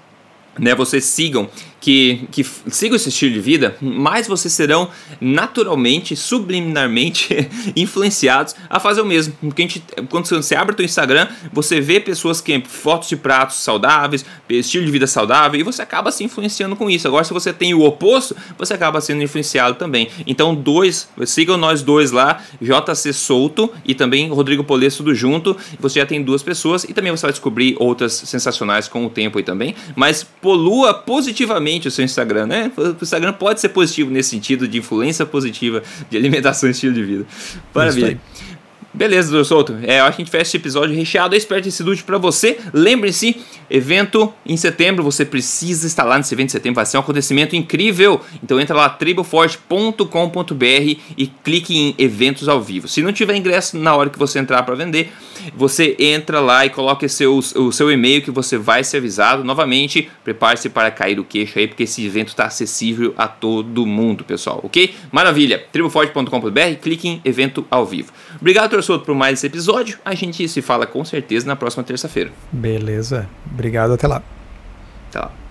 né, 0.58 0.74
vocês 0.74 1.04
sigam, 1.04 1.48
que, 1.82 2.28
que 2.30 2.46
sigam 2.68 2.94
esse 2.94 3.08
estilo 3.08 3.32
de 3.32 3.40
vida, 3.40 3.76
mais 3.80 4.28
vocês 4.28 4.54
serão 4.54 4.88
naturalmente, 5.20 6.14
subliminarmente 6.14 7.50
influenciados 7.74 8.54
a 8.70 8.78
fazer 8.78 9.00
o 9.00 9.04
mesmo. 9.04 9.34
Porque 9.40 9.62
gente, 9.62 9.82
quando 10.08 10.26
você 10.26 10.54
abre 10.54 10.74
o 10.74 10.76
seu 10.76 10.84
Instagram, 10.84 11.26
você 11.52 11.80
vê 11.80 11.98
pessoas 11.98 12.40
que 12.40 12.62
fotos 12.64 13.08
de 13.08 13.16
pratos 13.16 13.56
saudáveis, 13.56 14.24
estilo 14.48 14.86
de 14.86 14.92
vida 14.92 15.08
saudável, 15.08 15.58
e 15.58 15.64
você 15.64 15.82
acaba 15.82 16.12
se 16.12 16.22
influenciando 16.22 16.76
com 16.76 16.88
isso. 16.88 17.08
Agora, 17.08 17.24
se 17.24 17.32
você 17.32 17.52
tem 17.52 17.74
o 17.74 17.82
oposto, 17.82 18.36
você 18.56 18.74
acaba 18.74 19.00
sendo 19.00 19.20
influenciado 19.20 19.74
também. 19.74 20.08
Então, 20.24 20.54
dois, 20.54 21.08
sigam 21.26 21.56
nós 21.56 21.82
dois 21.82 22.12
lá, 22.12 22.40
JC 22.60 23.12
Souto 23.12 23.72
e 23.84 23.92
também 23.92 24.28
Rodrigo 24.28 24.62
Polesso 24.62 24.98
tudo 24.98 25.16
junto. 25.16 25.56
Você 25.80 25.98
já 25.98 26.06
tem 26.06 26.22
duas 26.22 26.44
pessoas 26.44 26.84
e 26.84 26.94
também 26.94 27.10
você 27.10 27.22
vai 27.22 27.32
descobrir 27.32 27.74
outras 27.80 28.12
sensacionais 28.12 28.86
com 28.86 29.04
o 29.04 29.10
tempo 29.10 29.38
aí 29.38 29.44
também. 29.44 29.74
Mas 29.96 30.22
polua 30.22 30.94
positivamente 30.94 31.71
positivamente 31.72 31.88
o 31.88 31.90
seu 31.90 32.04
Instagram, 32.04 32.46
né? 32.46 32.72
O 32.76 33.02
Instagram 33.02 33.32
pode 33.32 33.60
ser 33.60 33.70
positivo 33.70 34.10
nesse 34.10 34.30
sentido 34.30 34.68
de 34.68 34.78
influência 34.78 35.24
positiva 35.24 35.82
de 36.10 36.16
alimentação 36.16 36.68
e 36.68 36.72
estilo 36.72 36.92
de 36.92 37.02
vida. 37.02 37.26
Maravilha. 37.74 38.20
Beleza, 38.94 39.30
doutor 39.30 39.46
Souto. 39.46 39.78
É, 39.82 40.00
eu 40.00 40.04
acho 40.04 40.16
que 40.16 40.22
a 40.22 40.24
gente 40.24 40.30
fecha 40.30 40.42
esse 40.42 40.56
episódio 40.58 40.94
recheado. 40.94 41.34
Eu 41.34 41.38
espero 41.38 41.62
ter 41.62 41.70
sido 41.70 41.90
útil 41.90 42.04
para 42.04 42.18
você. 42.18 42.58
Lembre-se, 42.74 43.40
evento 43.70 44.32
em 44.44 44.56
setembro. 44.56 45.02
Você 45.02 45.24
precisa 45.24 45.86
estar 45.86 46.04
lá 46.04 46.18
nesse 46.18 46.34
evento 46.34 46.46
de 46.46 46.52
setembro. 46.52 46.76
Vai 46.76 46.84
ser 46.84 46.98
um 46.98 47.00
acontecimento 47.00 47.56
incrível. 47.56 48.20
Então 48.42 48.60
entra 48.60 48.76
lá, 48.76 48.90
triboforte.com.br 48.90 51.00
e 51.16 51.26
clique 51.42 51.74
em 51.74 51.94
eventos 51.96 52.48
ao 52.48 52.60
vivo. 52.60 52.86
Se 52.86 53.00
não 53.00 53.14
tiver 53.14 53.34
ingresso 53.34 53.78
na 53.78 53.96
hora 53.96 54.10
que 54.10 54.18
você 54.18 54.38
entrar 54.38 54.62
para 54.62 54.74
vender, 54.74 55.10
você 55.56 55.96
entra 55.98 56.40
lá 56.40 56.66
e 56.66 56.70
coloca 56.70 57.08
seu, 57.08 57.38
o 57.38 57.72
seu 57.72 57.90
e-mail 57.90 58.20
que 58.20 58.30
você 58.30 58.58
vai 58.58 58.84
ser 58.84 58.98
avisado. 58.98 59.42
Novamente, 59.42 60.10
prepare-se 60.22 60.68
para 60.68 60.90
cair 60.90 61.18
o 61.18 61.24
queixo 61.24 61.58
aí, 61.58 61.66
porque 61.66 61.84
esse 61.84 62.04
evento 62.04 62.28
está 62.28 62.44
acessível 62.44 63.14
a 63.16 63.26
todo 63.26 63.86
mundo, 63.86 64.22
pessoal. 64.22 64.60
Ok? 64.62 64.94
Maravilha. 65.10 65.64
triboforte.com.br, 65.72 66.76
clique 66.82 67.08
em 67.08 67.22
evento 67.24 67.66
ao 67.70 67.86
vivo. 67.86 68.12
Obrigado, 68.38 68.70
doutor 68.70 68.81
Souto, 68.82 69.04
por 69.04 69.14
mais 69.14 69.38
esse 69.38 69.46
episódio. 69.46 69.98
A 70.04 70.14
gente 70.14 70.46
se 70.48 70.60
fala 70.60 70.86
com 70.86 71.04
certeza 71.04 71.46
na 71.46 71.56
próxima 71.56 71.82
terça-feira. 71.82 72.30
Beleza. 72.50 73.28
Obrigado, 73.50 73.92
até 73.92 74.06
lá. 74.06 74.22
Até 75.08 75.20
lá. 75.20 75.41